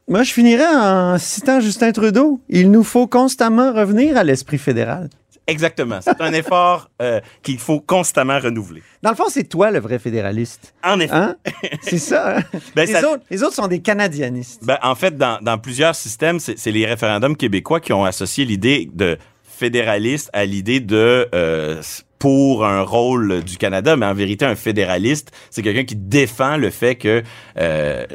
Moi, 0.07 0.23
je 0.23 0.31
finirais 0.31 0.63
en 0.73 1.17
citant 1.17 1.59
Justin 1.59 1.91
Trudeau. 1.91 2.39
Il 2.47 2.71
nous 2.71 2.83
faut 2.83 3.07
constamment 3.07 3.73
revenir 3.73 4.15
à 4.15 4.23
l'esprit 4.23 4.57
fédéral. 4.57 5.09
Exactement. 5.47 5.99
C'est 6.01 6.19
un 6.19 6.33
effort 6.33 6.89
euh, 7.01 7.21
qu'il 7.41 7.57
faut 7.57 7.79
constamment 7.79 8.37
renouveler. 8.39 8.83
Dans 9.01 9.11
le 9.11 9.15
fond, 9.15 9.29
c'est 9.29 9.45
toi 9.45 9.71
le 9.71 9.79
vrai 9.79 9.97
fédéraliste. 9.97 10.73
En 10.83 10.99
effet. 10.99 11.13
Hein? 11.13 11.35
C'est 11.81 11.97
ça. 11.99 12.37
hein? 12.39 12.43
Ben, 12.75 12.85
les, 12.85 12.93
ça- 12.93 13.09
autres, 13.11 13.23
les 13.29 13.43
autres 13.43 13.55
sont 13.55 13.67
des 13.67 13.79
canadianistes. 13.79 14.63
Ben, 14.65 14.77
en 14.83 14.95
fait, 14.95 15.17
dans, 15.17 15.39
dans 15.41 15.57
plusieurs 15.57 15.95
systèmes, 15.95 16.39
c'est 16.39 16.71
les 16.71 16.85
référendums 16.85 17.37
québécois 17.37 17.79
qui 17.79 17.93
ont 17.93 18.03
associé 18.05 18.43
l'idée 18.45 18.89
de 18.93 19.17
fédéraliste 19.43 20.29
à 20.33 20.45
l'idée 20.45 20.79
de 20.81 21.27
euh, 21.33 21.81
pour 22.19 22.65
un 22.65 22.81
rôle 22.81 23.43
du 23.43 23.57
Canada, 23.57 23.95
mais 23.95 24.05
en 24.05 24.13
vérité, 24.13 24.43
un 24.45 24.55
fédéraliste, 24.55 25.31
c'est 25.51 25.61
quelqu'un 25.61 25.83
qui 25.83 25.95
défend 25.95 26.57
le 26.57 26.69
fait 26.71 26.95
que 26.95 27.23
euh, 27.59 28.05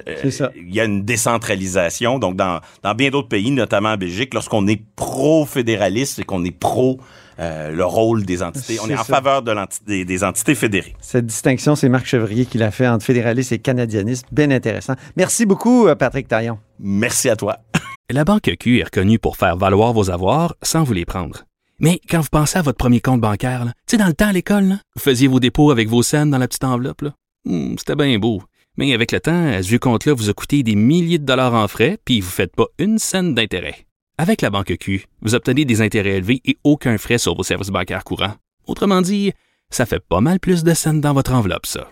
il 0.56 0.74
y 0.74 0.80
a 0.80 0.84
une 0.84 1.02
décentralisation. 1.04 2.18
Donc, 2.18 2.36
dans, 2.36 2.60
dans 2.82 2.94
bien 2.94 3.10
d'autres 3.10 3.28
pays, 3.28 3.50
notamment 3.50 3.90
en 3.90 3.96
Belgique, 3.96 4.34
lorsqu'on 4.34 4.66
est 4.66 4.82
pro-fédéraliste, 4.96 6.14
c'est 6.16 6.24
qu'on 6.24 6.44
est 6.44 6.56
pro 6.56 6.98
euh, 7.00 7.04
le 7.38 7.82
rôle 7.84 8.24
des 8.24 8.42
entités. 8.42 8.78
On 8.82 8.88
est 8.88 8.94
en 8.94 8.98
ça. 8.98 9.04
faveur 9.04 9.42
de 9.42 9.54
des, 9.86 10.04
des 10.04 10.24
entités 10.24 10.54
fédérées. 10.54 10.94
Cette 11.00 11.26
distinction, 11.26 11.74
c'est 11.76 11.88
Marc 11.88 12.06
Chevrier 12.06 12.46
qui 12.46 12.58
l'a 12.58 12.70
fait 12.70 12.88
entre 12.88 13.04
fédéraliste 13.04 13.52
et 13.52 13.58
canadianiste. 13.58 14.26
Bien 14.32 14.50
intéressant. 14.50 14.94
Merci 15.16 15.46
beaucoup, 15.46 15.86
euh, 15.86 15.94
Patrick 15.94 16.28
Taillon. 16.28 16.58
Merci 16.78 17.28
à 17.28 17.36
toi. 17.36 17.58
La 18.10 18.24
Banque 18.24 18.50
Q 18.58 18.80
est 18.80 18.84
reconnue 18.84 19.18
pour 19.18 19.36
faire 19.36 19.56
valoir 19.56 19.92
vos 19.92 20.10
avoirs 20.10 20.54
sans 20.62 20.82
vous 20.84 20.92
les 20.92 21.04
prendre. 21.04 21.44
Mais 21.78 22.00
quand 22.08 22.20
vous 22.20 22.28
pensez 22.30 22.58
à 22.58 22.62
votre 22.62 22.76
premier 22.78 23.00
compte 23.00 23.20
bancaire, 23.20 23.64
tu 23.64 23.72
sais, 23.92 23.96
dans 23.96 24.06
le 24.06 24.12
temps 24.12 24.28
à 24.28 24.32
l'école, 24.32 24.64
là, 24.64 24.78
vous 24.94 25.02
faisiez 25.02 25.26
vos 25.28 25.40
dépôts 25.40 25.70
avec 25.70 25.88
vos 25.88 26.02
scènes 26.02 26.30
dans 26.30 26.38
la 26.38 26.46
petite 26.46 26.64
enveloppe. 26.64 27.04
Hmm, 27.44 27.74
C'était 27.78 27.96
bien 27.96 28.18
beau. 28.18 28.42
Mais 28.76 28.94
avec 28.94 29.12
le 29.12 29.20
temps, 29.20 29.48
à 29.52 29.62
ce 29.62 29.68
vieux 29.68 29.78
compte-là 29.78 30.14
vous 30.14 30.30
a 30.30 30.32
coûté 30.32 30.62
des 30.62 30.76
milliers 30.76 31.18
de 31.18 31.24
dollars 31.26 31.54
en 31.54 31.66
frais, 31.68 31.98
puis 32.04 32.20
vous 32.20 32.28
ne 32.28 32.32
faites 32.32 32.54
pas 32.54 32.66
une 32.78 32.98
scène 32.98 33.34
d'intérêt. 33.34 33.86
Avec 34.22 34.40
la 34.40 34.50
Banque 34.50 34.76
Q, 34.78 35.06
vous 35.20 35.34
obtenez 35.34 35.64
des 35.64 35.80
intérêts 35.80 36.18
élevés 36.18 36.40
et 36.44 36.56
aucun 36.62 36.96
frais 36.96 37.18
sur 37.18 37.34
vos 37.34 37.42
services 37.42 37.70
bancaires 37.70 38.04
courants. 38.04 38.34
Autrement 38.68 39.00
dit, 39.00 39.32
ça 39.68 39.84
fait 39.84 39.98
pas 39.98 40.20
mal 40.20 40.38
plus 40.38 40.62
de 40.62 40.74
scènes 40.74 41.00
dans 41.00 41.12
votre 41.12 41.32
enveloppe, 41.32 41.66
ça. 41.66 41.90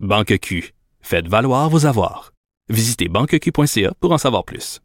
Banque 0.00 0.40
Q. 0.40 0.74
Faites 1.00 1.28
valoir 1.28 1.70
vos 1.70 1.86
avoirs. 1.86 2.32
Visitez 2.68 3.08
banqueq.ca 3.08 3.92
pour 4.00 4.10
en 4.10 4.18
savoir 4.18 4.44
plus. 4.44 4.80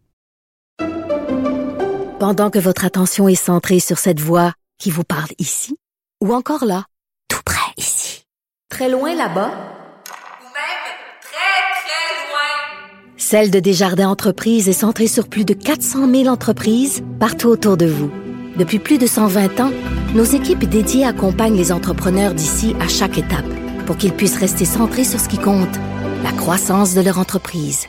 Pendant 2.19 2.51
que 2.51 2.59
votre 2.59 2.85
attention 2.85 3.27
est 3.27 3.33
centrée 3.33 3.79
sur 3.79 3.97
cette 3.97 4.19
voix 4.19 4.53
qui 4.77 4.91
vous 4.91 5.03
parle 5.03 5.31
ici, 5.39 5.75
ou 6.23 6.31
encore 6.31 6.63
là, 6.63 6.85
tout 7.27 7.41
près 7.43 7.73
ici, 7.75 8.27
très 8.69 8.87
loin 8.87 9.15
là-bas, 9.15 9.49
Ou 9.49 10.45
même 10.45 10.83
très, 11.23 11.63
très 11.81 12.05
loin. 12.29 13.12
Celle 13.25 13.51
de 13.51 13.61
Desjardins 13.61 14.09
Entreprises 14.09 14.67
est 14.67 14.73
centrée 14.73 15.07
sur 15.07 15.29
plus 15.29 15.45
de 15.45 15.53
400 15.53 16.11
000 16.11 16.27
entreprises 16.27 17.05
partout 17.21 17.47
autour 17.47 17.77
de 17.77 17.85
vous. 17.85 18.11
Depuis 18.57 18.79
plus 18.79 18.97
de 18.97 19.07
120 19.07 19.61
ans, 19.61 19.71
nos 20.13 20.25
équipes 20.25 20.65
dédiées 20.65 21.05
accompagnent 21.05 21.55
les 21.55 21.71
entrepreneurs 21.71 22.33
d'ici 22.33 22.75
à 22.81 22.89
chaque 22.89 23.17
étape 23.17 23.45
pour 23.85 23.95
qu'ils 23.95 24.11
puissent 24.11 24.37
rester 24.37 24.65
centrés 24.65 25.05
sur 25.05 25.21
ce 25.21 25.29
qui 25.29 25.37
compte, 25.37 25.73
la 26.21 26.33
croissance 26.33 26.95
de 26.95 26.99
leur 27.01 27.17
entreprise. 27.17 27.87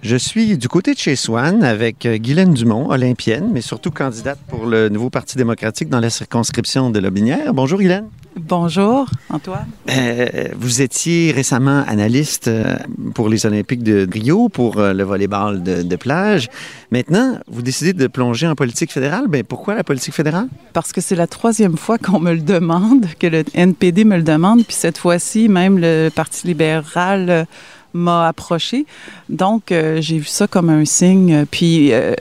Je 0.00 0.16
suis 0.16 0.56
du 0.56 0.68
côté 0.68 0.94
de 0.94 0.98
chez 0.98 1.14
Swan 1.14 1.62
avec 1.62 2.08
Guylaine 2.08 2.54
Dumont, 2.54 2.88
olympienne, 2.88 3.50
mais 3.52 3.60
surtout 3.60 3.90
candidate 3.90 4.38
pour 4.48 4.64
le 4.64 4.88
nouveau 4.88 5.10
Parti 5.10 5.36
démocratique 5.36 5.90
dans 5.90 6.00
la 6.00 6.08
circonscription 6.08 6.88
de 6.88 6.98
Lobinière. 7.00 7.52
Bonjour 7.52 7.78
Guylaine. 7.80 8.08
Bonjour, 8.36 9.06
Antoine. 9.28 9.66
Euh, 9.90 10.48
vous 10.56 10.80
étiez 10.80 11.32
récemment 11.32 11.84
analyste 11.86 12.48
euh, 12.48 12.76
pour 13.14 13.28
les 13.28 13.44
Olympiques 13.44 13.82
de 13.82 14.08
Rio, 14.10 14.48
pour 14.48 14.78
euh, 14.78 14.94
le 14.94 15.04
volleyball 15.04 15.62
de, 15.62 15.82
de 15.82 15.96
plage. 15.96 16.48
Maintenant, 16.90 17.38
vous 17.46 17.60
décidez 17.60 17.92
de 17.92 18.06
plonger 18.06 18.46
en 18.46 18.54
politique 18.54 18.90
fédérale. 18.90 19.26
Ben, 19.28 19.44
pourquoi 19.44 19.74
la 19.74 19.84
politique 19.84 20.14
fédérale? 20.14 20.48
Parce 20.72 20.92
que 20.92 21.02
c'est 21.02 21.16
la 21.16 21.26
troisième 21.26 21.76
fois 21.76 21.98
qu'on 21.98 22.20
me 22.20 22.32
le 22.32 22.40
demande, 22.40 23.06
que 23.18 23.26
le 23.26 23.44
NPD 23.52 24.04
me 24.04 24.16
le 24.16 24.22
demande, 24.22 24.64
puis 24.64 24.76
cette 24.76 24.96
fois-ci, 24.96 25.48
même 25.48 25.78
le 25.78 26.08
Parti 26.08 26.46
libéral 26.46 27.46
m'a 27.94 28.28
approché. 28.28 28.86
Donc, 29.28 29.72
euh, 29.72 30.00
j'ai 30.00 30.18
vu 30.18 30.26
ça 30.26 30.46
comme 30.46 30.70
un 30.70 30.84
signe. 30.84 31.46
Puis, 31.50 31.92
euh, 31.92 32.14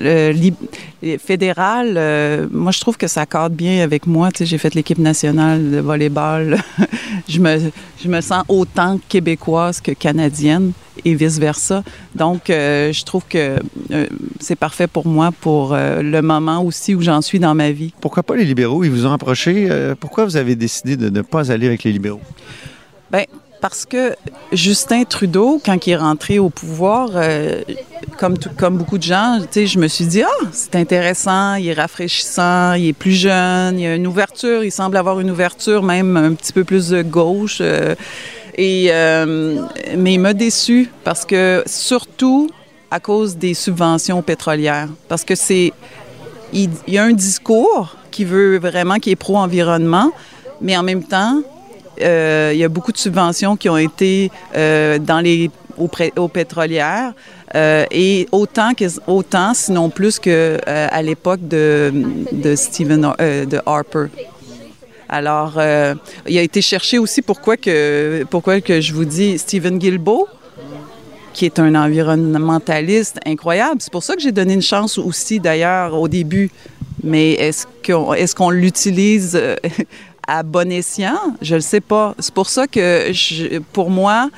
euh, 0.00 0.50
fédéral, 1.18 2.48
moi, 2.50 2.72
je 2.72 2.80
trouve 2.80 2.96
que 2.96 3.06
ça 3.06 3.26
cadre 3.26 3.54
bien 3.54 3.82
avec 3.82 4.06
moi. 4.06 4.30
Tu 4.30 4.38
sais, 4.38 4.46
j'ai 4.46 4.58
fait 4.58 4.74
l'équipe 4.74 4.98
nationale 4.98 5.70
de 5.70 5.78
volleyball. 5.78 6.58
je, 7.28 7.40
me, 7.40 7.58
je 8.02 8.08
me 8.08 8.20
sens 8.20 8.44
autant 8.48 8.98
québécoise 9.08 9.80
que 9.80 9.92
canadienne 9.92 10.72
et 11.04 11.14
vice-versa. 11.14 11.82
Donc, 12.14 12.44
je 12.48 13.04
trouve 13.04 13.24
que 13.28 13.56
c'est 14.40 14.56
parfait 14.56 14.86
pour 14.86 15.06
moi 15.06 15.30
pour 15.40 15.74
le 15.76 16.20
moment 16.20 16.62
aussi 16.62 16.94
où 16.94 17.02
j'en 17.02 17.20
suis 17.20 17.38
dans 17.38 17.54
ma 17.54 17.72
vie. 17.72 17.92
Pourquoi 18.00 18.22
pas 18.22 18.36
les 18.36 18.44
libéraux? 18.44 18.84
Ils 18.84 18.90
vous 18.90 19.04
ont 19.04 19.12
approché. 19.12 19.68
Pourquoi 20.00 20.24
vous 20.24 20.36
avez 20.36 20.54
décidé 20.54 20.96
de 20.96 21.10
ne 21.10 21.20
pas 21.20 21.50
aller 21.52 21.66
avec 21.66 21.82
les 21.82 21.92
libéraux? 21.92 22.20
Ben, 23.10 23.26
parce 23.64 23.86
que 23.86 24.14
Justin 24.52 25.04
Trudeau, 25.04 25.58
quand 25.64 25.86
il 25.86 25.92
est 25.92 25.96
rentré 25.96 26.38
au 26.38 26.50
pouvoir, 26.50 27.12
euh, 27.14 27.62
comme, 28.18 28.36
beaucoup 28.76 28.98
de 28.98 29.02
gens, 29.02 29.38
je 29.54 29.78
me 29.78 29.88
suis 29.88 30.04
dit, 30.04 30.22
ah, 30.22 30.46
c'est 30.52 30.76
intéressant, 30.76 31.54
il 31.54 31.68
est 31.68 31.72
rafraîchissant, 31.72 32.74
il 32.74 32.88
est 32.88 32.92
plus 32.92 33.12
jeune, 33.12 33.78
il 33.78 33.86
a 33.86 33.94
une 33.94 34.06
ouverture, 34.06 34.62
il 34.64 34.70
semble 34.70 34.98
avoir 34.98 35.18
une 35.18 35.30
ouverture 35.30 35.82
même 35.82 36.14
un 36.18 36.34
petit 36.34 36.52
peu 36.52 36.62
plus 36.62 36.90
de 36.90 37.00
gauche. 37.00 37.60
euh, 37.62 37.94
et, 38.58 38.88
euh, 38.90 39.62
mais 39.96 40.12
il 40.12 40.18
m'a 40.18 40.34
déçu 40.34 40.90
parce 41.02 41.24
que, 41.24 41.62
surtout 41.64 42.50
à 42.90 43.00
cause 43.00 43.38
des 43.38 43.54
subventions 43.54 44.20
pétrolières, 44.20 44.90
parce 45.08 45.24
que 45.24 45.34
c'est 45.34 45.72
il 46.52 46.68
y 46.86 46.98
a 46.98 47.04
un 47.04 47.14
discours 47.14 47.96
qui 48.10 48.26
veut 48.26 48.58
vraiment, 48.58 48.96
qui 48.96 49.10
est 49.10 49.16
pro-environnement, 49.16 50.12
mais 50.60 50.76
en 50.76 50.82
même 50.82 51.02
temps, 51.02 51.42
euh, 52.00 52.50
il 52.52 52.58
y 52.58 52.64
a 52.64 52.68
beaucoup 52.68 52.92
de 52.92 52.98
subventions 52.98 53.56
qui 53.56 53.68
ont 53.68 53.76
été 53.76 54.30
euh, 54.56 54.98
dans 54.98 55.20
les 55.20 55.50
aux, 55.76 56.28
pétrolières 56.28 57.14
euh, 57.56 57.84
et 57.90 58.28
autant 58.30 58.74
que 58.74 58.84
autant 59.08 59.54
sinon 59.54 59.90
plus 59.90 60.20
que 60.20 60.58
à 60.66 61.02
l'époque 61.02 61.40
de 61.42 61.92
Stephen 62.54 63.12
de 63.18 63.60
Harper. 63.66 64.06
Alors, 65.08 65.60
il 66.28 66.38
a 66.38 66.42
été 66.42 66.62
cherché 66.62 66.98
aussi 66.98 67.22
pourquoi 67.22 67.56
que 67.56 68.24
pourquoi 68.30 68.60
que 68.60 68.80
je 68.80 68.94
vous 68.94 69.04
dis 69.04 69.36
Stephen 69.38 69.78
Guilbeault, 69.78 70.28
qui 71.32 71.44
est 71.44 71.58
un 71.58 71.74
environnementaliste 71.74 73.18
incroyable. 73.26 73.80
C'est 73.80 73.92
pour 73.92 74.04
ça 74.04 74.14
que 74.14 74.22
j'ai 74.22 74.32
donné 74.32 74.54
une 74.54 74.62
chance 74.62 74.96
aussi 74.96 75.40
d'ailleurs 75.40 75.94
au 75.94 76.06
début. 76.06 76.50
Mais 77.02 77.32
est-ce 77.32 77.66
qu'on 77.84 78.14
est-ce 78.14 78.34
qu'on 78.36 78.50
l'utilise 78.50 79.38
à 80.26 80.42
bon 80.42 80.70
escient 80.70 81.18
Je 81.40 81.56
ne 81.56 81.60
sais 81.60 81.80
pas. 81.80 82.14
C'est 82.18 82.34
pour 82.34 82.48
ça 82.48 82.66
que 82.66 83.12
pour 83.72 83.90
moi, 83.90 84.30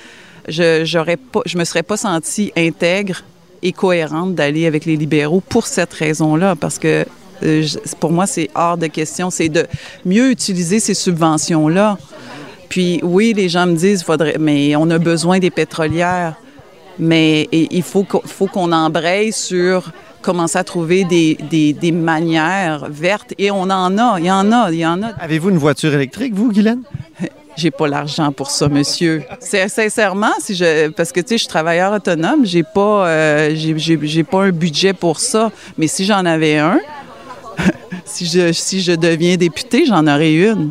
je 0.49 1.15
pas 1.17 1.41
je 1.47 1.59
me 1.59 1.65
serais 1.65 1.83
pas 1.83 1.97
sentie 1.97 2.53
intègre 2.57 3.23
et 3.63 3.73
cohérente 3.73 4.35
d'aller 4.35 4.67
avec 4.67 4.85
les 4.85 4.97
libéraux 4.97 5.41
pour 5.41 5.67
cette 5.67 5.93
raison-là 5.93 6.55
parce 6.57 6.79
que 6.79 7.05
euh, 7.43 7.67
pour 8.01 8.13
moi, 8.13 8.27
c'est 8.27 8.51
hors 8.55 8.79
de 8.79 8.87
question. 8.87 9.31
C'est 9.31 9.49
de 9.49 9.67
mieux 10.05 10.31
utiliser 10.31 10.81
ces 10.81 10.95
subventions-là. 10.95 11.99
Puis 12.69 13.01
oui, 13.03 13.33
les 13.35 13.49
gens 13.49 13.67
me 13.67 13.77
disent, 13.77 14.03
faudrait, 14.03 14.37
mais 14.39 14.75
on 14.77 14.91
a 14.91 14.99
besoin 14.99 15.39
des 15.39 15.51
pétrolières. 15.51 16.35
Mais 16.99 17.47
il 17.53 17.83
faut 17.83 18.05
qu'on 18.05 18.73
embraye 18.73 19.33
sur 19.33 19.93
commencer 20.27 20.59
à 20.59 20.65
trouver 20.65 21.05
des, 21.05 21.39
des, 21.49 21.73
des 21.73 21.93
manières 21.93 22.89
vertes. 22.91 23.33
Et 23.39 23.53
on 23.53 23.63
en 23.63 23.97
a, 23.97 24.19
il 24.19 24.27
y 24.27 24.31
en 24.31 24.51
a, 24.51 24.73
il 24.73 24.79
y 24.79 24.85
en 24.87 25.01
a. 25.05 25.11
Avez-vous 25.21 25.51
une 25.51 25.57
voiture 25.57 25.95
électrique, 25.95 26.35
vous, 26.35 26.51
Guylaine? 26.51 26.83
J'ai 27.57 27.71
pas 27.71 27.87
l'argent 27.87 28.33
pour 28.33 28.51
ça, 28.51 28.69
monsieur. 28.69 29.23
C'est 29.39 29.69
sincèrement, 29.69 30.33
si 30.41 30.57
je, 30.57 30.89
parce 30.89 31.13
que 31.13 31.21
tu 31.21 31.29
sais, 31.29 31.35
je 31.37 31.43
suis 31.45 31.49
travailleur 31.49 31.93
autonome, 31.93 32.45
j'ai 32.45 32.65
pas, 32.65 33.07
euh, 33.07 33.55
j'ai 33.55 34.25
pas 34.25 34.43
un 34.43 34.51
budget 34.51 34.93
pour 34.93 35.21
ça. 35.21 35.51
Mais 35.79 35.87
si 35.87 36.05
j'en 36.05 36.27
avais 36.27 36.59
un, 36.59 36.81
si 38.05 38.27
je, 38.27 38.53
si 38.53 38.83
je 38.83 38.93
deviens 38.93 39.37
député, 39.37 39.87
j'en 39.87 40.07
aurais 40.07 40.35
une. 40.35 40.71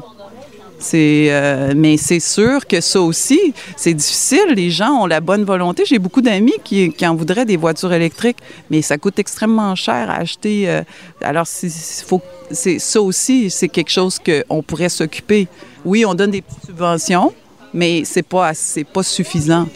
Euh, 0.93 1.73
mais 1.75 1.97
c'est 1.97 2.19
sûr 2.19 2.65
que 2.67 2.81
ça 2.81 3.01
aussi, 3.01 3.53
c'est 3.75 3.93
difficile. 3.93 4.53
Les 4.55 4.69
gens 4.69 5.03
ont 5.03 5.05
la 5.05 5.21
bonne 5.21 5.43
volonté. 5.43 5.83
J'ai 5.85 5.99
beaucoup 5.99 6.21
d'amis 6.21 6.53
qui, 6.63 6.93
en 7.03 7.15
voudraient 7.15 7.45
des 7.45 7.57
voitures 7.57 7.93
électriques, 7.93 8.37
mais 8.69 8.81
ça 8.81 8.97
coûte 8.97 9.19
extrêmement 9.19 9.75
cher 9.75 10.09
à 10.09 10.17
acheter. 10.17 10.69
euh, 10.69 10.83
alors, 11.21 11.47
ça 11.47 13.01
aussi, 13.01 13.49
c'est 13.49 13.69
quelque 13.69 13.91
chose 13.91 14.19
qu'on 14.19 14.61
pourrait 14.61 14.89
s'occuper 14.89 15.47
oui, 15.85 16.03
on 16.03 16.15
donne 16.15 16.31
des 16.31 16.41
petites 16.41 16.65
subventions, 16.65 17.31
mais 17.73 18.03
c'est 18.05 18.23
pas, 18.23 18.51
pas 18.91 19.03
suffisant. 19.03 19.67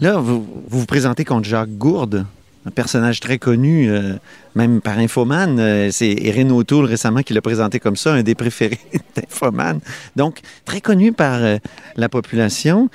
Là, 0.00 0.18
vous, 0.18 0.44
vous 0.68 0.80
vous 0.80 0.86
présentez 0.86 1.24
contre 1.24 1.48
Jacques 1.48 1.70
Gourde, 1.70 2.26
un 2.68 2.70
personnage 2.70 3.20
très 3.20 3.38
connu, 3.38 3.90
euh, 3.90 4.14
même 4.54 4.80
par 4.82 4.98
Infoman. 4.98 5.58
Euh, 5.58 5.88
c'est 5.90 6.14
Erin 6.22 6.50
O'Toole 6.50 6.84
récemment 6.84 7.22
qui 7.22 7.32
l'a 7.32 7.40
présenté 7.40 7.80
comme 7.80 7.96
ça, 7.96 8.12
un 8.12 8.22
des 8.22 8.34
préférés 8.34 8.78
d'Infoman. 9.16 9.80
Donc, 10.16 10.40
très 10.66 10.82
connu 10.82 11.12
par 11.12 11.42
euh, 11.42 11.56
la 11.96 12.08
population. 12.10 12.90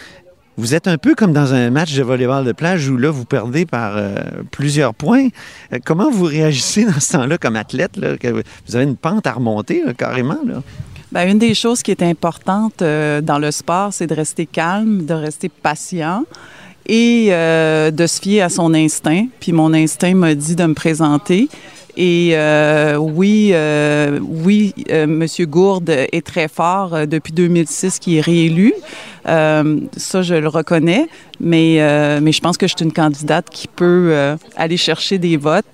Vous 0.58 0.76
êtes 0.76 0.88
un 0.88 1.00
peu 1.00 1.16
comme 1.16 1.34
dans 1.34 1.56
un 1.56 1.72
match 1.72 1.96
de 1.96 2.04
volleyball 2.04 2.46
de 2.46 2.52
plage 2.52 2.88
où 2.88 2.98
là, 2.98 3.10
vous 3.10 3.26
perdez 3.26 3.66
par 3.66 4.00
plusieurs 4.52 4.94
points. 4.94 5.30
Comment 5.84 6.12
vous 6.12 6.26
réagissez 6.26 6.86
dans 6.86 7.00
ce 7.00 7.14
temps-là 7.14 7.40
comme 7.40 7.56
athlète? 7.56 8.00
Vous 8.68 8.76
avez 8.76 8.84
une 8.84 8.96
pente 8.96 9.26
à 9.26 9.32
remonter 9.32 9.82
carrément. 9.98 10.38
Ben, 11.12 11.28
une 11.28 11.40
des 11.40 11.56
choses 11.56 11.82
qui 11.82 11.90
est 11.90 12.04
importante 12.04 12.84
dans 12.84 13.40
le 13.40 13.50
sport, 13.50 13.94
c'est 13.94 14.06
de 14.06 14.14
rester 14.14 14.46
calme, 14.46 15.08
de 15.08 15.16
rester 15.16 15.50
patient 15.50 16.24
et 16.88 17.28
euh, 17.30 17.92
de 17.92 18.08
se 18.08 18.20
fier 18.20 18.42
à 18.42 18.50
son 18.50 18.74
instinct. 18.74 19.28
Puis 19.40 19.52
mon 19.52 19.74
instinct 19.74 20.14
m'a 20.16 20.36
dit 20.36 20.56
de 20.56 20.66
me 20.66 20.74
présenter. 20.74 21.50
Et 21.96 22.32
euh, 22.34 22.96
oui, 22.98 23.52
euh, 23.54 24.20
oui, 24.22 24.74
euh, 24.90 25.06
Monsieur 25.06 25.46
Gourde 25.46 25.90
est 25.90 26.26
très 26.26 26.48
fort 26.48 26.96
euh, 26.96 27.06
depuis 27.06 27.34
2006, 27.34 28.00
qui 28.00 28.18
est 28.18 28.22
réélu. 28.22 28.74
Euh, 29.28 29.80
ça, 29.96 30.22
je 30.22 30.34
le 30.34 30.48
reconnais, 30.48 31.08
mais, 31.40 31.78
euh, 31.80 32.20
mais 32.22 32.32
je 32.32 32.42
pense 32.42 32.58
que 32.58 32.68
je 32.68 32.74
suis 32.76 32.84
une 32.84 32.92
candidate 32.92 33.50
qui 33.50 33.68
peut 33.68 34.36
aller 34.58 34.76
chercher 34.76 35.18
des 35.18 35.38
votes 35.38 35.66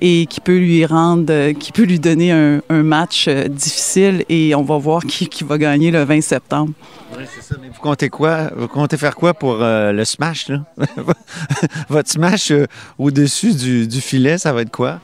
et 0.00 0.26
qui 0.26 0.40
peut 0.40 0.58
lui 0.58 0.84
rendre, 0.84 1.52
qui 1.52 1.72
peut 1.72 1.84
lui 1.84 1.98
donner 1.98 2.32
un, 2.32 2.60
un 2.68 2.82
match 2.82 3.28
difficile 3.28 4.24
et 4.28 4.54
on 4.54 4.62
va 4.62 4.76
voir 4.78 5.02
qui, 5.04 5.28
qui 5.28 5.44
va 5.44 5.56
gagner 5.58 5.90
le 5.90 6.02
20 6.02 6.20
septembre. 6.20 6.72
Oui, 7.16 7.24
c'est 7.34 7.42
ça. 7.42 7.54
Mais 7.62 7.68
vous 7.68 7.80
comptez 7.80 8.10
quoi? 8.10 8.50
Vous 8.54 8.68
comptez 8.68 8.96
faire 8.98 9.14
quoi 9.14 9.32
pour 9.32 9.62
euh, 9.62 9.92
le 9.92 10.04
smash? 10.04 10.48
Là? 10.48 10.64
Votre 11.88 12.10
smash 12.10 12.52
au-dessus 12.98 13.54
du, 13.54 13.86
du 13.86 14.00
filet, 14.00 14.36
ça 14.36 14.52
va 14.52 14.62
être 14.62 14.70
quoi? 14.70 15.00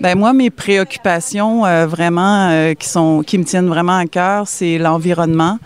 Ben 0.00 0.16
moi, 0.16 0.32
mes 0.32 0.50
préoccupations 0.50 1.66
euh, 1.66 1.86
vraiment 1.86 2.50
euh, 2.50 2.74
qui 2.74 2.88
sont 2.88 3.22
qui 3.26 3.36
me 3.36 3.42
tiennent 3.44 3.66
vraiment 3.66 3.96
à 3.96 4.06
cœur, 4.06 4.46
c'est 4.46 4.78
l'environnement. 4.78 5.58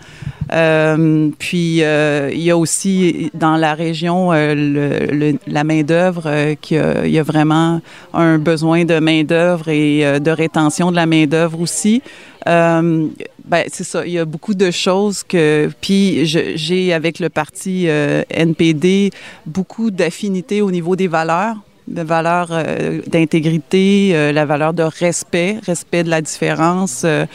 Euh, 0.51 1.29
puis 1.39 1.83
euh, 1.83 2.29
il 2.33 2.41
y 2.41 2.49
a 2.51 2.57
aussi 2.57 3.29
dans 3.33 3.55
la 3.57 3.75
région 3.75 4.33
euh, 4.33 4.53
le, 4.55 5.15
le- 5.31 5.39
la 5.47 5.63
main 5.63 5.83
d'œuvre 5.83 6.23
euh, 6.25 6.53
a- 6.71 7.05
il 7.05 7.11
y 7.11 7.19
a 7.19 7.23
vraiment 7.23 7.79
un 8.13 8.37
besoin 8.39 8.85
de 8.85 8.99
main 8.99 9.23
d'œuvre 9.23 9.69
et 9.69 10.19
de 10.19 10.31
rétention 10.31 10.89
de 10.91 10.95
la 10.95 11.05
main 11.05 11.25
d'œuvre 11.27 11.59
aussi. 11.61 12.01
Euh, 12.47 13.07
ben 13.45 13.63
c'est 13.71 13.83
ça, 13.83 14.05
il 14.05 14.13
y 14.13 14.19
a 14.19 14.25
beaucoup 14.25 14.53
de 14.55 14.71
choses 14.71 15.21
que 15.23 15.69
puis 15.79 16.25
j'ai 16.25 16.91
avec 16.93 17.19
le 17.19 17.29
parti 17.29 17.85
euh, 17.87 18.23
NPD 18.29 19.11
beaucoup 19.45 19.91
d'affinités 19.91 20.61
au 20.61 20.71
niveau 20.71 20.95
des 20.95 21.07
valeurs 21.07 21.55
de 21.87 22.01
valeur 22.01 22.47
euh, 22.51 23.01
d'intégrité, 23.07 24.11
euh, 24.13 24.31
la 24.31 24.45
valeur 24.45 24.73
de 24.73 24.83
respect, 24.83 25.57
respect 25.65 26.03
de 26.03 26.09
la 26.09 26.21
différence, 26.21 27.03
euh, 27.05 27.25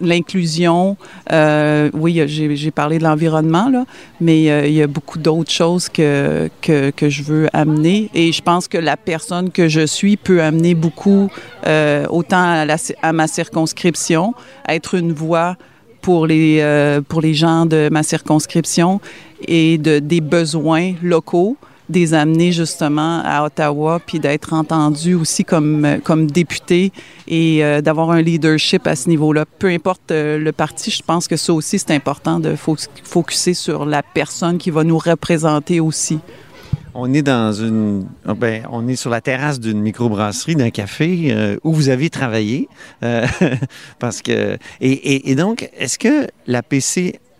l'inclusion. 0.00 0.96
Oui, 1.94 2.22
j'ai 2.26 2.70
parlé 2.70 2.98
de 2.98 3.04
l'environnement, 3.04 3.68
là, 3.68 3.84
mais 4.20 4.44
il 4.68 4.74
y 4.74 4.82
a 4.82 4.86
beaucoup 4.86 5.18
d'autres 5.18 5.50
choses 5.50 5.88
que, 5.88 6.48
que, 6.60 7.08
je 7.08 7.22
veux 7.22 7.48
amener. 7.52 8.10
Et 8.14 8.32
je 8.32 8.42
pense 8.42 8.68
que 8.68 8.78
la 8.78 8.96
personne 8.96 9.50
que 9.50 9.68
je 9.68 9.86
suis 9.86 10.16
peut 10.16 10.42
amener 10.42 10.74
beaucoup, 10.74 11.28
autant 12.08 12.42
à, 12.42 12.64
la, 12.64 12.76
ma 13.12 13.26
circonscription, 13.26 14.34
être 14.68 14.94
une 14.94 15.12
voix 15.12 15.56
pour 16.00 16.26
les, 16.26 17.00
pour 17.08 17.20
les 17.20 17.34
gens 17.34 17.66
de 17.66 17.88
ma 17.90 18.02
circonscription 18.02 19.00
et 19.46 19.78
de, 19.78 19.98
des 19.98 20.20
besoins 20.20 20.94
locaux 21.02 21.56
des 21.92 22.12
amener 22.14 22.50
justement 22.50 23.22
à 23.24 23.44
Ottawa, 23.44 24.00
puis 24.04 24.18
d'être 24.18 24.52
entendu 24.54 25.14
aussi 25.14 25.44
comme, 25.44 25.84
euh, 25.84 25.98
comme 26.02 26.28
député 26.28 26.90
et 27.28 27.62
euh, 27.64 27.80
d'avoir 27.80 28.10
un 28.10 28.20
leadership 28.20 28.86
à 28.88 28.96
ce 28.96 29.08
niveau-là. 29.08 29.44
Peu 29.60 29.68
importe 29.68 30.10
euh, 30.10 30.38
le 30.38 30.50
parti, 30.50 30.90
je 30.90 31.02
pense 31.04 31.28
que 31.28 31.36
ça 31.36 31.52
aussi, 31.52 31.78
c'est 31.78 31.92
important 31.92 32.40
de 32.40 32.56
fo- 32.56 32.88
focuser 33.04 33.54
sur 33.54 33.84
la 33.84 34.02
personne 34.02 34.58
qui 34.58 34.70
va 34.70 34.82
nous 34.82 34.98
représenter 34.98 35.78
aussi. 35.78 36.18
On 36.94 37.14
est 37.14 37.22
dans 37.22 37.52
une, 37.54 38.06
ah 38.26 38.34
ben, 38.34 38.64
on 38.70 38.86
est 38.86 38.96
sur 38.96 39.08
la 39.08 39.22
terrasse 39.22 39.58
d'une 39.60 39.80
microbrasserie, 39.80 40.56
d'un 40.56 40.68
café 40.68 41.56
où 41.64 41.72
vous 41.72 41.88
avez 41.88 42.10
travaillé, 42.10 42.68
parce 43.98 44.20
que 44.22 44.58
et, 44.80 45.30
et- 45.30 45.34
donc 45.34 45.70
est-ce 45.78 45.98
que 45.98 46.26
la 46.46 46.62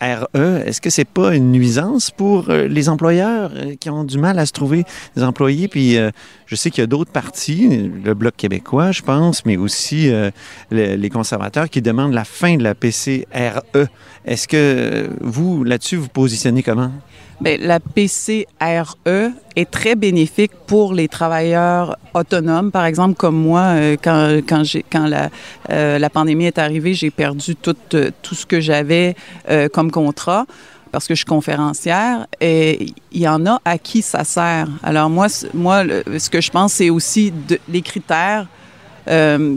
PCRE, 0.02 0.26
est-ce 0.66 0.80
que 0.80 0.90
c'est 0.90 1.04
pas 1.08 1.34
une 1.34 1.52
nuisance 1.52 2.10
pour 2.10 2.50
euh, 2.50 2.66
les 2.66 2.88
employeurs 2.88 3.50
euh, 3.54 3.74
qui 3.78 3.88
ont 3.90 4.04
du 4.04 4.18
mal 4.18 4.38
à 4.38 4.46
se 4.46 4.52
trouver 4.52 4.84
des 5.16 5.22
employés? 5.22 5.68
Puis 5.68 5.96
euh, 5.96 6.10
je 6.46 6.56
sais 6.56 6.70
qu'il 6.70 6.82
y 6.82 6.84
a 6.84 6.86
d'autres 6.86 7.12
partis, 7.12 7.90
le 8.04 8.14
Bloc 8.14 8.34
québécois, 8.36 8.92
je 8.92 9.02
pense, 9.02 9.44
mais 9.46 9.56
aussi 9.56 10.08
le- 10.10 10.30
les 10.70 11.10
conservateurs 11.10 11.68
qui 11.70 11.80
demandent 11.82 12.12
la 12.14 12.24
fin 12.24 12.56
de 12.56 12.62
la 12.62 12.74
PCRE. 12.74 13.86
Est-ce 14.24 14.48
que 14.48 15.08
vous 15.20 15.64
là-dessus 15.64 15.96
vous 15.96 16.08
positionnez 16.08 16.62
comment? 16.62 16.92
Bien, 17.42 17.56
la 17.58 17.80
PCRE 17.80 19.32
est 19.56 19.68
très 19.68 19.96
bénéfique 19.96 20.52
pour 20.68 20.94
les 20.94 21.08
travailleurs 21.08 21.96
autonomes. 22.14 22.70
Par 22.70 22.84
exemple, 22.84 23.16
comme 23.16 23.34
moi, 23.34 23.62
euh, 23.62 23.96
quand, 24.00 24.64
euh, 25.70 25.98
la 25.98 26.10
pandémie 26.10 26.44
est 26.44 26.58
arrivée, 26.58 26.94
j'ai 26.94 27.10
perdu 27.10 27.56
tout, 27.56 27.74
euh, 27.94 28.12
ce 28.22 28.46
que 28.46 28.60
j'avais 28.60 29.16
comme 29.72 29.90
contrat 29.90 30.46
parce 30.92 31.08
que 31.08 31.14
je 31.14 31.20
suis 31.20 31.26
conférencière 31.26 32.26
et 32.40 32.86
il 33.10 33.20
y 33.20 33.26
en 33.26 33.44
a 33.46 33.60
à 33.64 33.76
qui 33.76 34.02
ça 34.02 34.22
sert. 34.22 34.68
Alors 34.84 35.10
moi, 35.10 35.28
ce 35.28 36.30
que 36.30 36.40
je 36.40 36.50
pense, 36.50 36.74
c'est 36.74 36.90
aussi 36.90 37.32
les 37.68 37.82
critères 37.82 38.46
euh, 39.08 39.56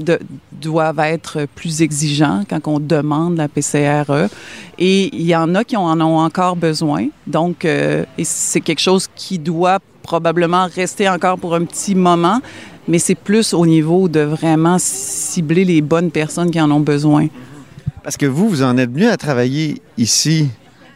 doivent 0.52 1.00
être 1.00 1.46
plus 1.56 1.82
exigeants 1.82 2.44
quand 2.50 2.68
on 2.68 2.80
demande 2.80 3.38
la 3.38 3.48
PCRE. 3.48 4.30
Et 4.78 5.16
il 5.16 5.26
y 5.26 5.36
en 5.36 5.54
a 5.56 5.64
qui 5.64 5.78
en 5.78 6.00
ont 6.02 6.20
encore 6.20 6.56
besoin. 6.56 7.08
Donc, 7.28 7.66
euh, 7.66 8.06
c'est 8.24 8.62
quelque 8.62 8.82
chose 8.82 9.08
qui 9.16 9.40
doit 9.40 9.80
probablement 10.04 10.68
rester 10.74 11.10
encore 11.10 11.38
pour 11.38 11.56
un 11.56 11.66
petit 11.66 11.96
moment, 11.96 12.40
mais 12.88 13.00
c'est 13.00 13.16
plus 13.16 13.54
au 13.54 13.66
niveau 13.66 14.08
de 14.08 14.20
vraiment 14.20 14.78
cibler 14.80 15.66
les 15.66 15.82
bonnes 15.82 16.12
personnes 16.12 16.52
qui 16.52 16.62
en 16.62 16.70
ont 16.72 16.80
besoin. 16.80 17.28
Parce 18.04 18.18
que 18.18 18.28
vous, 18.28 18.48
vous 18.48 18.64
en 18.64 18.78
êtes 18.78 18.92
venu 18.92 19.08
à 19.08 19.18
travailler 19.18 19.82
ici 19.98 20.50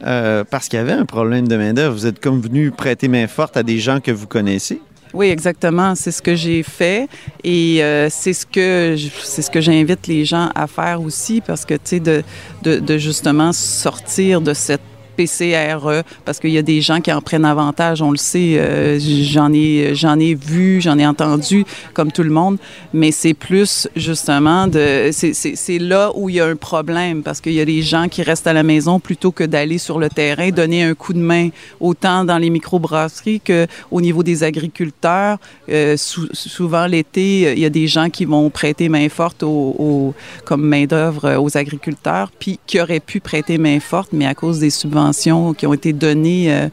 euh, 0.05 0.43
parce 0.49 0.69
qu'il 0.69 0.77
y 0.77 0.81
avait 0.81 0.93
un 0.93 1.05
problème 1.05 1.47
de 1.47 1.57
main-d'œuvre. 1.57 1.93
Vous 1.93 2.05
êtes 2.05 2.19
comme 2.19 2.39
venu 2.39 2.71
prêter 2.71 3.07
main 3.07 3.27
forte 3.27 3.57
à 3.57 3.63
des 3.63 3.79
gens 3.79 3.99
que 3.99 4.11
vous 4.11 4.27
connaissez. 4.27 4.79
Oui, 5.13 5.27
exactement. 5.27 5.95
C'est 5.95 6.11
ce 6.11 6.21
que 6.21 6.35
j'ai 6.35 6.61
fait 6.63 7.07
et 7.43 7.83
euh, 7.83 8.09
c'est 8.09 8.33
ce 8.33 8.45
que 8.45 8.95
c'est 9.23 9.41
ce 9.41 9.49
que 9.49 9.59
j'invite 9.61 10.07
les 10.07 10.23
gens 10.23 10.49
à 10.53 10.67
faire 10.67 11.01
aussi 11.01 11.41
parce 11.41 11.65
que 11.65 11.73
tu 11.73 11.81
sais 11.85 11.99
de, 11.99 12.23
de, 12.61 12.79
de 12.79 12.97
justement 12.97 13.51
sortir 13.51 14.41
de 14.41 14.53
cette 14.53 14.81
PCRE 15.23 16.03
parce 16.25 16.39
qu'il 16.39 16.51
y 16.51 16.57
a 16.57 16.61
des 16.61 16.81
gens 16.81 17.01
qui 17.01 17.11
en 17.11 17.21
prennent 17.21 17.45
avantage, 17.45 18.01
on 18.01 18.11
le 18.11 18.17
sait, 18.17 18.55
euh, 18.57 18.99
j'en 18.99 19.51
ai 19.53 19.93
j'en 19.95 20.19
ai 20.19 20.33
vu, 20.35 20.81
j'en 20.81 20.97
ai 20.97 21.05
entendu 21.05 21.65
comme 21.93 22.11
tout 22.11 22.23
le 22.23 22.29
monde, 22.29 22.57
mais 22.93 23.11
c'est 23.11 23.33
plus 23.33 23.87
justement 23.95 24.67
de 24.67 25.09
c'est- 25.11 25.79
là 25.79 26.11
où 26.15 26.29
il 26.29 26.35
y 26.35 26.39
a 26.39 26.45
un 26.45 26.55
problème 26.55 27.21
parce 27.23 27.39
qu'il 27.41 27.53
y 27.53 27.61
a 27.61 27.65
des 27.65 27.81
gens 27.81 28.07
qui 28.09 28.21
restent 28.21 28.47
à 28.47 28.53
la 28.53 28.63
maison 28.63 28.99
plutôt 28.99 29.31
que 29.31 29.43
d'aller 29.43 29.77
sur 29.77 29.97
le 29.99 30.09
terrain 30.09 30.49
donner 30.49 30.83
un 30.83 30.93
coup 30.93 31.13
de 31.13 31.19
main 31.19 31.49
autant 31.79 32.23
dans 32.25 32.37
les 32.37 32.49
microbrasseries 32.49 33.41
que 33.41 33.67
au 33.91 34.01
niveau 34.01 34.23
des 34.23 34.43
agriculteurs. 34.43 35.37
Euh, 35.69 35.95
sou- 35.97 36.29
souvent 36.33 36.85
l'été, 36.87 37.53
il 37.53 37.59
y 37.59 37.65
a 37.65 37.69
des 37.69 37.87
gens 37.87 38.09
qui 38.09 38.25
vont 38.25 38.49
prêter 38.49 38.89
main 38.89 39.07
forte 39.09 39.43
aux, 39.43 40.13
comme 40.45 40.63
main 40.65 40.85
d'œuvre 40.85 41.37
aux 41.37 41.57
agriculteurs, 41.57 42.31
puis 42.39 42.59
qui 42.67 42.79
auraient 42.81 42.99
pu 42.99 43.19
prêter 43.19 43.57
main 43.57 43.79
forte, 43.79 44.09
mais 44.13 44.25
à 44.25 44.33
cause 44.33 44.59
des 44.59 44.69
subventions 44.69 45.08
qui 45.53 45.67
ont 45.67 45.73
été 45.73 45.93
données 45.93 46.53
euh, 46.53 46.67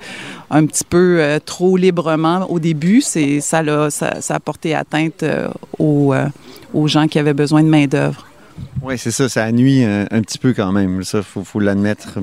un 0.51 0.67
petit 0.67 0.85
peu 0.85 1.19
euh, 1.21 1.39
trop 1.45 1.77
librement 1.77 2.51
au 2.51 2.59
début, 2.59 3.01
c'est 3.01 3.41
ça, 3.41 3.63
ça, 3.91 4.21
ça 4.21 4.35
a 4.35 4.41
porté 4.41 4.75
atteinte 4.75 5.23
euh, 5.23 5.49
aux, 5.79 6.15
aux 6.73 6.89
gens 6.89 7.09
qui 7.09 7.19
avaient 7.19 7.35
besoin 7.35 7.63
de 7.63 7.69
main 7.69 7.87
d'œuvre. 7.87 8.27
Oui, 8.83 8.97
c'est 8.99 9.11
ça, 9.11 9.29
ça 9.29 9.51
nuit 9.53 9.85
un, 9.85 10.07
un 10.11 10.23
petit 10.23 10.39
peu 10.39 10.53
quand 10.53 10.73
même. 10.73 11.03
Ça, 11.03 11.19
il 11.19 11.25
faut, 11.25 11.45
faut 11.45 11.61
l'admettre. 11.61 12.19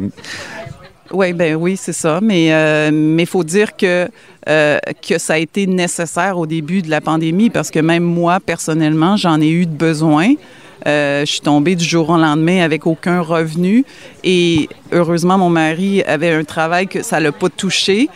Oui, 1.14 1.32
ben 1.34 1.56
oui, 1.56 1.78
c'est 1.78 1.94
ça. 1.94 2.20
Mais 2.22 2.54
euh, 2.54 2.90
mais 2.92 3.26
faut 3.26 3.44
dire 3.44 3.78
que 3.78 4.10
euh, 4.50 4.80
que 5.08 5.20
ça 5.20 5.34
a 5.34 5.38
été 5.38 5.68
nécessaire 5.68 6.38
au 6.38 6.48
début 6.48 6.82
de 6.82 6.90
la 6.90 7.02
pandémie 7.02 7.50
parce 7.50 7.70
que 7.70 7.80
même 7.80 8.04
moi 8.04 8.40
personnellement, 8.40 9.16
j'en 9.16 9.40
ai 9.40 9.50
eu 9.50 9.66
de 9.66 9.76
besoin. 9.76 10.34
Euh, 10.88 11.22
je 11.26 11.32
suis 11.32 11.42
tombée 11.42 11.76
du 11.76 11.86
jour 11.86 12.10
au 12.10 12.18
lendemain 12.18 12.62
avec 12.62 12.86
aucun 12.88 13.22
revenu 13.22 13.86
et 14.24 14.68
heureusement 14.92 15.38
mon 15.38 15.50
mari 15.50 16.04
avait 16.04 16.32
un 16.34 16.44
travail 16.44 16.88
que 16.88 17.04
ça 17.04 17.20
l'a 17.20 17.32
pas 17.32 17.50
touché. 17.50 18.10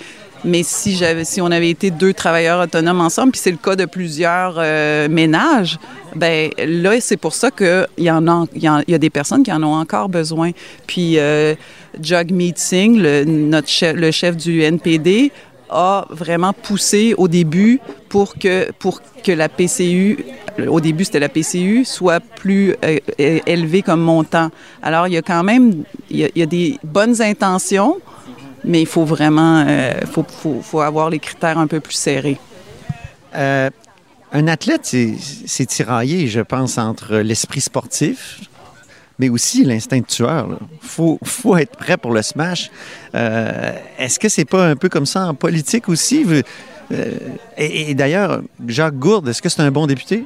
Mais 0.46 0.62
si 0.64 1.02
on 1.42 1.50
avait 1.50 1.70
été 1.72 1.90
deux 1.90 2.14
travailleurs 2.14 2.62
autonomes 2.62 3.02
ensemble, 3.02 3.32
puis 3.32 3.42
c'est 3.44 3.52
le 3.52 3.58
cas 3.58 3.76
de 3.76 3.86
plusieurs 3.86 4.56
euh, 4.60 5.10
ménages, 5.10 5.80
ben 6.16 6.52
là 6.60 7.02
c'est 7.02 7.18
pour 7.18 7.34
ça 7.34 7.50
que 7.50 7.88
il 7.98 8.04
y 8.04 8.10
a, 8.10 8.22
y, 8.56 8.94
a- 8.94 8.98
des 9.00 9.10
personnes 9.10 9.42
qui 9.44 9.52
en 9.52 9.64
ont 9.64 9.74
encore 9.74 10.10
besoin. 10.10 10.52
Puis 10.86 11.18
euh, 11.18 11.56
notre 13.26 13.68
chef, 13.68 13.96
le 13.96 14.12
chef 14.12 14.38
du 14.38 14.62
NPD, 14.62 15.32
a 15.70 16.06
vraiment 16.10 16.54
poussé 16.54 17.14
au 17.18 17.28
début 17.28 17.80
pour 18.10 18.36
que 18.36 18.72
pour 18.80 19.02
que 19.24 19.32
la 19.32 19.50
PCU, 19.50 20.26
au 20.68 20.80
début 20.80 21.06
c'était 21.06 21.20
la 21.20 21.30
PCU, 21.30 21.86
soit 21.86 22.20
plus 22.20 22.76
euh, 22.84 23.00
élevée 23.18 23.82
comme 23.82 24.02
montant. 24.02 24.50
Alors 24.82 25.08
il 25.08 25.14
y 25.14 25.18
a 25.18 25.22
quand 25.22 25.44
même 25.44 25.84
il 26.10 26.30
y 26.36 26.42
a, 26.42 26.46
des 26.46 26.78
bonnes 26.84 27.22
intentions, 27.22 27.98
mais 28.64 28.82
il 28.82 28.88
faut 28.88 29.06
vraiment 29.06 29.64
euh, 29.68 29.94
faut, 30.12 30.26
faut, 30.62 30.82
avoir 30.82 31.10
les 31.10 31.20
critères 31.20 31.58
un 31.58 31.68
peu 31.68 31.80
plus 31.80 31.96
serrés. 31.96 32.38
Euh, 33.36 33.70
un 34.34 34.48
athlète, 34.48 34.94
c'est 35.46 35.66
tiraillé, 35.66 36.28
je 36.28 36.42
pense, 36.42 36.78
entre 36.78 37.18
l'esprit 37.18 37.62
sportif, 37.62 38.42
mais 39.20 39.30
aussi 39.30 39.64
l'instinct 39.64 40.00
de 40.00 40.06
tueur. 40.06 40.48
Il 40.84 40.88
faut, 40.88 41.20
faut 41.24 41.58
être 41.58 41.76
prêt 41.78 41.98
pour 41.98 42.12
le 42.12 42.22
smash. 42.22 42.70
Euh, 43.16 43.72
Est-ce 43.98 44.20
que 44.20 44.30
c'est 44.30 44.46
pas 44.46 44.68
un 44.68 44.76
peu 44.76 44.90
comme 44.90 45.06
ça 45.06 45.28
en 45.28 45.34
politique 45.34 45.90
aussi? 45.90 46.26
Euh, 46.92 47.12
et 47.58 47.94
d'ailleurs, 47.96 48.42
Jacques 48.68 48.98
Gourde, 48.98 49.28
est-ce 49.28 49.42
que 49.42 49.50
c'est 49.50 49.62
un 49.62 49.72
bon 49.72 49.88
député? 49.88 50.24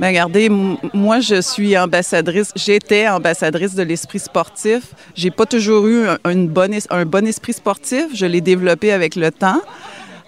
Regardez, 0.00 0.48
moi 0.94 1.20
je 1.20 1.40
suis 1.42 1.76
ambassadrice, 1.76 2.50
j'étais 2.56 3.06
ambassadrice 3.08 3.74
de 3.74 3.82
l'esprit 3.82 4.18
sportif. 4.18 4.94
J'ai 5.14 5.30
pas 5.30 5.44
toujours 5.44 5.86
eu 5.86 6.06
un, 6.08 6.18
un 6.24 7.04
bon 7.04 7.26
esprit 7.26 7.52
sportif, 7.52 8.06
je 8.14 8.24
l'ai 8.24 8.40
développé 8.40 8.90
avec 8.90 9.16
le 9.16 9.30
temps. 9.30 9.60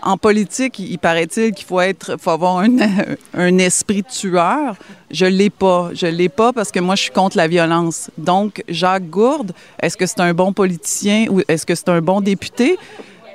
En 0.05 0.19
politique, 0.19 0.79
il 0.79 0.99
paraît-il 0.99 1.53
qu'il 1.53 1.65
faut 1.65 1.81
être, 1.81 2.19
avoir 2.27 2.59
un, 2.59 3.59
esprit 3.59 4.05
tueur. 4.05 4.77
Je 5.11 5.25
l'ai 5.25 5.49
pas. 5.49 5.91
Je 5.95 6.07
l'ai 6.07 6.29
pas 6.29 6.53
parce 6.53 6.71
que 6.71 6.79
moi, 6.79 6.95
je 6.95 7.05
suis 7.05 7.11
contre 7.11 7.39
la 7.39 7.49
violence. 7.49 8.11
Donc, 8.19 8.63
Jacques 8.69 9.09
Gourde, 9.09 9.53
est-ce 9.81 9.97
que 9.97 10.05
c'est 10.05 10.21
un 10.21 10.35
bon 10.35 10.53
politicien 10.53 11.27
ou 11.31 11.41
est-ce 11.49 11.65
que 11.65 11.75
c'est 11.75 11.89
un 11.89 12.03
bon 12.03 12.21
député? 12.21 12.77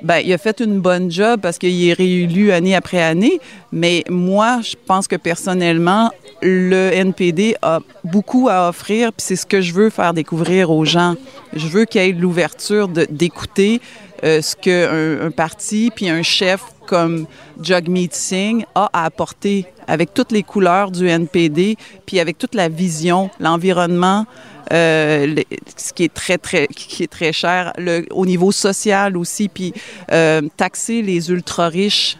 Ben, 0.03 0.19
il 0.19 0.31
a 0.31 0.37
fait 0.37 0.61
une 0.61 0.79
bonne 0.79 1.11
job 1.11 1.41
parce 1.41 1.57
qu'il 1.57 1.89
est 1.89 1.93
réélu 1.93 2.51
année 2.51 2.75
après 2.75 3.01
année. 3.01 3.39
Mais 3.71 4.03
moi, 4.07 4.61
je 4.61 4.75
pense 4.85 5.07
que 5.07 5.15
personnellement, 5.15 6.11
le 6.43 6.91
NPD 6.93 7.55
a 7.63 7.79
beaucoup 8.03 8.47
à 8.47 8.69
offrir, 8.69 9.11
puis 9.11 9.25
c'est 9.25 9.35
ce 9.35 9.45
que 9.45 9.59
je 9.59 9.73
veux 9.73 9.89
faire 9.89 10.13
découvrir 10.13 10.71
aux 10.71 10.85
gens. 10.85 11.15
Je 11.53 11.67
veux 11.67 11.85
qu'il 11.85 12.01
y 12.01 12.09
ait 12.09 12.11
l'ouverture 12.11 12.87
d'écouter 12.87 13.81
euh, 14.23 14.41
ce 14.41 14.55
qu'un 14.55 15.25
un 15.27 15.31
parti 15.31 15.91
puis 15.95 16.09
un 16.09 16.23
chef 16.23 16.61
comme 16.85 17.27
Jagmeet 17.61 18.09
Singh 18.11 18.65
a 18.75 18.89
à 18.91 19.05
apporter 19.05 19.65
avec 19.87 20.13
toutes 20.13 20.31
les 20.31 20.43
couleurs 20.43 20.91
du 20.91 21.07
NPD, 21.07 21.77
puis 22.05 22.19
avec 22.19 22.37
toute 22.37 22.55
la 22.55 22.69
vision, 22.69 23.29
l'environnement, 23.39 24.25
euh, 24.71 25.35
ce 25.75 25.93
qui 25.93 26.03
est 26.03 26.13
très 26.13 26.37
très 26.37 26.67
qui 26.67 27.03
est 27.03 27.11
très 27.11 27.33
cher, 27.33 27.73
au 28.11 28.25
niveau 28.25 28.51
social 28.51 29.17
aussi, 29.17 29.49
puis 29.49 29.73
euh, 30.11 30.41
taxer 30.57 31.01
les 31.01 31.31
ultra 31.31 31.69
riches. 31.69 32.17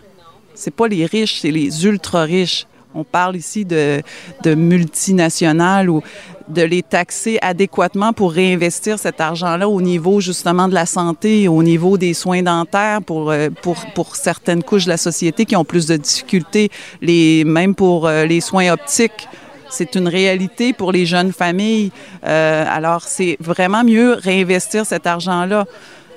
C'est 0.56 0.74
pas 0.74 0.88
les 0.88 1.06
riches, 1.06 1.40
c'est 1.42 1.52
les 1.52 1.86
ultra 1.86 2.24
riches. 2.24 2.66
On 2.96 3.04
parle 3.04 3.36
ici 3.36 3.66
de, 3.66 4.02
multinationales 4.46 5.92
ou 5.92 6.02
de 6.48 6.64
les 6.64 6.82
taxer 6.82 7.38
adéquatement 7.40 8.14
pour 8.14 8.32
réinvestir 8.32 8.98
cet 8.98 9.22
argent-là 9.22 9.70
au 9.70 9.80
niveau 9.80 10.20
justement 10.20 10.68
de 10.68 10.74
la 10.74 10.88
santé, 10.88 11.48
au 11.48 11.62
niveau 11.62 12.00
des 12.00 12.16
soins 12.16 12.42
dentaires 12.42 13.04
pour, 13.04 13.30
euh, 13.30 13.50
pour, 13.94 14.16
certaines 14.16 14.64
couches 14.64 14.86
de 14.86 14.90
la 14.90 14.98
société 14.98 15.46
qui 15.46 15.56
ont 15.56 15.66
plus 15.66 15.86
de 15.86 15.98
difficultés, 15.98 16.72
les, 17.00 17.44
même 17.44 17.76
pour 17.76 18.08
euh, 18.08 18.26
les 18.26 18.42
soins 18.42 18.72
optiques. 18.72 19.28
C'est 19.70 19.94
une 19.94 20.08
réalité 20.08 20.74
pour 20.74 20.92
les 20.92 21.06
jeunes 21.06 21.32
familles. 21.32 21.92
Euh, 22.26 22.66
alors, 22.68 23.04
c'est 23.04 23.38
vraiment 23.40 23.84
mieux 23.84 24.14
réinvestir 24.14 24.88
cet 24.88 25.06
argent-là. 25.06 25.66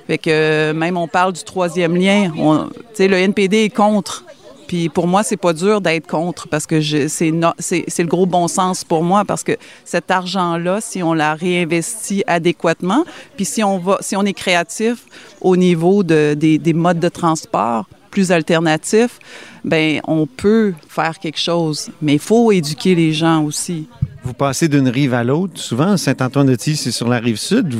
Fait 0.07 0.17
que 0.17 0.71
même 0.71 0.97
on 0.97 1.07
parle 1.07 1.33
du 1.33 1.43
troisième 1.43 1.95
lien. 1.95 2.31
Tu 2.33 2.79
sais, 2.95 3.07
le 3.07 3.17
NPD 3.17 3.65
est 3.65 3.69
contre. 3.69 4.25
Puis 4.67 4.89
pour 4.89 5.07
moi, 5.07 5.23
c'est 5.23 5.37
pas 5.37 5.53
dur 5.53 5.81
d'être 5.81 6.07
contre 6.07 6.47
parce 6.47 6.65
que 6.65 6.81
c'est 6.81 7.31
no- 7.31 7.53
le 7.59 8.03
gros 8.05 8.25
bon 8.25 8.47
sens 8.47 8.83
pour 8.83 9.03
moi 9.03 9.23
parce 9.25 9.43
que 9.43 9.53
cet 9.85 10.09
argent-là, 10.11 10.79
si 10.81 11.03
on 11.03 11.13
la 11.13 11.35
réinvestit 11.35 12.23
adéquatement, 12.27 13.05
puis 13.35 13.45
si 13.45 13.63
on 13.63 13.77
va, 13.79 13.97
si 14.01 14.15
on 14.15 14.23
est 14.23 14.33
créatif 14.33 15.05
au 15.41 15.55
niveau 15.57 16.03
de, 16.03 16.33
des, 16.33 16.57
des 16.57 16.73
modes 16.73 16.99
de 16.99 17.09
transport 17.09 17.85
plus 18.11 18.31
alternatifs, 18.31 19.17
ben 19.65 19.99
on 20.07 20.27
peut 20.27 20.73
faire 20.87 21.17
quelque 21.19 21.39
chose. 21.39 21.89
Mais 22.01 22.13
il 22.13 22.19
faut 22.19 22.51
éduquer 22.51 22.93
les 22.95 23.11
gens 23.11 23.43
aussi. 23.43 23.87
Vous 24.23 24.33
passez 24.33 24.67
d'une 24.69 24.87
rive 24.87 25.13
à 25.13 25.23
l'autre. 25.23 25.53
Souvent, 25.59 25.97
Saint-Antoine-de-Tilly, 25.97 26.77
c'est 26.77 26.91
sur 26.91 27.09
la 27.09 27.19
rive 27.19 27.37
sud. 27.37 27.73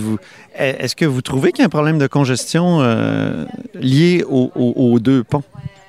Est-ce 0.58 0.96
que 0.96 1.06
vous 1.06 1.22
trouvez 1.22 1.52
qu'il 1.52 1.60
y 1.60 1.62
a 1.62 1.67
un 1.67 1.69
problème 1.69 2.00
de 2.00 2.08
congestion 2.08 2.80
euh, 2.82 3.46
lié 3.76 4.26
au- 4.28 4.52
au- 4.56 4.74
aux 4.76 5.00
deux 5.00 5.24
ponts? 5.24 5.43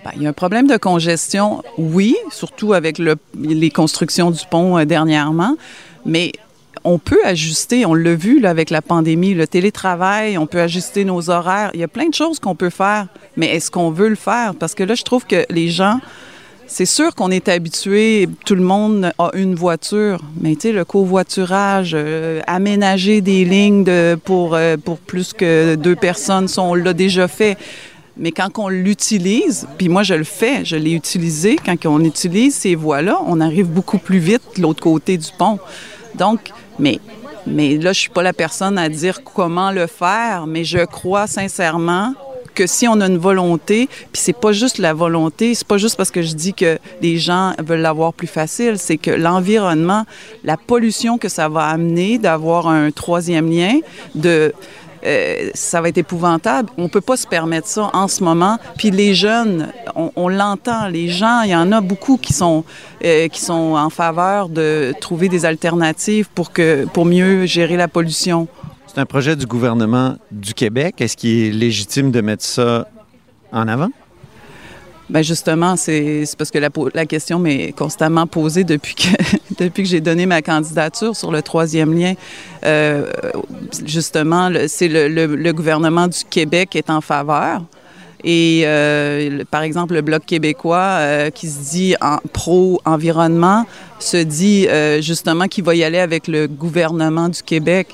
Ben, 0.04 0.10
il 0.16 0.22
y 0.22 0.26
a 0.26 0.30
un 0.30 0.34
problème 0.34 0.66
de 0.66 0.76
congestion, 0.76 1.62
oui, 1.78 2.14
surtout 2.30 2.74
avec 2.74 2.98
le- 2.98 3.16
les 3.40 3.70
constructions 3.70 4.30
du 4.30 4.40
pont 4.50 4.76
euh, 4.78 4.84
dernièrement, 4.84 5.56
mais 6.04 6.32
on 6.84 6.98
peut 6.98 7.24
ajuster, 7.24 7.86
on 7.86 7.94
l'a 7.94 8.14
vu 8.14 8.44
avec 8.44 8.68
la 8.68 8.82
pandémie, 8.82 9.32
le 9.32 9.46
télétravail, 9.46 10.36
on 10.36 10.46
peut 10.46 10.60
ajuster 10.60 11.06
nos 11.06 11.30
horaires. 11.30 11.70
Il 11.72 11.80
y 11.80 11.84
a 11.84 11.88
plein 11.88 12.08
de 12.10 12.14
choses 12.14 12.38
qu'on 12.38 12.54
peut 12.54 12.68
faire, 12.68 13.06
mais 13.38 13.46
est-ce 13.46 13.70
qu'on 13.70 13.90
veut 13.90 14.08
le 14.10 14.14
faire? 14.16 14.54
Parce 14.54 14.74
que 14.74 14.82
là, 14.82 14.94
je 14.94 15.02
trouve 15.02 15.24
que 15.24 15.46
les 15.48 15.68
gens, 15.70 15.98
c'est 16.66 16.84
sûr 16.84 17.14
qu'on 17.14 17.30
est 17.30 17.48
habitué, 17.48 18.28
tout 18.44 18.54
le 18.54 18.62
monde 18.62 19.12
a 19.18 19.30
une 19.34 19.54
voiture, 19.54 20.20
mais 20.38 20.54
tu 20.56 20.60
sais, 20.62 20.72
le 20.72 20.84
covoiturage, 20.84 21.92
euh, 21.94 22.42
aménager 22.46 23.22
des 23.22 23.46
lignes 23.46 23.86
pour, 24.24 24.54
euh, 24.54 24.76
pour 24.76 24.98
plus 24.98 25.32
que 25.32 25.76
deux 25.76 25.96
personnes, 25.96 26.48
on 26.58 26.74
l'a 26.74 26.92
déjà 26.92 27.28
fait. 27.28 27.56
Mais 28.16 28.30
quand 28.30 28.58
on 28.58 28.68
l'utilise, 28.68 29.66
puis 29.76 29.88
moi 29.88 30.04
je 30.04 30.14
le 30.14 30.24
fais, 30.24 30.64
je 30.64 30.76
l'ai 30.76 30.92
utilisé, 30.92 31.56
quand 31.56 31.74
on 31.86 32.00
utilise 32.00 32.54
ces 32.54 32.76
voies-là, 32.76 33.18
on 33.26 33.40
arrive 33.40 33.66
beaucoup 33.66 33.98
plus 33.98 34.18
vite 34.18 34.42
de 34.56 34.62
l'autre 34.62 34.82
côté 34.82 35.18
du 35.18 35.30
pont. 35.36 35.58
Donc, 36.14 36.52
mais, 36.78 37.00
mais 37.46 37.76
là, 37.76 37.92
je 37.92 38.00
suis 38.00 38.10
pas 38.10 38.22
la 38.22 38.32
personne 38.32 38.78
à 38.78 38.88
dire 38.88 39.22
comment 39.24 39.72
le 39.72 39.88
faire, 39.88 40.46
mais 40.46 40.64
je 40.64 40.84
crois 40.84 41.26
sincèrement 41.26 42.14
que 42.54 42.66
si 42.66 42.86
on 42.86 43.00
a 43.00 43.06
une 43.08 43.18
volonté, 43.18 43.88
puis 44.12 44.22
c'est 44.22 44.38
pas 44.38 44.52
juste 44.52 44.78
la 44.78 44.94
volonté, 44.94 45.54
c'est 45.54 45.66
pas 45.66 45.76
juste 45.76 45.96
parce 45.96 46.10
que 46.10 46.22
je 46.22 46.34
dis 46.34 46.54
que 46.54 46.78
les 47.02 47.18
gens 47.18 47.52
veulent 47.58 47.80
l'avoir 47.80 48.12
plus 48.14 48.28
facile, 48.28 48.78
c'est 48.78 48.96
que 48.96 49.10
l'environnement, 49.10 50.04
la 50.44 50.56
pollution 50.56 51.18
que 51.18 51.28
ça 51.28 51.48
va 51.48 51.66
amener 51.66 52.18
d'avoir 52.18 52.68
un 52.68 52.92
troisième 52.92 53.50
lien, 53.50 53.80
de 54.14 54.52
euh, 55.04 55.50
ça 55.54 55.80
va 55.80 55.88
être 55.88 55.98
épouvantable. 55.98 56.70
On 56.78 56.88
peut 56.88 57.00
pas 57.00 57.16
se 57.16 57.26
permettre 57.26 57.68
ça 57.68 57.90
en 57.92 58.08
ce 58.08 58.22
moment. 58.24 58.58
Puis 58.76 58.90
les 58.90 59.14
jeunes, 59.14 59.68
on, 59.94 60.28
l'entend, 60.28 60.88
les 60.88 61.08
gens, 61.08 61.42
il 61.42 61.50
y 61.50 61.56
en 61.56 61.72
a 61.72 61.80
beaucoup 61.80 62.16
qui 62.16 62.32
sont 62.32 62.64
euh, 63.04 63.28
qui 63.28 63.40
sont 63.40 63.74
en 63.76 63.90
faveur 63.90 64.48
de 64.48 64.94
trouver 65.00 65.28
des 65.28 65.44
alternatives 65.44 66.28
pour 66.34 66.52
que 66.52 66.86
pour 66.92 67.04
mieux 67.04 67.46
gérer 67.46 67.76
la 67.76 67.88
pollution. 67.88 68.48
C'est 68.86 69.00
un 69.00 69.06
projet 69.06 69.36
du 69.36 69.46
gouvernement 69.46 70.16
du 70.30 70.54
Québec. 70.54 71.00
Est-ce 71.00 71.16
qu'il 71.16 71.46
est 71.46 71.50
légitime 71.50 72.10
de 72.10 72.20
mettre 72.20 72.44
ça 72.44 72.86
en 73.52 73.68
avant? 73.68 73.90
Ben 75.10 75.22
justement, 75.22 75.76
c'est 75.76 76.24
parce 76.38 76.50
que 76.50 76.58
la, 76.58 76.70
la 76.94 77.04
question 77.06 77.38
m'est 77.38 77.72
constamment 77.72 78.26
posée 78.26 78.64
depuis 78.64 78.94
que, 78.94 79.08
depuis 79.58 79.82
que 79.82 79.88
j'ai 79.88 80.00
donné 80.00 80.24
ma 80.24 80.40
candidature 80.40 81.14
sur 81.14 81.30
le 81.30 81.42
troisième 81.42 81.92
lien. 81.96 82.14
Euh, 82.64 83.10
justement, 83.84 84.50
c'est 84.66 84.88
le, 84.88 85.08
le- 85.08 85.36
le 85.36 85.52
gouvernement 85.52 86.08
du 86.08 86.20
Québec 86.30 86.74
est 86.74 86.88
en 86.88 87.00
faveur. 87.02 87.62
Et 88.26 88.62
euh, 88.64 89.44
par 89.50 89.60
exemple, 89.60 89.92
le 89.92 90.00
Bloc 90.00 90.24
québécois 90.24 90.78
euh, 90.78 91.30
qui 91.30 91.48
se 91.50 91.70
dit 91.70 91.94
en 92.00 92.16
pro-environnement 92.32 93.66
se 93.98 94.16
dit 94.16 94.66
euh, 94.68 95.02
justement 95.02 95.46
qu'il 95.46 95.64
va 95.64 95.74
y 95.74 95.84
aller 95.84 95.98
avec 95.98 96.28
le 96.28 96.46
gouvernement 96.46 97.28
du 97.28 97.42
Québec. 97.42 97.88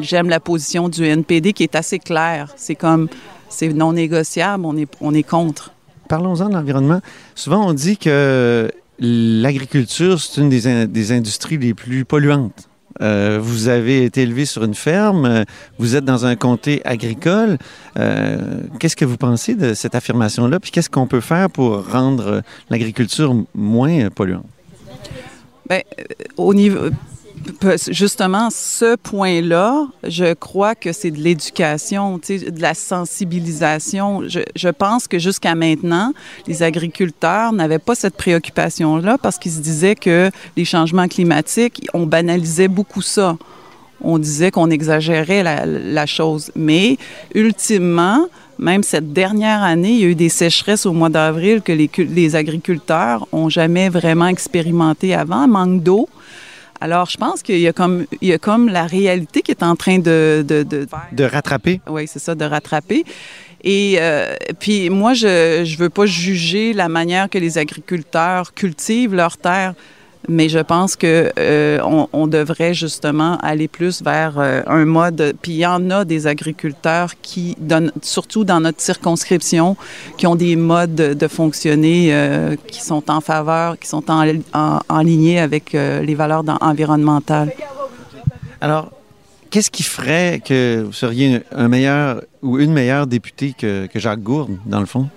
J'aime 0.00 0.30
la 0.30 0.40
position 0.40 0.88
du 0.88 1.04
NPD 1.04 1.52
qui 1.52 1.64
est 1.64 1.74
assez 1.74 1.98
claire. 1.98 2.48
C'est 2.56 2.74
comme, 2.74 3.08
c'est 3.50 3.68
non 3.68 3.92
négociable, 3.92 4.64
on 4.64 4.76
est, 4.78 4.88
on 5.02 5.12
est 5.12 5.22
contre. 5.22 5.71
Parlons-en 6.12 6.50
de 6.50 6.52
l'environnement. 6.52 7.00
Souvent, 7.34 7.66
on 7.66 7.72
dit 7.72 7.96
que 7.96 8.70
l'agriculture, 8.98 10.20
c'est 10.20 10.42
une 10.42 10.50
des, 10.50 10.66
in- 10.66 10.84
des 10.84 11.10
industries 11.10 11.56
les 11.56 11.72
plus 11.72 12.04
polluantes. 12.04 12.68
Euh, 13.00 13.38
vous 13.40 13.68
avez 13.68 14.04
été 14.04 14.20
élevé 14.20 14.44
sur 14.44 14.62
une 14.62 14.74
ferme, 14.74 15.46
vous 15.78 15.96
êtes 15.96 16.04
dans 16.04 16.26
un 16.26 16.36
comté 16.36 16.82
agricole. 16.84 17.56
Euh, 17.98 18.60
qu'est-ce 18.78 18.94
que 18.94 19.06
vous 19.06 19.16
pensez 19.16 19.54
de 19.54 19.72
cette 19.72 19.94
affirmation-là? 19.94 20.60
Puis 20.60 20.70
qu'est-ce 20.70 20.90
qu'on 20.90 21.06
peut 21.06 21.22
faire 21.22 21.48
pour 21.48 21.90
rendre 21.90 22.42
l'agriculture 22.68 23.34
moins 23.54 24.10
polluante? 24.10 24.44
Ben, 25.66 25.80
euh, 25.98 26.04
au 26.36 26.52
niveau, 26.52 26.90
Justement, 27.88 28.50
ce 28.50 28.96
point-là, 28.96 29.86
je 30.04 30.34
crois 30.34 30.74
que 30.74 30.92
c'est 30.92 31.10
de 31.10 31.18
l'éducation, 31.18 32.18
de 32.18 32.60
la 32.60 32.74
sensibilisation. 32.74 34.22
Je, 34.26 34.68
pense 34.68 35.08
que 35.08 35.18
jusqu'à 35.18 35.54
maintenant, 35.54 36.12
les 36.46 36.62
agriculteurs 36.62 37.52
n'avaient 37.52 37.78
pas 37.78 37.94
cette 37.94 38.16
préoccupation-là 38.16 39.18
parce 39.18 39.38
qu'ils 39.38 39.52
se 39.52 39.60
disaient 39.60 39.94
que 39.94 40.30
les 40.56 40.64
changements 40.64 41.08
climatiques, 41.08 41.86
on 41.94 42.06
banalisait 42.06 42.68
beaucoup 42.68 43.02
ça. 43.02 43.36
On 44.00 44.18
disait 44.18 44.50
qu'on 44.50 44.70
exagérait 44.70 45.42
la, 45.42 46.06
chose. 46.06 46.50
Mais 46.56 46.96
ultimement, 47.34 48.26
même 48.58 48.82
cette 48.82 49.12
dernière 49.12 49.62
année, 49.62 49.92
il 49.92 50.00
y 50.00 50.04
a 50.04 50.08
eu 50.08 50.14
des 50.16 50.28
sécheresses 50.28 50.86
au 50.86 50.92
mois 50.92 51.08
d'avril 51.08 51.62
que 51.62 51.72
les, 51.72 51.88
les 51.98 52.34
agriculteurs 52.34 53.26
ont 53.32 53.48
jamais 53.48 53.88
vraiment 53.88 54.26
expérimenté 54.26 55.14
avant, 55.14 55.46
manque 55.46 55.82
d'eau. 55.82 56.08
Alors, 56.82 57.08
je 57.08 57.16
pense 57.16 57.42
qu'il 57.44 57.60
y 57.60 57.68
a 57.68 57.72
comme, 57.72 58.06
il 58.20 58.28
y 58.28 58.32
a 58.32 58.38
comme 58.38 58.68
la 58.68 58.86
réalité 58.86 59.42
qui 59.42 59.52
est 59.52 59.62
en 59.62 59.76
train 59.76 59.98
de... 59.98 60.44
de, 60.52 60.64
de, 60.64 60.84
De 61.12 61.24
rattraper. 61.24 61.80
oui, 61.88 62.08
c'est 62.08 62.18
ça, 62.18 62.34
de 62.34 62.44
rattraper. 62.44 63.04
Et 63.62 63.98
euh, 64.00 64.34
puis 64.58 64.90
moi, 64.90 65.14
je 65.14 65.62
je 65.64 65.76
veux 65.76 65.90
pas 65.90 66.06
juger 66.06 66.72
la 66.72 66.88
manière 66.88 67.30
que 67.30 67.38
les 67.38 67.56
agriculteurs 67.64 68.52
cultivent 68.54 69.14
leurs 69.14 69.36
terres, 69.36 69.74
mais 70.28 70.48
je 70.48 70.58
pense 70.58 70.96
que 70.96 71.32
euh, 71.38 71.78
on, 72.12 72.26
devrait 72.26 72.74
justement 72.74 73.36
aller 73.38 73.68
plus 73.68 74.02
vers 74.02 74.38
euh, 74.38 74.62
un 74.66 74.84
mode. 74.84 75.34
Puis 75.42 75.52
il 75.52 75.58
y 75.58 75.66
en 75.66 75.90
a 75.90 76.04
des 76.04 76.26
agriculteurs 76.26 77.12
qui 77.20 77.56
donnent, 77.58 77.92
surtout 78.02 78.44
dans 78.44 78.60
notre 78.60 78.80
circonscription, 78.80 79.76
qui 80.16 80.26
ont 80.26 80.36
des 80.36 80.56
modes 80.56 80.94
de, 80.94 81.28
fonctionner 81.28 82.14
euh, 82.14 82.56
qui 82.68 82.82
sont 82.82 83.10
en 83.10 83.20
faveur, 83.20 83.78
qui 83.78 83.88
sont 83.88 84.04
en, 84.10 84.24
en, 84.88 85.00
lignée 85.00 85.40
avec 85.40 85.72
les 85.72 86.14
valeurs 86.14 86.44
environnementales. 86.60 87.52
Alors, 88.60 88.90
qu'est-ce 89.50 89.70
qui 89.70 89.82
ferait 89.82 90.40
que 90.44 90.82
vous 90.84 90.92
seriez 90.92 91.42
un 91.52 91.68
meilleur 91.68 92.22
ou 92.42 92.58
une 92.58 92.72
meilleure 92.72 93.06
députée 93.06 93.54
que, 93.58 93.86
que 93.86 93.98
Jacques 93.98 94.22
Gourde, 94.22 94.56
dans 94.66 94.80
le 94.80 94.86
fond? 94.86 95.08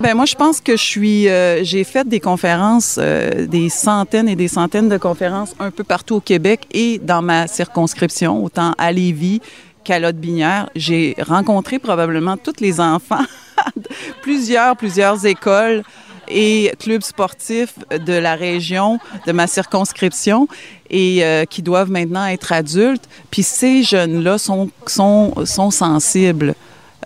Ben 0.00 0.14
moi, 0.14 0.24
je 0.24 0.34
pense 0.34 0.62
que 0.62 0.78
je 0.78 0.82
suis. 0.82 1.28
euh, 1.28 1.62
j'ai 1.62 1.84
fait 1.84 2.08
des 2.08 2.20
conférences, 2.20 2.96
euh, 2.98 3.46
des 3.46 3.68
centaines 3.68 4.30
et 4.30 4.34
des 4.36 4.48
centaines 4.48 4.88
de 4.88 4.96
conférences 4.96 5.54
un 5.60 5.70
peu 5.70 5.84
partout 5.84 6.16
au 6.16 6.20
Québec 6.20 6.66
et 6.72 6.98
dans 6.98 7.20
ma 7.20 7.46
circonscription, 7.46 8.42
autant 8.42 8.72
à 8.78 8.92
Lévis 8.92 9.42
qu'à 9.84 9.98
Lotte-Binière. 9.98 10.70
J'ai 10.74 11.14
rencontré 11.20 11.78
probablement 11.78 12.38
tous 12.38 12.60
les 12.60 12.80
enfants, 12.80 13.26
plusieurs, 14.22 14.74
plusieurs 14.74 15.26
écoles 15.26 15.82
et 16.28 16.72
clubs 16.78 17.02
sportifs 17.02 17.74
de 17.90 18.14
la 18.14 18.36
région, 18.36 18.98
de 19.26 19.32
ma 19.32 19.46
circonscription, 19.46 20.48
et 20.88 21.22
euh, 21.24 21.44
qui 21.44 21.60
doivent 21.60 21.90
maintenant 21.90 22.24
être 22.24 22.52
adultes. 22.52 23.06
Puis 23.30 23.42
ces 23.42 23.82
jeunes-là 23.82 24.38
sont, 24.38 24.70
sont, 24.86 25.34
sont 25.44 25.70
sensibles 25.70 26.54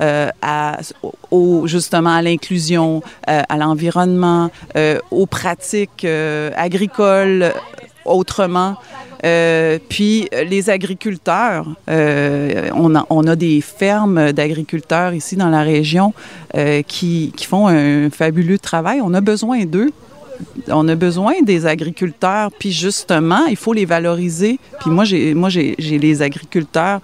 euh, 0.00 0.28
à, 0.42 0.78
justement 1.66 2.14
à 2.14 2.22
l'inclusion, 2.22 3.02
euh, 3.28 3.42
à 3.48 3.56
l'environnement, 3.56 4.50
euh, 4.76 4.98
aux 5.10 5.26
pratiques 5.26 6.06
agricoles 6.56 7.52
autrement. 8.04 8.76
Puis 9.88 10.28
les 10.32 10.68
agriculteurs, 10.68 11.66
on, 11.88 13.26
a, 13.26 13.36
des 13.36 13.60
fermes 13.62 14.32
d'agriculteurs 14.32 15.14
ici 15.14 15.36
dans 15.36 15.48
la 15.48 15.62
région 15.62 16.12
qui, 16.86 17.32
qui 17.34 17.46
font 17.46 17.68
un 17.68 18.10
fabuleux 18.10 18.58
travail. 18.58 19.00
On 19.02 19.14
a 19.14 19.22
besoin 19.22 19.64
d'eux. 19.64 19.92
On 20.68 20.88
a 20.88 20.94
besoin 20.94 21.42
des 21.42 21.64
agriculteurs, 21.64 22.50
puis 22.58 22.72
justement, 22.72 23.46
il 23.46 23.56
faut 23.56 23.72
les 23.72 23.86
valoriser. 23.86 24.58
Puis 24.80 24.90
moi, 24.90 25.04
j'ai, 25.04 25.32
moi, 25.32 25.48
j'ai 25.48 25.76
les 25.78 26.20
agriculteurs 26.20 27.00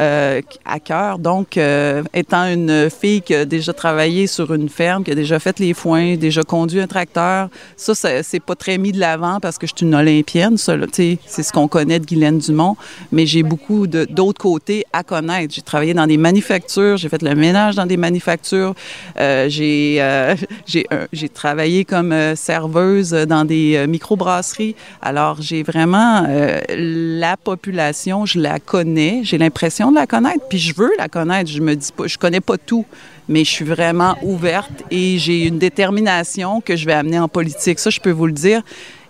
euh, 0.00 0.40
à 0.64 0.80
cœur. 0.80 1.20
Donc, 1.20 1.56
euh, 1.56 2.02
étant 2.12 2.46
une 2.46 2.90
fille 2.90 3.22
qui 3.22 3.32
a 3.32 3.44
déjà 3.44 3.72
travaillé 3.72 4.26
sur 4.26 4.52
une 4.52 4.68
ferme, 4.68 5.04
qui 5.04 5.12
a 5.12 5.14
déjà 5.14 5.38
fait 5.38 5.60
les 5.60 5.72
foins, 5.72 6.16
déjà 6.16 6.42
conduit 6.42 6.80
un 6.80 6.88
tracteur, 6.88 7.48
ça, 7.76 7.94
ça 7.94 8.24
c'est 8.24 8.40
pas 8.40 8.56
très 8.56 8.76
mis 8.76 8.90
de 8.90 8.98
l'avant 8.98 9.38
parce 9.40 9.56
que 9.56 9.68
je 9.68 9.72
suis 9.76 9.86
une 9.86 9.94
olympienne, 9.94 10.58
ça, 10.58 10.74
c'est 10.92 11.18
ce 11.28 11.52
qu'on 11.52 11.68
connaît 11.68 12.00
de 12.00 12.06
Guylaine 12.06 12.38
Dumont, 12.38 12.76
mais 13.12 13.24
j'ai 13.24 13.44
beaucoup 13.44 13.86
d'autres 13.86 14.40
côtés 14.40 14.84
à 14.92 15.04
connaître. 15.04 15.54
J'ai 15.54 15.62
travaillé 15.62 15.94
dans 15.94 16.08
des 16.08 16.16
manufactures, 16.16 16.96
j'ai 16.96 17.08
fait 17.08 17.22
le 17.22 17.34
ménage 17.36 17.76
dans 17.76 17.86
des 17.86 17.96
manufactures, 17.96 18.74
euh, 19.20 19.48
j'ai, 19.48 20.02
travaillé 21.34 21.84
comme 21.84 22.14
serveuse 22.34 23.10
dans 23.10 23.44
des 23.44 23.86
microbrasseries. 23.86 24.74
Alors, 25.02 25.40
j'ai 25.40 25.62
vraiment 25.62 26.26
la 26.68 27.36
population, 27.36 28.26
je 28.26 28.40
la 28.40 28.58
connais, 28.58 29.20
j'ai 29.22 29.38
l'impression 29.38 29.83
de 29.90 29.96
la 29.96 30.06
connaître, 30.06 30.46
puis 30.48 30.58
je 30.58 30.74
veux 30.74 30.90
la 30.98 31.08
connaître. 31.08 31.50
Je 31.50 31.60
me 31.60 31.74
dis 31.74 31.92
pas, 31.96 32.06
je 32.06 32.18
connais 32.18 32.40
pas 32.40 32.58
tout, 32.58 32.84
mais 33.28 33.44
je 33.44 33.50
suis 33.50 33.64
vraiment 33.64 34.16
ouverte 34.22 34.70
et 34.90 35.18
j'ai 35.18 35.46
une 35.46 35.58
détermination 35.58 36.60
que 36.60 36.76
je 36.76 36.86
vais 36.86 36.92
amener 36.92 37.18
en 37.18 37.28
politique. 37.28 37.78
Ça, 37.78 37.90
je 37.90 38.00
peux 38.00 38.10
vous 38.10 38.26
le 38.26 38.32
dire. 38.32 38.62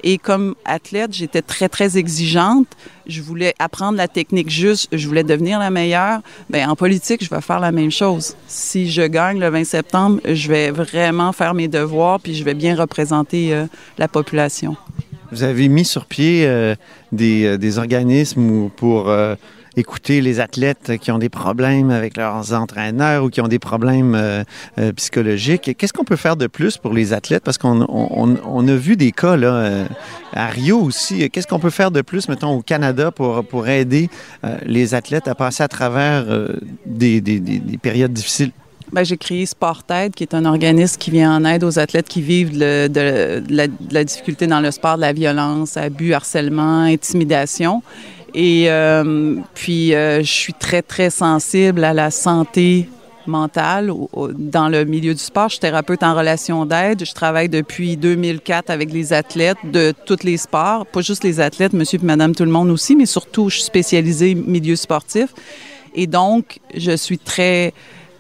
Et 0.07 0.19
comme 0.19 0.55
athlète, 0.67 1.15
j'étais 1.15 1.41
très, 1.41 1.71
très 1.71 1.97
exigeante. 1.97 2.67
Je 3.07 3.23
voulais 3.23 3.55
apprendre 3.59 3.97
la 3.97 4.07
technique 4.07 4.51
juste. 4.51 4.89
Je 4.93 5.09
voulais 5.09 5.25
devenir 5.25 5.59
la 5.59 5.71
meilleure. 5.71 6.21
Bien, 6.51 6.69
en 6.69 6.77
politique, 6.77 7.25
je 7.25 7.31
vais 7.31 7.41
faire 7.41 7.59
la 7.59 7.73
même 7.73 7.91
chose. 7.91 8.37
Si 8.47 8.91
je 8.91 9.01
gagne 9.01 9.41
le 9.41 9.49
20 9.49 9.65
septembre, 9.65 10.21
je 10.27 10.49
vais 10.49 10.71
vraiment 10.71 11.33
faire 11.33 11.55
mes 11.55 11.69
devoirs 11.69 12.21
puis 12.21 12.35
je 12.35 12.45
vais 12.45 12.53
bien 12.53 12.77
représenter 12.77 13.55
euh, 13.55 13.65
la 13.97 14.07
population. 14.07 14.77
Vous 15.33 15.43
avez 15.43 15.69
mis 15.69 15.87
sur 15.87 16.05
pied 16.05 16.45
euh, 16.47 16.77
des, 17.11 17.47
euh, 17.47 17.57
des 17.57 17.79
organismes 17.79 18.51
ou 18.51 18.69
pour 18.69 19.11
écouter 19.77 20.21
les 20.21 20.41
athlètes 20.41 20.93
qui 21.01 21.11
ont 21.11 21.19
des 21.19 21.29
problèmes 21.29 21.91
avec 21.91 22.17
leurs 22.17 22.53
entraîneurs 22.53 23.25
ou 23.25 23.29
qui 23.31 23.41
ont 23.41 23.49
des 23.49 23.59
problèmes 23.59 24.15
euh, 24.15 24.45
euh, 24.79 24.93
psychologiques. 24.93 25.77
Qu'est-ce 25.77 25.93
qu'on 25.93 26.05
peut 26.05 26.17
faire 26.17 26.37
de 26.37 26.47
plus 26.47 26.77
pour 26.77 26.93
les 26.93 27.13
athlètes? 27.13 27.43
Parce 27.45 27.59
qu'on 27.59 27.83
on, 27.83 28.09
on- 28.23 28.37
on 28.47 28.69
a 28.69 28.75
vu 28.75 28.97
des 28.97 29.13
cas 29.13 29.37
euh, 29.37 29.87
à 30.33 30.47
Rio 30.47 30.81
aussi. 30.81 31.29
Qu'est-ce 31.31 31.47
qu'on 31.47 31.59
peut 31.59 31.71
faire 31.71 31.91
de 31.91 32.03
plus, 32.03 32.29
mettons, 32.29 32.51
au 32.57 32.63
Canada 32.63 33.11
pour, 33.11 33.45
aider 33.69 34.09
les 34.67 34.95
athlètes 34.95 35.27
à 35.29 35.35
passer 35.35 35.63
à 35.63 35.69
travers 35.69 36.25
des, 36.87 37.21
des- 37.21 37.41
des- 37.41 37.59
des 37.59 37.79
périodes 37.79 38.13
difficiles? 38.13 38.51
Ben, 38.93 39.03
j'ai 39.03 39.17
créé 39.17 39.45
Sportaid, 39.47 40.15
qui 40.15 40.23
est 40.23 40.35
un 40.35 40.45
organisme 40.45 40.99
qui 40.99 41.11
vient 41.11 41.35
en 41.35 41.45
aide 41.47 41.65
aux 41.65 41.79
athlètes 41.79 42.07
qui 42.07 42.21
vivent 42.21 42.57
de 42.57 43.43
la 43.93 44.05
difficulté 44.05 44.47
dans 44.47 44.61
le 44.61 44.71
sport, 44.71 44.97
de 44.97 45.01
la 45.01 45.13
violence, 45.13 45.77
abus, 45.77 46.13
harcèlement, 46.13 46.81
intimidation. 46.83 47.83
Et 48.35 48.65
euh, 48.69 49.37
puis, 49.55 49.95
euh, 49.95 50.21
je 50.21 50.31
suis 50.31 50.55
très, 50.55 50.83
très 50.83 51.11
sensible 51.11 51.85
à 51.85 51.95
la 51.95 52.11
santé 52.11 52.89
mentale 53.27 53.93
dans 54.35 54.69
le 54.69 54.85
milieu 54.85 55.15
du 55.15 55.21
sport. 55.21 55.49
Je 55.49 55.55
suis 55.55 55.61
thérapeute 55.61 56.03
en 56.03 56.15
relation 56.15 56.67
d'aide. 56.67 57.05
Je 57.05 57.13
travaille 57.15 57.49
depuis 57.49 57.97
2004 57.97 58.71
avec 58.71 58.93
les 58.93 59.13
athlètes 59.13 59.57
de 59.65 59.95
tous 60.05 60.25
les 60.25 60.37
sports, 60.37 60.85
pas 60.85 61.01
juste 61.01 61.25
les 61.25 61.41
athlètes, 61.41 61.73
monsieur 61.73 61.99
et 62.03 62.05
madame 62.05 62.35
tout 62.35 62.45
le 62.45 62.51
monde 62.51 62.71
aussi, 62.71 62.97
mais 62.97 63.07
surtout, 63.07 63.49
je 63.49 63.57
suis 63.57 63.65
spécialisée 63.65 64.35
milieu 64.35 64.77
sportif. 64.77 65.29
Et 65.95 66.07
donc, 66.07 66.59
je 66.77 66.97
suis 66.97 67.19
très 67.19 67.73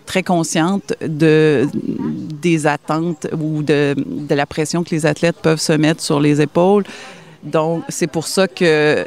très 0.07 0.23
consciente 0.23 0.95
de, 1.01 1.67
des 1.75 2.67
attentes 2.67 3.27
ou 3.33 3.63
de, 3.63 3.95
de 3.97 4.35
la 4.35 4.45
pression 4.45 4.85
que 4.85 4.91
les 4.91 5.07
athlètes 5.07 5.37
peuvent 5.43 5.61
se 5.61 5.73
mettre 5.73 6.03
sur 6.03 6.21
les 6.21 6.43
épaules. 6.43 6.85
Donc, 7.43 7.85
c'est 7.89 8.07
pour 8.07 8.27
ça 8.27 8.47
que 8.47 9.07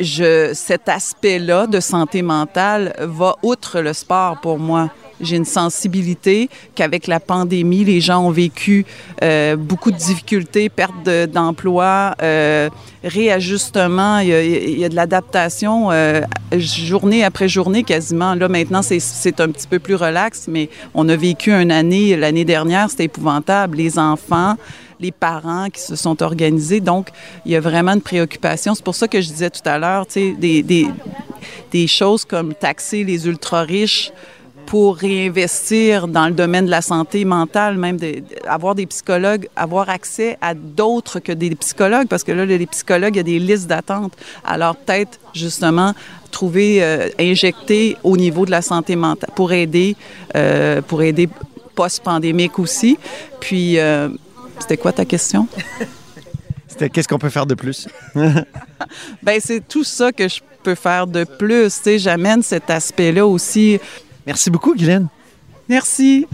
je, 0.00 0.52
cet 0.54 0.88
aspect-là 0.88 1.66
de 1.66 1.80
santé 1.80 2.22
mentale 2.22 2.94
va 3.00 3.36
outre 3.42 3.80
le 3.80 3.92
sport 3.92 4.40
pour 4.40 4.58
moi. 4.58 4.90
J'ai 5.20 5.36
une 5.36 5.44
sensibilité 5.44 6.50
qu'avec 6.74 7.06
la 7.06 7.20
pandémie, 7.20 7.84
les 7.84 8.00
gens 8.00 8.26
ont 8.26 8.32
vécu 8.32 8.84
euh, 9.22 9.54
beaucoup 9.54 9.92
de 9.92 9.96
difficultés, 9.96 10.68
perte 10.68 11.04
de- 11.04 11.26
d'emploi, 11.26 12.16
euh, 12.20 12.68
réajustement, 13.04 14.18
il 14.18 14.28
y 14.28 14.34
a, 14.34 14.42
il 14.42 14.78
y 14.78 14.84
a 14.84 14.88
de 14.88 14.96
l'adaptation 14.96 15.92
euh, 15.92 16.20
journée 16.56 17.22
après 17.22 17.48
journée 17.48 17.84
quasiment. 17.84 18.34
Là, 18.34 18.48
maintenant, 18.48 18.82
c'est 18.82 19.40
un 19.40 19.50
petit 19.50 19.68
peu 19.68 19.78
plus 19.78 19.94
relax, 19.94 20.46
mais 20.48 20.68
on 20.94 21.08
a 21.08 21.14
vécu 21.14 21.52
une 21.52 21.70
année, 21.70 22.16
l'année 22.16 22.44
dernière, 22.44 22.90
c'était 22.90 23.04
épouvantable. 23.04 23.76
Les 23.76 23.98
enfants, 24.00 24.56
les 25.00 25.12
parents 25.12 25.68
qui 25.70 25.80
se 25.80 25.96
sont 25.96 26.22
organisés. 26.22 26.80
Donc, 26.80 27.08
il 27.44 27.52
y 27.52 27.56
a 27.56 27.60
vraiment 27.60 27.92
une 27.92 28.00
préoccupation. 28.00 28.74
C'est 28.74 28.84
pour 28.84 28.94
ça 28.94 29.08
que 29.08 29.20
je 29.20 29.28
disais 29.28 29.50
tout 29.50 29.66
à 29.66 29.78
l'heure, 29.78 30.06
tu 30.06 30.12
sais, 30.12 30.32
des, 30.32 30.62
des, 30.62 31.86
choses 31.86 32.24
comme 32.24 32.54
taxer 32.54 33.04
les 33.04 33.26
ultra-riches 33.26 34.12
pour 34.66 34.96
réinvestir 34.96 36.08
dans 36.08 36.26
le 36.26 36.32
domaine 36.32 36.66
de 36.66 36.70
la 36.70 36.80
santé 36.80 37.24
mentale, 37.24 37.76
même 37.76 37.98
de- 37.98 38.22
avoir 38.46 38.74
des 38.74 38.86
psychologues, 38.86 39.48
avoir 39.56 39.90
accès 39.90 40.38
à 40.40 40.54
d'autres 40.54 41.20
que 41.20 41.32
des 41.32 41.54
psychologues, 41.54 42.08
parce 42.08 42.24
que 42.24 42.32
là, 42.32 42.46
les 42.46 42.66
psychologues, 42.66 43.14
il 43.14 43.18
y 43.18 43.20
a 43.20 43.24
des 43.24 43.38
listes 43.38 43.66
d'attente. 43.66 44.14
Alors, 44.44 44.76
peut-être, 44.76 45.20
justement, 45.34 45.92
trouver, 46.30 46.82
euh, 46.82 47.08
injecter 47.20 47.96
au 48.02 48.16
niveau 48.16 48.46
de 48.46 48.50
la 48.50 48.62
santé 48.62 48.96
mentale 48.96 49.30
pour 49.34 49.52
aider, 49.52 49.96
euh, 50.34 50.80
pour 50.80 51.02
aider 51.02 51.28
post-pandémique 51.74 52.58
aussi. 52.58 52.98
Puis, 53.40 53.78
euh, 53.78 54.08
c'était 54.58 54.76
quoi 54.76 54.92
ta 54.92 55.04
question? 55.04 55.48
C'était 56.66 56.90
qu'est-ce 56.90 57.06
qu'on 57.06 57.18
peut 57.18 57.30
faire 57.30 57.46
de 57.46 57.54
plus? 57.54 57.88
Ben 59.22 59.40
c'est 59.40 59.66
tout 59.66 59.84
ça 59.84 60.10
que 60.10 60.26
je 60.28 60.40
peux 60.64 60.74
faire 60.74 61.06
de 61.06 61.22
plus. 61.24 61.76
Tu 61.76 61.82
sais, 61.82 61.98
j'amène 61.98 62.42
cet 62.42 62.68
aspect-là 62.68 63.24
aussi. 63.24 63.78
Merci 64.26 64.50
beaucoup, 64.50 64.74
Guylaine. 64.74 65.08
Merci. 65.68 66.26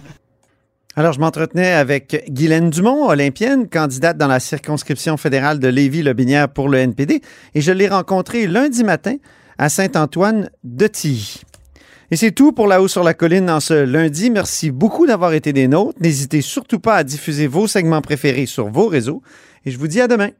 Alors, 0.97 1.12
je 1.12 1.21
m'entretenais 1.21 1.73
avec 1.73 2.25
Guylaine 2.31 2.71
Dumont, 2.71 3.09
olympienne, 3.09 3.68
candidate 3.68 4.16
dans 4.16 4.27
la 4.27 4.41
circonscription 4.41 5.16
fédérale 5.16 5.59
de 5.59 5.68
Lévis-Lobinière 5.68 6.49
pour 6.49 6.68
le 6.68 6.79
NPD, 6.79 7.21
et 7.55 7.61
je 7.61 7.73
l'ai 7.73 7.89
rencontrée 7.89 8.47
lundi 8.47 8.83
matin 8.83 9.16
à 9.59 9.68
Saint-Antoine 9.68 10.51
de 10.64 10.87
Tilly. 10.87 11.43
Et 12.13 12.17
c'est 12.17 12.33
tout 12.33 12.51
pour 12.51 12.67
La 12.67 12.83
Haut 12.83 12.89
sur 12.89 13.05
la 13.05 13.15
Colline 13.15 13.49
en 13.49 13.61
ce 13.61 13.85
lundi. 13.85 14.31
Merci 14.31 14.73
beaucoup 14.73 15.07
d'avoir 15.07 15.33
été 15.33 15.53
des 15.53 15.69
nôtres. 15.69 15.97
N'hésitez 16.01 16.41
surtout 16.41 16.81
pas 16.81 16.97
à 16.97 17.05
diffuser 17.05 17.47
vos 17.47 17.69
segments 17.69 18.03
préférés 18.03 18.47
sur 18.47 18.69
vos 18.69 18.89
réseaux. 18.89 19.23
Et 19.65 19.71
je 19.71 19.79
vous 19.79 19.87
dis 19.87 20.01
à 20.01 20.09
demain. 20.09 20.31